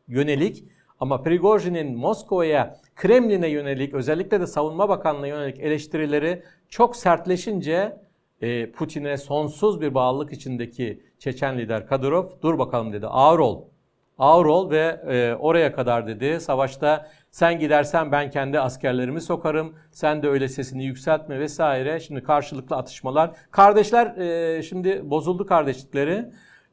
yönelik. 0.08 0.64
Ama 1.00 1.22
Prigojin'in 1.22 1.96
Moskova'ya, 1.96 2.76
Kremlin'e 2.96 3.48
yönelik 3.48 3.94
özellikle 3.94 4.40
de 4.40 4.46
Savunma 4.46 4.88
Bakanlığı'na 4.88 5.26
yönelik 5.26 5.60
eleştirileri 5.60 6.42
çok 6.68 6.96
sertleşince 6.96 7.96
e, 8.40 8.72
Putin'e 8.72 9.16
sonsuz 9.16 9.80
bir 9.80 9.94
bağlılık 9.94 10.32
içindeki 10.32 11.07
Çeçen 11.18 11.58
lider 11.58 11.86
Kadyrov 11.86 12.26
dur 12.42 12.58
bakalım 12.58 12.92
dedi 12.92 13.06
ağır 13.06 13.38
ol. 13.38 13.64
Ağır 14.18 14.46
ol 14.46 14.70
ve 14.70 15.00
e, 15.08 15.34
oraya 15.34 15.72
kadar 15.72 16.06
dedi 16.06 16.40
savaşta 16.40 17.08
sen 17.30 17.58
gidersen 17.58 18.12
ben 18.12 18.30
kendi 18.30 18.60
askerlerimi 18.60 19.20
sokarım. 19.20 19.74
Sen 19.90 20.22
de 20.22 20.28
öyle 20.28 20.48
sesini 20.48 20.84
yükseltme 20.84 21.40
vesaire. 21.40 22.00
Şimdi 22.00 22.22
karşılıklı 22.22 22.76
atışmalar. 22.76 23.30
Kardeşler 23.50 24.06
e, 24.16 24.62
şimdi 24.62 25.10
bozuldu 25.10 25.46
kardeşlikleri. 25.46 26.26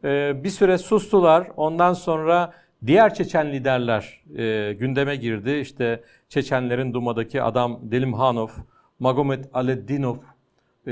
E, 0.03 0.43
bir 0.43 0.49
süre 0.49 0.77
sustular. 0.77 1.47
Ondan 1.57 1.93
sonra 1.93 2.53
diğer 2.85 3.13
Çeçen 3.13 3.51
liderler 3.51 4.23
e, 4.37 4.73
gündeme 4.73 5.15
girdi. 5.15 5.51
İşte 5.51 6.03
Çeçenlerin 6.29 6.93
Duma'daki 6.93 7.41
adam 7.41 7.79
Delimhanov, 7.83 8.49
Magomed 8.99 9.45
Aleddinov 9.53 10.17
e, 10.87 10.91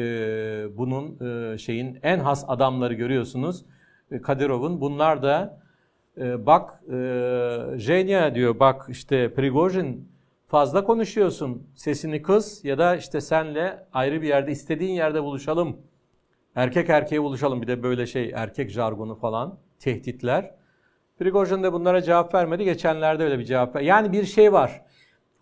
bunun 0.78 1.20
e, 1.54 1.58
şeyin 1.58 2.00
en 2.04 2.20
has 2.20 2.46
adamları 2.48 2.94
görüyorsunuz. 2.94 3.66
E, 4.12 4.22
Kadirov'un 4.22 4.82
bunlar 4.82 5.24
da 5.24 5.62
e, 6.18 6.46
bak 6.46 6.84
e, 6.94 6.98
Jenya 7.78 8.36
diyor 8.36 8.60
bak 8.60 8.86
işte 8.90 9.34
Prigojin 9.34 10.14
fazla 10.48 10.84
konuşuyorsun 10.84 11.68
sesini 11.76 12.22
kız 12.22 12.66
ya 12.66 12.78
da 12.78 12.96
işte 12.96 13.22
senle 13.22 13.86
ayrı 13.94 14.22
bir 14.22 14.28
yerde 14.28 14.52
istediğin 14.52 14.94
yerde 14.94 15.24
buluşalım. 15.24 15.78
Erkek 16.56 16.90
erkeğe 16.90 17.24
buluşalım 17.24 17.62
bir 17.62 17.68
de 17.68 17.84
böyle 17.84 18.06
şey 18.06 18.32
erkek 18.36 18.72
jargonu 18.72 19.16
falan 19.16 19.58
tehditler. 19.80 20.52
Prigojin 21.20 21.64
de 21.64 21.74
bunlara 21.74 22.02
cevap 22.02 22.34
vermedi. 22.34 22.64
Geçenlerde 22.64 23.24
öyle 23.24 23.40
bir 23.40 23.46
cevap 23.46 23.76
ver. 23.76 23.82
Yani 23.82 24.12
bir 24.12 24.26
şey 24.26 24.54
var. 24.54 24.82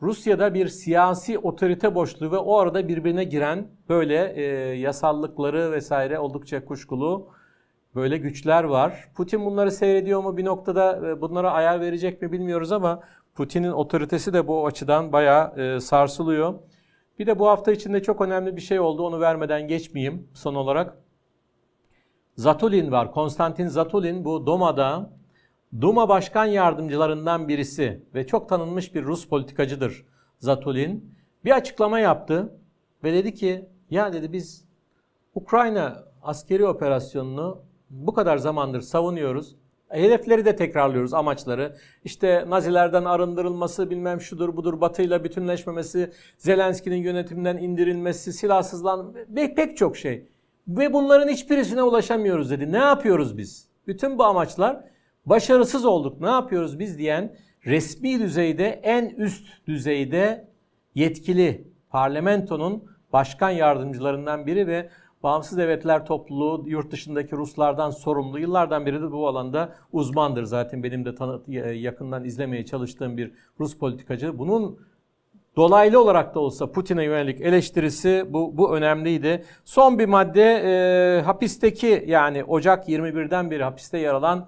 Rusya'da 0.01 0.53
bir 0.53 0.67
siyasi 0.67 1.39
otorite 1.39 1.95
boşluğu 1.95 2.31
ve 2.31 2.37
o 2.37 2.57
arada 2.57 2.87
birbirine 2.87 3.23
giren 3.23 3.67
böyle 3.89 4.33
e, 4.35 4.43
yasallıkları 4.75 5.71
vesaire 5.71 6.19
oldukça 6.19 6.65
kuşkulu 6.65 7.29
böyle 7.95 8.17
güçler 8.17 8.63
var. 8.63 9.09
Putin 9.15 9.45
bunları 9.45 9.71
seyrediyor 9.71 10.23
mu 10.23 10.37
bir 10.37 10.45
noktada 10.45 11.09
e, 11.09 11.21
bunlara 11.21 11.51
ayar 11.51 11.81
verecek 11.81 12.21
mi 12.21 12.31
bilmiyoruz 12.31 12.71
ama 12.71 12.99
Putin'in 13.35 13.71
otoritesi 13.71 14.33
de 14.33 14.47
bu 14.47 14.65
açıdan 14.65 15.11
bayağı 15.11 15.59
e, 15.59 15.79
sarsılıyor. 15.79 16.53
Bir 17.19 17.27
de 17.27 17.39
bu 17.39 17.47
hafta 17.47 17.71
içinde 17.71 18.03
çok 18.03 18.21
önemli 18.21 18.55
bir 18.55 18.61
şey 18.61 18.79
oldu. 18.79 19.07
Onu 19.07 19.19
vermeden 19.19 19.67
geçmeyeyim 19.67 20.27
son 20.33 20.55
olarak. 20.55 20.97
Zatulin 22.35 22.91
var. 22.91 23.11
Konstantin 23.11 23.67
Zatulin 23.67 24.25
bu 24.25 24.45
Doma'da 24.45 25.09
Duma 25.79 26.09
Başkan 26.09 26.45
Yardımcılarından 26.45 27.47
birisi 27.47 28.03
ve 28.15 28.27
çok 28.27 28.49
tanınmış 28.49 28.95
bir 28.95 29.03
Rus 29.03 29.27
politikacıdır 29.27 30.05
Zatulin. 30.39 31.15
Bir 31.45 31.51
açıklama 31.51 31.99
yaptı 31.99 32.59
ve 33.03 33.13
dedi 33.13 33.33
ki 33.33 33.65
ya 33.89 34.13
dedi 34.13 34.33
biz 34.33 34.65
Ukrayna 35.35 36.03
askeri 36.21 36.65
operasyonunu 36.65 37.61
bu 37.89 38.13
kadar 38.13 38.37
zamandır 38.37 38.81
savunuyoruz. 38.81 39.55
Hedefleri 39.89 40.45
de 40.45 40.55
tekrarlıyoruz 40.55 41.13
amaçları. 41.13 41.75
İşte 42.03 42.45
Nazilerden 42.47 43.05
arındırılması, 43.05 43.89
bilmem 43.89 44.21
şudur 44.21 44.55
budur, 44.55 44.81
Batı'yla 44.81 45.23
bütünleşmemesi, 45.23 46.11
Zelenski'nin 46.37 47.03
yönetiminden 47.03 47.57
indirilmesi, 47.57 48.33
silahsızlan 48.33 49.15
pek 49.35 49.77
çok 49.77 49.97
şey. 49.97 50.27
Ve 50.67 50.93
bunların 50.93 51.27
hiçbirisine 51.27 51.83
ulaşamıyoruz 51.83 52.51
dedi. 52.51 52.71
Ne 52.71 52.77
yapıyoruz 52.77 53.37
biz? 53.37 53.67
Bütün 53.87 54.17
bu 54.17 54.23
amaçlar 54.23 54.83
başarısız 55.25 55.85
olduk. 55.85 56.21
Ne 56.21 56.29
yapıyoruz 56.29 56.79
biz 56.79 56.97
diyen 56.97 57.35
resmi 57.65 58.19
düzeyde 58.19 58.67
en 58.83 59.09
üst 59.09 59.47
düzeyde 59.67 60.47
yetkili 60.95 61.67
parlamentonun 61.89 62.83
başkan 63.13 63.49
yardımcılarından 63.49 64.47
biri 64.47 64.67
ve 64.67 64.89
Bağımsız 65.23 65.57
Devletler 65.57 66.05
Topluluğu 66.05 66.63
yurt 66.67 66.91
dışındaki 66.91 67.35
Ruslardan 67.35 67.89
sorumlu. 67.89 68.39
Yıllardan 68.39 68.85
beri 68.85 69.01
de 69.01 69.11
bu 69.11 69.27
alanda 69.27 69.75
uzmandır. 69.91 70.43
Zaten 70.43 70.83
benim 70.83 71.05
de 71.05 71.15
tanı, 71.15 71.41
yakından 71.73 72.23
izlemeye 72.23 72.65
çalıştığım 72.65 73.17
bir 73.17 73.31
Rus 73.59 73.77
politikacı. 73.77 74.39
Bunun 74.39 74.79
dolaylı 75.55 76.01
olarak 76.01 76.35
da 76.35 76.39
olsa 76.39 76.71
Putin'e 76.71 77.03
yönelik 77.03 77.41
eleştirisi 77.41 78.25
bu, 78.29 78.57
bu 78.57 78.75
önemliydi. 78.75 79.43
Son 79.65 79.99
bir 79.99 80.05
madde 80.05 80.43
e, 80.43 81.21
hapisteki 81.21 82.03
yani 82.07 82.43
Ocak 82.43 82.89
21'den 82.89 83.51
beri 83.51 83.63
hapiste 83.63 83.97
yer 83.97 84.13
alan 84.13 84.47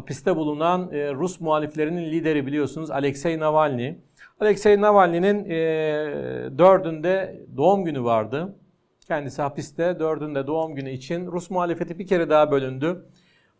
hapiste 0.00 0.36
bulunan 0.36 0.92
e, 0.92 1.14
Rus 1.14 1.40
muhaliflerinin 1.40 2.10
lideri 2.10 2.46
biliyorsunuz 2.46 2.90
Alexei 2.90 3.38
Navalny. 3.38 3.94
Alexei 4.40 4.80
Navalny'nin 4.80 5.44
e, 5.44 5.58
dördünde 6.58 7.40
doğum 7.56 7.84
günü 7.84 8.04
vardı. 8.04 8.56
Kendisi 9.06 9.42
hapiste 9.42 9.98
dördünde 9.98 10.46
doğum 10.46 10.74
günü 10.74 10.90
için 10.90 11.26
Rus 11.26 11.50
muhalefeti 11.50 11.98
bir 11.98 12.06
kere 12.06 12.30
daha 12.30 12.50
bölündü. 12.50 13.06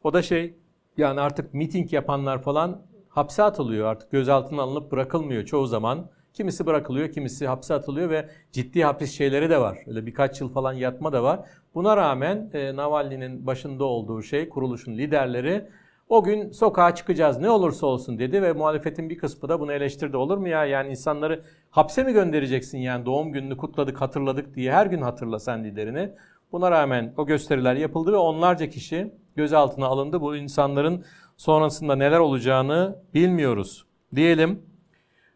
O 0.04 0.12
da 0.12 0.22
şey 0.22 0.54
yani 0.96 1.20
artık 1.20 1.54
miting 1.54 1.92
yapanlar 1.92 2.42
falan 2.42 2.82
hapse 3.08 3.42
atılıyor 3.42 3.86
artık 3.86 4.10
gözaltına 4.10 4.62
alınıp 4.62 4.92
bırakılmıyor 4.92 5.44
çoğu 5.44 5.66
zaman. 5.66 6.10
Kimisi 6.32 6.66
bırakılıyor, 6.66 7.12
kimisi 7.12 7.46
hapse 7.46 7.74
atılıyor 7.74 8.10
ve 8.10 8.28
ciddi 8.52 8.84
hapis 8.84 9.12
şeyleri 9.12 9.50
de 9.50 9.60
var. 9.60 9.78
Öyle 9.86 10.06
birkaç 10.06 10.40
yıl 10.40 10.48
falan 10.48 10.72
yatma 10.72 11.12
da 11.12 11.22
var. 11.22 11.40
Buna 11.74 11.96
rağmen 11.96 12.50
e, 12.54 12.76
Navalny'nin 12.76 13.46
başında 13.46 13.84
olduğu 13.84 14.22
şey, 14.22 14.48
kuruluşun 14.48 14.92
liderleri 14.92 15.68
o 16.10 16.22
gün 16.22 16.50
sokağa 16.50 16.94
çıkacağız 16.94 17.38
ne 17.38 17.50
olursa 17.50 17.86
olsun 17.86 18.18
dedi 18.18 18.42
ve 18.42 18.52
muhalefetin 18.52 19.10
bir 19.10 19.18
kısmı 19.18 19.48
da 19.48 19.60
bunu 19.60 19.72
eleştirdi. 19.72 20.16
Olur 20.16 20.38
mu 20.38 20.48
ya 20.48 20.64
yani 20.64 20.90
insanları 20.90 21.42
hapse 21.70 22.02
mi 22.04 22.12
göndereceksin 22.12 22.78
yani 22.78 23.06
doğum 23.06 23.32
gününü 23.32 23.56
kutladık 23.56 24.00
hatırladık 24.00 24.54
diye 24.54 24.72
her 24.72 24.86
gün 24.86 25.02
hatırla 25.02 25.38
sen 25.38 25.64
liderini. 25.64 26.12
Buna 26.52 26.70
rağmen 26.70 27.14
o 27.16 27.26
gösteriler 27.26 27.74
yapıldı 27.74 28.12
ve 28.12 28.16
onlarca 28.16 28.68
kişi 28.68 29.14
gözaltına 29.36 29.86
alındı. 29.86 30.20
Bu 30.20 30.36
insanların 30.36 31.04
sonrasında 31.36 31.96
neler 31.96 32.18
olacağını 32.18 32.98
bilmiyoruz 33.14 33.86
diyelim. 34.14 34.62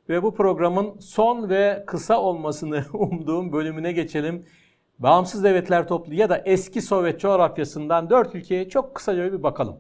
Ve 0.09 0.23
bu 0.23 0.35
programın 0.35 0.99
son 1.01 1.49
ve 1.49 1.85
kısa 1.87 2.21
olmasını 2.21 2.85
umduğum 2.93 3.53
bölümüne 3.53 3.93
geçelim. 3.93 4.47
Bağımsız 4.99 5.45
Devletler 5.45 5.89
Topluluğu 5.89 6.15
ya 6.15 6.31
da 6.31 6.43
eski 6.45 6.83
Sovyet 6.83 7.21
coğrafyasından 7.21 8.11
dört 8.11 8.35
ülkeye 8.35 8.69
çok 8.69 8.95
kısaca 8.95 9.33
bir 9.33 9.43
bakalım. 9.43 9.77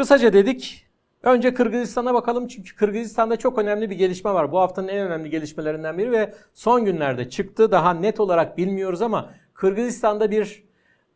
Kısaca 0.00 0.32
dedik. 0.32 0.86
Önce 1.22 1.54
Kırgızistan'a 1.54 2.14
bakalım 2.14 2.48
çünkü 2.48 2.76
Kırgızistan'da 2.76 3.36
çok 3.36 3.58
önemli 3.58 3.90
bir 3.90 3.96
gelişme 3.96 4.32
var. 4.32 4.52
Bu 4.52 4.60
haftanın 4.60 4.88
en 4.88 5.06
önemli 5.06 5.30
gelişmelerinden 5.30 5.98
biri 5.98 6.12
ve 6.12 6.34
son 6.54 6.84
günlerde 6.84 7.30
çıktı. 7.30 7.70
Daha 7.70 7.94
net 7.94 8.20
olarak 8.20 8.58
bilmiyoruz 8.58 9.02
ama 9.02 9.30
Kırgızistan'da 9.54 10.30
bir 10.30 10.64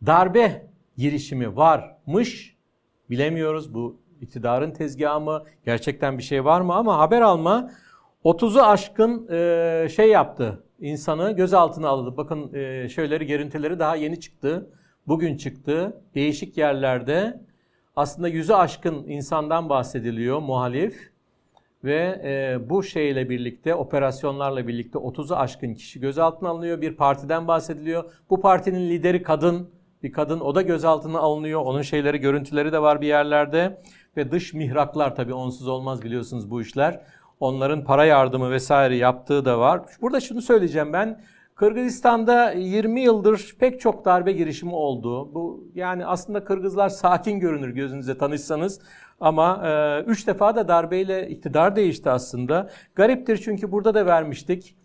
darbe 0.07 0.67
girişimi 0.97 1.57
varmış. 1.57 2.57
Bilemiyoruz 3.11 3.75
bu 3.75 4.01
iktidarın 4.21 4.71
tezgahı 4.71 5.21
mı, 5.21 5.45
gerçekten 5.65 6.19
bir 6.19 6.23
şey 6.23 6.45
var 6.45 6.61
mı 6.61 6.75
ama 6.75 6.99
haber 6.99 7.21
alma 7.21 7.71
30'u 8.25 8.63
aşkın 8.63 9.29
e, 9.29 9.89
şey 9.89 10.09
yaptı. 10.09 10.65
insanı 10.81 11.33
gözaltına 11.33 11.89
aldı. 11.89 12.17
Bakın 12.17 12.55
e, 12.55 12.89
şöyleri, 12.89 13.27
görüntüleri 13.27 13.79
daha 13.79 13.97
yeni 13.97 14.21
çıktı. 14.21 14.71
Bugün 15.07 15.37
çıktı. 15.37 16.03
Değişik 16.15 16.57
yerlerde 16.59 17.41
aslında 17.97 18.29
yüzü 18.29 18.53
aşkın 18.53 19.05
insandan 19.09 19.69
bahsediliyor 19.69 20.39
muhalif 20.39 21.11
ve 21.85 22.21
e, 22.25 22.71
bu 22.71 22.83
şeyle 22.83 23.29
birlikte 23.29 23.75
operasyonlarla 23.75 24.69
birlikte 24.69 24.99
30'u 24.99 25.37
aşkın 25.37 25.75
kişi 25.75 26.01
gözaltına 26.01 26.49
alınıyor. 26.49 26.81
Bir 26.81 26.97
partiden 26.97 27.49
bahsediliyor. 27.49 28.05
Bu 28.31 28.41
partinin 28.41 28.91
lideri 28.91 29.23
kadın. 29.23 29.71
Bir 30.03 30.13
kadın 30.13 30.41
o 30.41 30.55
da 30.55 30.63
gözaltına 30.63 31.19
alınıyor. 31.19 31.61
Onun 31.61 31.83
şeyleri 31.83 32.19
görüntüleri 32.19 32.73
de 32.73 32.83
var 32.83 33.01
bir 33.01 33.07
yerlerde 33.07 33.81
ve 34.17 34.31
dış 34.31 34.55
mihraklar 34.55 35.17
tabii 35.17 35.35
onsuz 35.35 35.69
olmaz 35.69 36.03
biliyorsunuz 36.03 36.51
bu 36.51 36.63
işler. 36.63 37.01
Onların 37.41 37.85
para 37.85 38.05
yardımı 38.05 38.51
vesaire 38.51 38.97
yaptığı 38.97 39.45
da 39.45 39.59
var. 39.59 39.83
Burada 40.03 40.21
şunu 40.21 40.43
söyleyeceğim 40.43 40.93
ben. 40.93 41.21
Kırgızistan'da 41.55 42.53
20 42.53 43.01
yıldır 43.01 43.57
pek 43.59 43.81
çok 43.81 44.05
darbe 44.05 44.33
girişimi 44.33 44.75
oldu. 44.75 45.35
Bu 45.35 45.65
yani 45.75 46.07
aslında 46.07 46.45
Kırgızlar 46.45 46.89
sakin 46.89 47.41
görünür 47.41 47.69
gözünüze 47.69 48.19
tanışsanız 48.19 48.81
ama 49.21 49.57
3 50.07 50.23
e, 50.23 50.27
defa 50.27 50.57
da 50.57 50.69
darbeyle 50.69 51.29
iktidar 51.29 51.77
değişti 51.77 52.11
aslında. 52.11 52.71
Gariptir 52.95 53.37
çünkü 53.37 53.73
burada 53.73 53.95
da 53.95 54.07
vermiştik. 54.07 54.77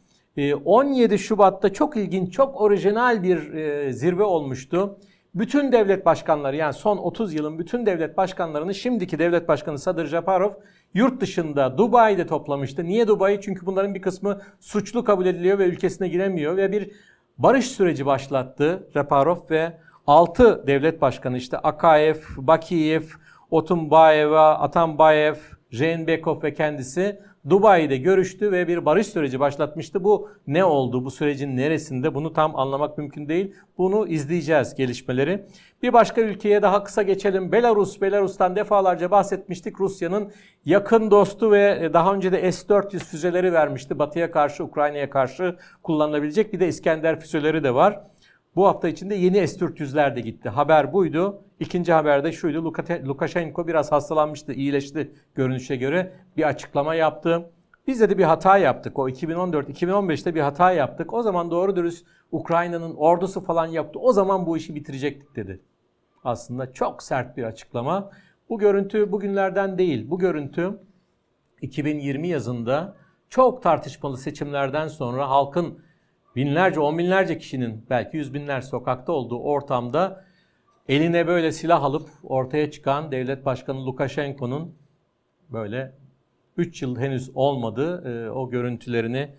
17 0.65 1.13
e, 1.13 1.17
Şubat'ta 1.17 1.73
çok 1.73 1.97
ilginç, 1.97 2.33
çok 2.33 2.61
orijinal 2.61 3.23
bir 3.23 3.53
e, 3.53 3.93
zirve 3.93 4.23
olmuştu. 4.23 4.97
Bütün 5.35 5.71
devlet 5.71 6.05
başkanları 6.05 6.55
yani 6.55 6.73
son 6.73 6.97
30 6.97 7.33
yılın 7.33 7.59
bütün 7.59 7.85
devlet 7.85 8.17
başkanlarını 8.17 8.75
şimdiki 8.75 9.19
devlet 9.19 9.47
başkanı 9.47 9.79
Sadır 9.79 10.05
Japarov 10.05 10.51
yurt 10.93 11.21
dışında 11.21 11.77
Dubai'de 11.77 12.27
toplamıştı. 12.27 12.85
Niye 12.85 13.07
Dubai? 13.07 13.41
Çünkü 13.41 13.65
bunların 13.65 13.95
bir 13.95 14.01
kısmı 14.01 14.41
suçlu 14.59 15.03
kabul 15.03 15.25
ediliyor 15.25 15.59
ve 15.59 15.65
ülkesine 15.65 16.07
giremiyor 16.07 16.57
ve 16.57 16.71
bir 16.71 16.91
barış 17.37 17.65
süreci 17.65 18.05
başlattı 18.05 18.87
Japarov 18.93 19.37
ve 19.49 19.77
6 20.07 20.67
devlet 20.67 21.01
başkanı 21.01 21.37
işte 21.37 21.57
Akayev, 21.57 22.15
Bakiyev, 22.37 23.03
Otunbayeva, 23.51 24.59
Atambayev, 24.59 25.35
Jeenbekov 25.71 26.43
ve 26.43 26.53
kendisi 26.53 27.19
Dubai'de 27.49 27.97
görüştü 27.97 28.51
ve 28.51 28.67
bir 28.67 28.85
barış 28.85 29.07
süreci 29.07 29.39
başlatmıştı. 29.39 30.03
Bu 30.03 30.29
ne 30.47 30.63
oldu? 30.63 31.05
Bu 31.05 31.11
sürecin 31.11 31.57
neresinde? 31.57 32.15
Bunu 32.15 32.33
tam 32.33 32.55
anlamak 32.55 32.97
mümkün 32.97 33.29
değil. 33.29 33.55
Bunu 33.77 34.07
izleyeceğiz 34.07 34.75
gelişmeleri. 34.75 35.45
Bir 35.83 35.93
başka 35.93 36.21
ülkeye 36.21 36.61
daha 36.61 36.83
kısa 36.83 37.01
geçelim. 37.01 37.51
Belarus. 37.51 38.01
Belarus'tan 38.01 38.55
defalarca 38.55 39.11
bahsetmiştik. 39.11 39.79
Rusya'nın 39.79 40.31
yakın 40.65 41.11
dostu 41.11 41.51
ve 41.51 41.93
daha 41.93 42.13
önce 42.13 42.31
de 42.31 42.51
S-400 42.51 42.99
füzeleri 42.99 43.53
vermişti. 43.53 43.99
Batı'ya 43.99 44.31
karşı, 44.31 44.63
Ukrayna'ya 44.63 45.09
karşı 45.09 45.55
kullanılabilecek. 45.83 46.53
Bir 46.53 46.59
de 46.59 46.67
İskender 46.67 47.19
füzeleri 47.19 47.63
de 47.63 47.73
var. 47.73 48.03
Bu 48.59 48.67
hafta 48.67 48.87
içinde 48.87 49.15
yeni 49.15 49.47
S-400'ler 49.47 50.15
de 50.15 50.21
gitti. 50.21 50.49
Haber 50.49 50.93
buydu. 50.93 51.41
İkinci 51.59 51.93
haber 51.93 52.23
de 52.23 52.31
şuydu. 52.31 52.73
Lukashenko 53.05 53.67
biraz 53.67 53.91
hastalanmıştı, 53.91 54.53
iyileşti 54.53 55.11
görünüşe 55.35 55.75
göre. 55.75 56.13
Bir 56.37 56.43
açıklama 56.43 56.95
yaptı. 56.95 57.51
Biz 57.87 58.01
de 58.01 58.17
bir 58.17 58.23
hata 58.23 58.57
yaptık. 58.57 58.99
O 58.99 59.09
2014-2015'te 59.09 60.35
bir 60.35 60.41
hata 60.41 60.71
yaptık. 60.71 61.13
O 61.13 61.21
zaman 61.23 61.51
doğru 61.51 61.75
dürüst 61.75 62.05
Ukrayna'nın 62.31 62.95
ordusu 62.95 63.41
falan 63.41 63.67
yaptı. 63.67 63.99
O 63.99 64.13
zaman 64.13 64.45
bu 64.45 64.57
işi 64.57 64.75
bitirecektik 64.75 65.35
dedi. 65.35 65.61
Aslında 66.23 66.73
çok 66.73 67.03
sert 67.03 67.37
bir 67.37 67.43
açıklama. 67.43 68.11
Bu 68.49 68.59
görüntü 68.59 69.11
bugünlerden 69.11 69.77
değil. 69.77 70.09
Bu 70.09 70.19
görüntü 70.19 70.79
2020 71.61 72.27
yazında 72.27 72.95
çok 73.29 73.63
tartışmalı 73.63 74.17
seçimlerden 74.17 74.87
sonra 74.87 75.29
halkın 75.29 75.79
binlerce, 76.35 76.79
on 76.79 76.97
binlerce 76.97 77.37
kişinin 77.37 77.85
belki 77.89 78.17
yüz 78.17 78.33
binler 78.33 78.61
sokakta 78.61 79.11
olduğu 79.11 79.39
ortamda 79.39 80.25
eline 80.89 81.27
böyle 81.27 81.51
silah 81.51 81.83
alıp 81.83 82.09
ortaya 82.23 82.71
çıkan 82.71 83.11
devlet 83.11 83.45
başkanı 83.45 83.85
Lukashenko'nun 83.85 84.75
böyle 85.49 85.95
3 86.57 86.81
yıl 86.81 86.97
henüz 86.97 87.31
olmadı 87.35 88.03
e, 88.05 88.29
o 88.31 88.49
görüntülerini 88.49 89.29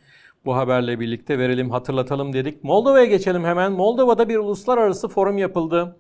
bu 0.45 0.57
haberle 0.57 1.01
birlikte 1.01 1.39
verelim, 1.39 1.71
hatırlatalım 1.71 2.33
dedik. 2.33 2.65
Moldova'ya 2.65 3.05
geçelim 3.05 3.45
hemen. 3.45 3.73
Moldova'da 3.73 4.29
bir 4.29 4.37
uluslararası 4.37 5.09
forum 5.09 5.39
yapıldı 5.39 5.97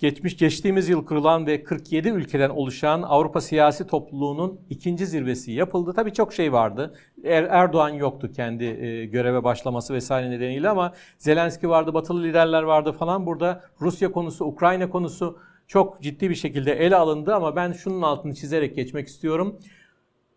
geçmiş 0.00 0.36
geçtiğimiz 0.36 0.88
yıl 0.88 1.04
kurulan 1.04 1.46
ve 1.46 1.62
47 1.62 2.08
ülkeden 2.08 2.50
oluşan 2.50 3.02
Avrupa 3.02 3.40
siyasi 3.40 3.86
topluluğunun 3.86 4.60
ikinci 4.70 5.06
zirvesi 5.06 5.52
yapıldı. 5.52 5.92
Tabii 5.96 6.12
çok 6.12 6.32
şey 6.32 6.52
vardı. 6.52 6.94
Er 7.24 7.42
Erdoğan 7.42 7.88
yoktu 7.88 8.30
kendi 8.32 8.64
e, 8.64 9.06
göreve 9.06 9.44
başlaması 9.44 9.94
vesaire 9.94 10.30
nedeniyle 10.30 10.68
ama 10.68 10.92
Zelenski 11.18 11.68
vardı, 11.68 11.94
batılı 11.94 12.22
liderler 12.22 12.62
vardı 12.62 12.92
falan. 12.92 13.26
Burada 13.26 13.64
Rusya 13.80 14.12
konusu, 14.12 14.44
Ukrayna 14.44 14.90
konusu 14.90 15.38
çok 15.66 16.02
ciddi 16.02 16.30
bir 16.30 16.34
şekilde 16.34 16.72
ele 16.72 16.96
alındı 16.96 17.34
ama 17.34 17.56
ben 17.56 17.72
şunun 17.72 18.02
altını 18.02 18.34
çizerek 18.34 18.76
geçmek 18.76 19.08
istiyorum. 19.08 19.60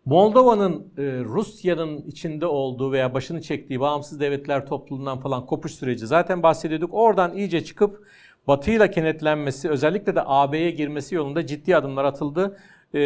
Moldova'nın 0.04 0.92
e, 0.98 1.02
Rusya'nın 1.24 2.02
içinde 2.02 2.46
olduğu 2.46 2.92
veya 2.92 3.14
başını 3.14 3.42
çektiği 3.42 3.80
bağımsız 3.80 4.20
devletler 4.20 4.66
topluluğundan 4.66 5.18
falan 5.18 5.46
kopuş 5.46 5.72
süreci 5.72 6.06
zaten 6.06 6.42
bahsediyorduk. 6.42 6.90
Oradan 6.94 7.36
iyice 7.36 7.64
çıkıp 7.64 8.06
Batı 8.46 8.70
ile 8.70 8.90
kenetlenmesi, 8.90 9.70
özellikle 9.70 10.14
de 10.14 10.22
AB'ye 10.24 10.70
girmesi 10.70 11.14
yolunda 11.14 11.46
ciddi 11.46 11.76
adımlar 11.76 12.04
atıldı. 12.04 12.56
Ee, 12.94 12.98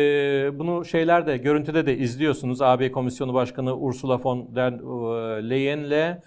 bunu 0.59 0.85
şeyler 0.85 1.27
de 1.27 1.37
görüntüde 1.37 1.87
de 1.87 1.99
izliyorsunuz. 1.99 2.63
AB 2.63 2.93
Komisyonu 2.93 3.35
Başkanı 3.35 3.77
Ursula 3.77 4.21
von 4.25 4.57
der 4.57 4.73
e, 4.73 5.51
Leyen'le 5.51 6.21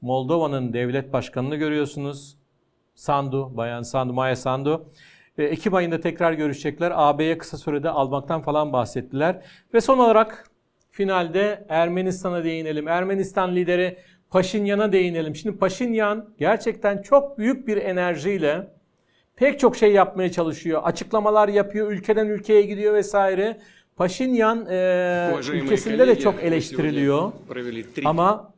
Moldova'nın 0.00 0.72
devlet 0.72 1.12
başkanını 1.12 1.56
görüyorsunuz. 1.56 2.36
Sandu, 2.94 3.56
Bayan 3.56 3.82
Sandu, 3.82 4.12
Maya 4.12 4.36
Sandu. 4.36 4.90
E, 5.38 5.44
Ekim 5.44 5.74
ayında 5.74 6.00
tekrar 6.00 6.32
görüşecekler. 6.32 6.92
AB'ye 6.94 7.38
kısa 7.38 7.56
sürede 7.58 7.90
almaktan 7.90 8.42
falan 8.42 8.72
bahsettiler. 8.72 9.42
Ve 9.74 9.80
son 9.80 9.98
olarak 9.98 10.50
finalde 10.90 11.66
Ermenistan'a 11.68 12.44
değinelim. 12.44 12.88
Ermenistan 12.88 13.56
lideri 13.56 13.98
Paşinyan'a 14.34 14.92
değinelim. 14.92 15.36
Şimdi 15.36 15.58
Paşinyan 15.58 16.28
gerçekten 16.38 17.02
çok 17.02 17.38
büyük 17.38 17.66
bir 17.66 17.76
enerjiyle 17.76 18.70
pek 19.36 19.60
çok 19.60 19.76
şey 19.76 19.92
yapmaya 19.92 20.32
çalışıyor. 20.32 20.80
Açıklamalar 20.84 21.48
yapıyor, 21.48 21.92
ülkeden 21.92 22.26
ülkeye 22.26 22.62
gidiyor 22.62 22.94
vesaire. 22.94 23.60
Paşinyan 23.96 24.66
e, 24.66 25.36
ülkesinde 25.52 26.06
de 26.06 26.18
çok 26.18 26.42
eleştiriliyor. 26.42 27.32
Ama 28.04 28.54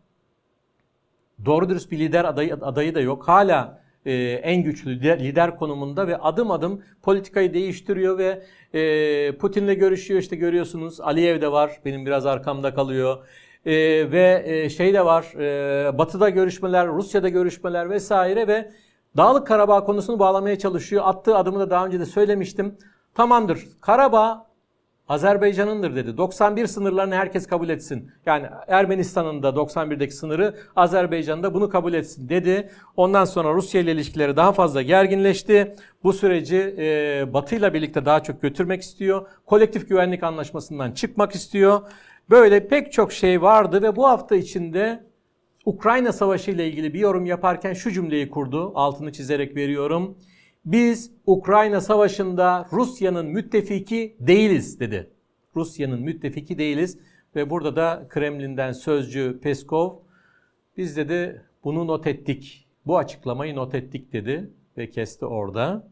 doğru 1.45 1.69
dürüst 1.69 1.91
bir 1.91 1.99
lider 1.99 2.25
adayı, 2.25 2.55
adayı 2.55 2.95
da 2.95 3.01
yok. 3.01 3.29
Hala 3.29 3.83
e, 4.07 4.15
en 4.23 4.63
güçlü 4.63 4.91
lider, 4.91 5.21
lider 5.21 5.57
konumunda 5.57 6.09
ve 6.09 6.17
adım 6.17 6.51
adım 6.51 6.83
politikayı 7.03 7.55
değiştiriyor 7.55 8.19
ve 8.19 8.43
e, 8.75 9.33
Putin'le 9.37 9.75
görüşüyor. 9.75 10.21
İşte 10.21 10.37
görüyorsunuz 10.37 11.01
Aliyev 11.01 11.41
de 11.41 11.53
var. 11.53 11.71
Benim 11.85 12.07
biraz 12.07 12.27
arkamda 12.27 12.75
kalıyor. 12.75 13.19
E, 13.67 13.73
ve 14.13 14.43
e, 14.47 14.71
şey 14.71 14.95
de 14.95 15.05
var, 15.05 15.25
e, 15.35 15.99
Batı'da 15.99 16.31
görüşmeler, 16.31 16.89
Rusya'da 16.89 17.29
görüşmeler 17.29 17.91
vesaire 17.91 18.49
ve 18.49 18.71
Dağlık 19.17 19.47
Karabağ 19.47 19.85
konusunu 19.85 20.19
bağlamaya 20.19 20.59
çalışıyor. 20.59 21.03
Attığı 21.07 21.37
adımı 21.37 21.61
da 21.61 21.71
daha 21.71 21.87
önce 21.87 22.01
de 22.01 22.07
söylemiştim. 22.07 22.79
Tamamdır, 23.15 23.69
Karabağ 23.81 24.47
Azerbaycan'ındır 25.09 25.97
dedi. 25.97 26.17
91 26.17 26.67
sınırlarını 26.67 27.15
herkes 27.15 27.47
kabul 27.47 27.69
etsin. 27.69 28.11
Yani 28.27 28.47
Ermenistan'ın 28.69 29.43
da 29.43 29.49
91'deki 29.49 30.15
sınırı 30.15 30.57
Azerbaycan'da 30.77 31.55
bunu 31.55 31.69
kabul 31.69 31.95
etsin 31.95 32.29
dedi. 32.29 32.71
Ondan 32.97 33.25
sonra 33.25 33.55
Rusya 33.55 33.81
ile 33.81 33.93
ilişkileri 33.93 34.37
daha 34.37 34.53
fazla 34.53 34.83
gerginleşti. 34.83 35.75
Bu 36.05 36.13
süreci 36.13 36.75
e, 36.79 37.35
Batı 37.35 37.57
ile 37.57 37.75
birlikte 37.75 38.05
daha 38.05 38.23
çok 38.23 38.43
götürmek 38.43 38.83
istiyor. 38.83 39.27
Kolektif 39.47 39.89
güvenlik 39.89 40.23
anlaşmasından 40.23 40.93
çıkmak 40.93 41.35
istiyor. 41.35 41.81
Böyle 42.31 42.69
pek 42.69 42.93
çok 42.93 43.13
şey 43.13 43.43
vardı 43.43 43.83
ve 43.83 43.97
bu 43.97 44.07
hafta 44.07 44.37
içinde 44.37 45.05
Ukrayna 45.65 46.13
Savaşı 46.13 46.51
ile 46.51 46.69
ilgili 46.69 46.95
bir 46.95 46.99
yorum 46.99 47.27
yaparken 47.27 47.73
şu 47.73 47.91
cümleyi 47.91 48.31
kurdu. 48.31 48.73
Altını 48.75 49.13
çizerek 49.13 49.57
veriyorum. 49.57 50.19
Biz 50.65 51.11
Ukrayna 51.27 51.81
Savaşı'nda 51.81 52.69
Rusya'nın 52.73 53.27
müttefiki 53.27 54.17
değiliz 54.21 54.81
dedi. 54.81 55.11
Rusya'nın 55.57 56.01
müttefiki 56.01 56.59
değiliz 56.59 56.99
ve 57.37 57.51
burada 57.51 57.77
da 57.77 58.07
Kremlin'den 58.09 58.73
sözcü 58.73 59.41
Peskov 59.43 59.95
biz 60.77 60.97
dedi 60.97 61.43
bunu 61.65 61.87
not 61.87 62.07
ettik. 62.07 62.67
Bu 62.87 62.99
açıklamayı 62.99 63.57
not 63.57 63.75
ettik 63.75 64.13
dedi 64.13 64.51
ve 64.79 64.91
kesti 64.91 65.27
orada. 65.27 65.89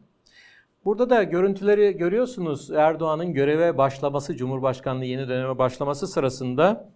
Burada 0.85 1.09
da 1.09 1.23
görüntüleri 1.23 1.97
görüyorsunuz. 1.97 2.71
Erdoğan'ın 2.71 3.33
göreve 3.33 3.77
başlaması, 3.77 4.37
Cumhurbaşkanlığı 4.37 5.05
yeni 5.05 5.27
döneme 5.27 5.57
başlaması 5.57 6.07
sırasında 6.07 6.89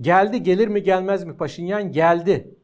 geldi 0.00 0.42
gelir 0.42 0.68
mi 0.68 0.82
gelmez 0.82 1.24
mi 1.24 1.36
Paşinyan 1.36 1.92
geldi. 1.92 2.54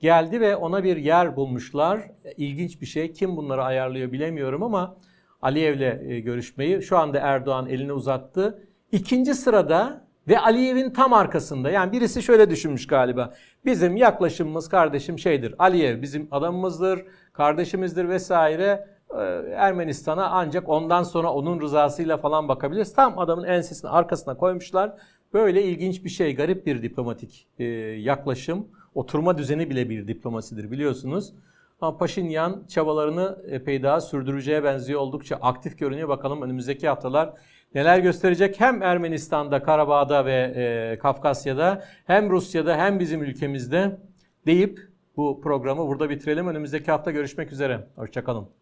Geldi 0.00 0.40
ve 0.40 0.56
ona 0.56 0.84
bir 0.84 0.96
yer 0.96 1.36
bulmuşlar. 1.36 2.10
İlginç 2.36 2.80
bir 2.80 2.86
şey. 2.86 3.12
Kim 3.12 3.36
bunları 3.36 3.64
ayarlıyor 3.64 4.12
bilemiyorum 4.12 4.62
ama 4.62 4.96
Aliyev'le 5.42 6.10
e, 6.10 6.20
görüşmeyi 6.20 6.82
şu 6.82 6.98
anda 6.98 7.18
Erdoğan 7.18 7.68
elini 7.68 7.92
uzattı. 7.92 8.68
İkinci 8.92 9.34
sırada 9.34 10.06
ve 10.28 10.38
Aliyev'in 10.38 10.90
tam 10.90 11.12
arkasında. 11.12 11.70
Yani 11.70 11.92
birisi 11.92 12.22
şöyle 12.22 12.50
düşünmüş 12.50 12.86
galiba. 12.86 13.34
Bizim 13.64 13.96
yaklaşımımız 13.96 14.68
kardeşim 14.68 15.18
şeydir. 15.18 15.54
Aliyev 15.58 16.02
bizim 16.02 16.28
adamımızdır, 16.30 17.04
kardeşimizdir 17.32 18.08
vesaire. 18.08 18.91
Ee, 19.18 19.22
Ermenistan'a 19.56 20.26
ancak 20.26 20.68
ondan 20.68 21.02
sonra 21.02 21.32
onun 21.32 21.60
rızasıyla 21.60 22.16
falan 22.16 22.48
bakabiliriz. 22.48 22.94
Tam 22.94 23.18
adamın 23.18 23.44
ensesini 23.44 23.90
arkasına 23.90 24.36
koymuşlar. 24.36 24.92
Böyle 25.32 25.62
ilginç 25.62 26.04
bir 26.04 26.10
şey, 26.10 26.36
garip 26.36 26.66
bir 26.66 26.82
diplomatik 26.82 27.48
e, 27.58 27.64
yaklaşım. 27.64 28.68
Oturma 28.94 29.38
düzeni 29.38 29.70
bile 29.70 29.90
bir 29.90 30.08
diplomasidir 30.08 30.70
biliyorsunuz. 30.70 31.32
Ama 31.80 31.98
Paşinyan 31.98 32.64
çabalarını 32.68 33.38
epey 33.48 33.82
daha 33.82 34.00
sürdüreceğe 34.00 34.64
benziyor. 34.64 35.00
Oldukça 35.00 35.36
aktif 35.36 35.78
görünüyor. 35.78 36.08
Bakalım 36.08 36.42
önümüzdeki 36.42 36.88
haftalar 36.88 37.32
neler 37.74 37.98
gösterecek 37.98 38.60
hem 38.60 38.82
Ermenistan'da, 38.82 39.62
Karabağ'da 39.62 40.24
ve 40.24 40.52
e, 40.56 40.98
Kafkasya'da 40.98 41.84
hem 42.06 42.30
Rusya'da 42.30 42.76
hem 42.76 43.00
bizim 43.00 43.22
ülkemizde 43.22 44.00
deyip 44.46 44.80
bu 45.16 45.40
programı 45.40 45.86
burada 45.88 46.10
bitirelim. 46.10 46.48
Önümüzdeki 46.48 46.90
hafta 46.90 47.10
görüşmek 47.10 47.52
üzere. 47.52 47.86
Hoşçakalın. 47.96 48.61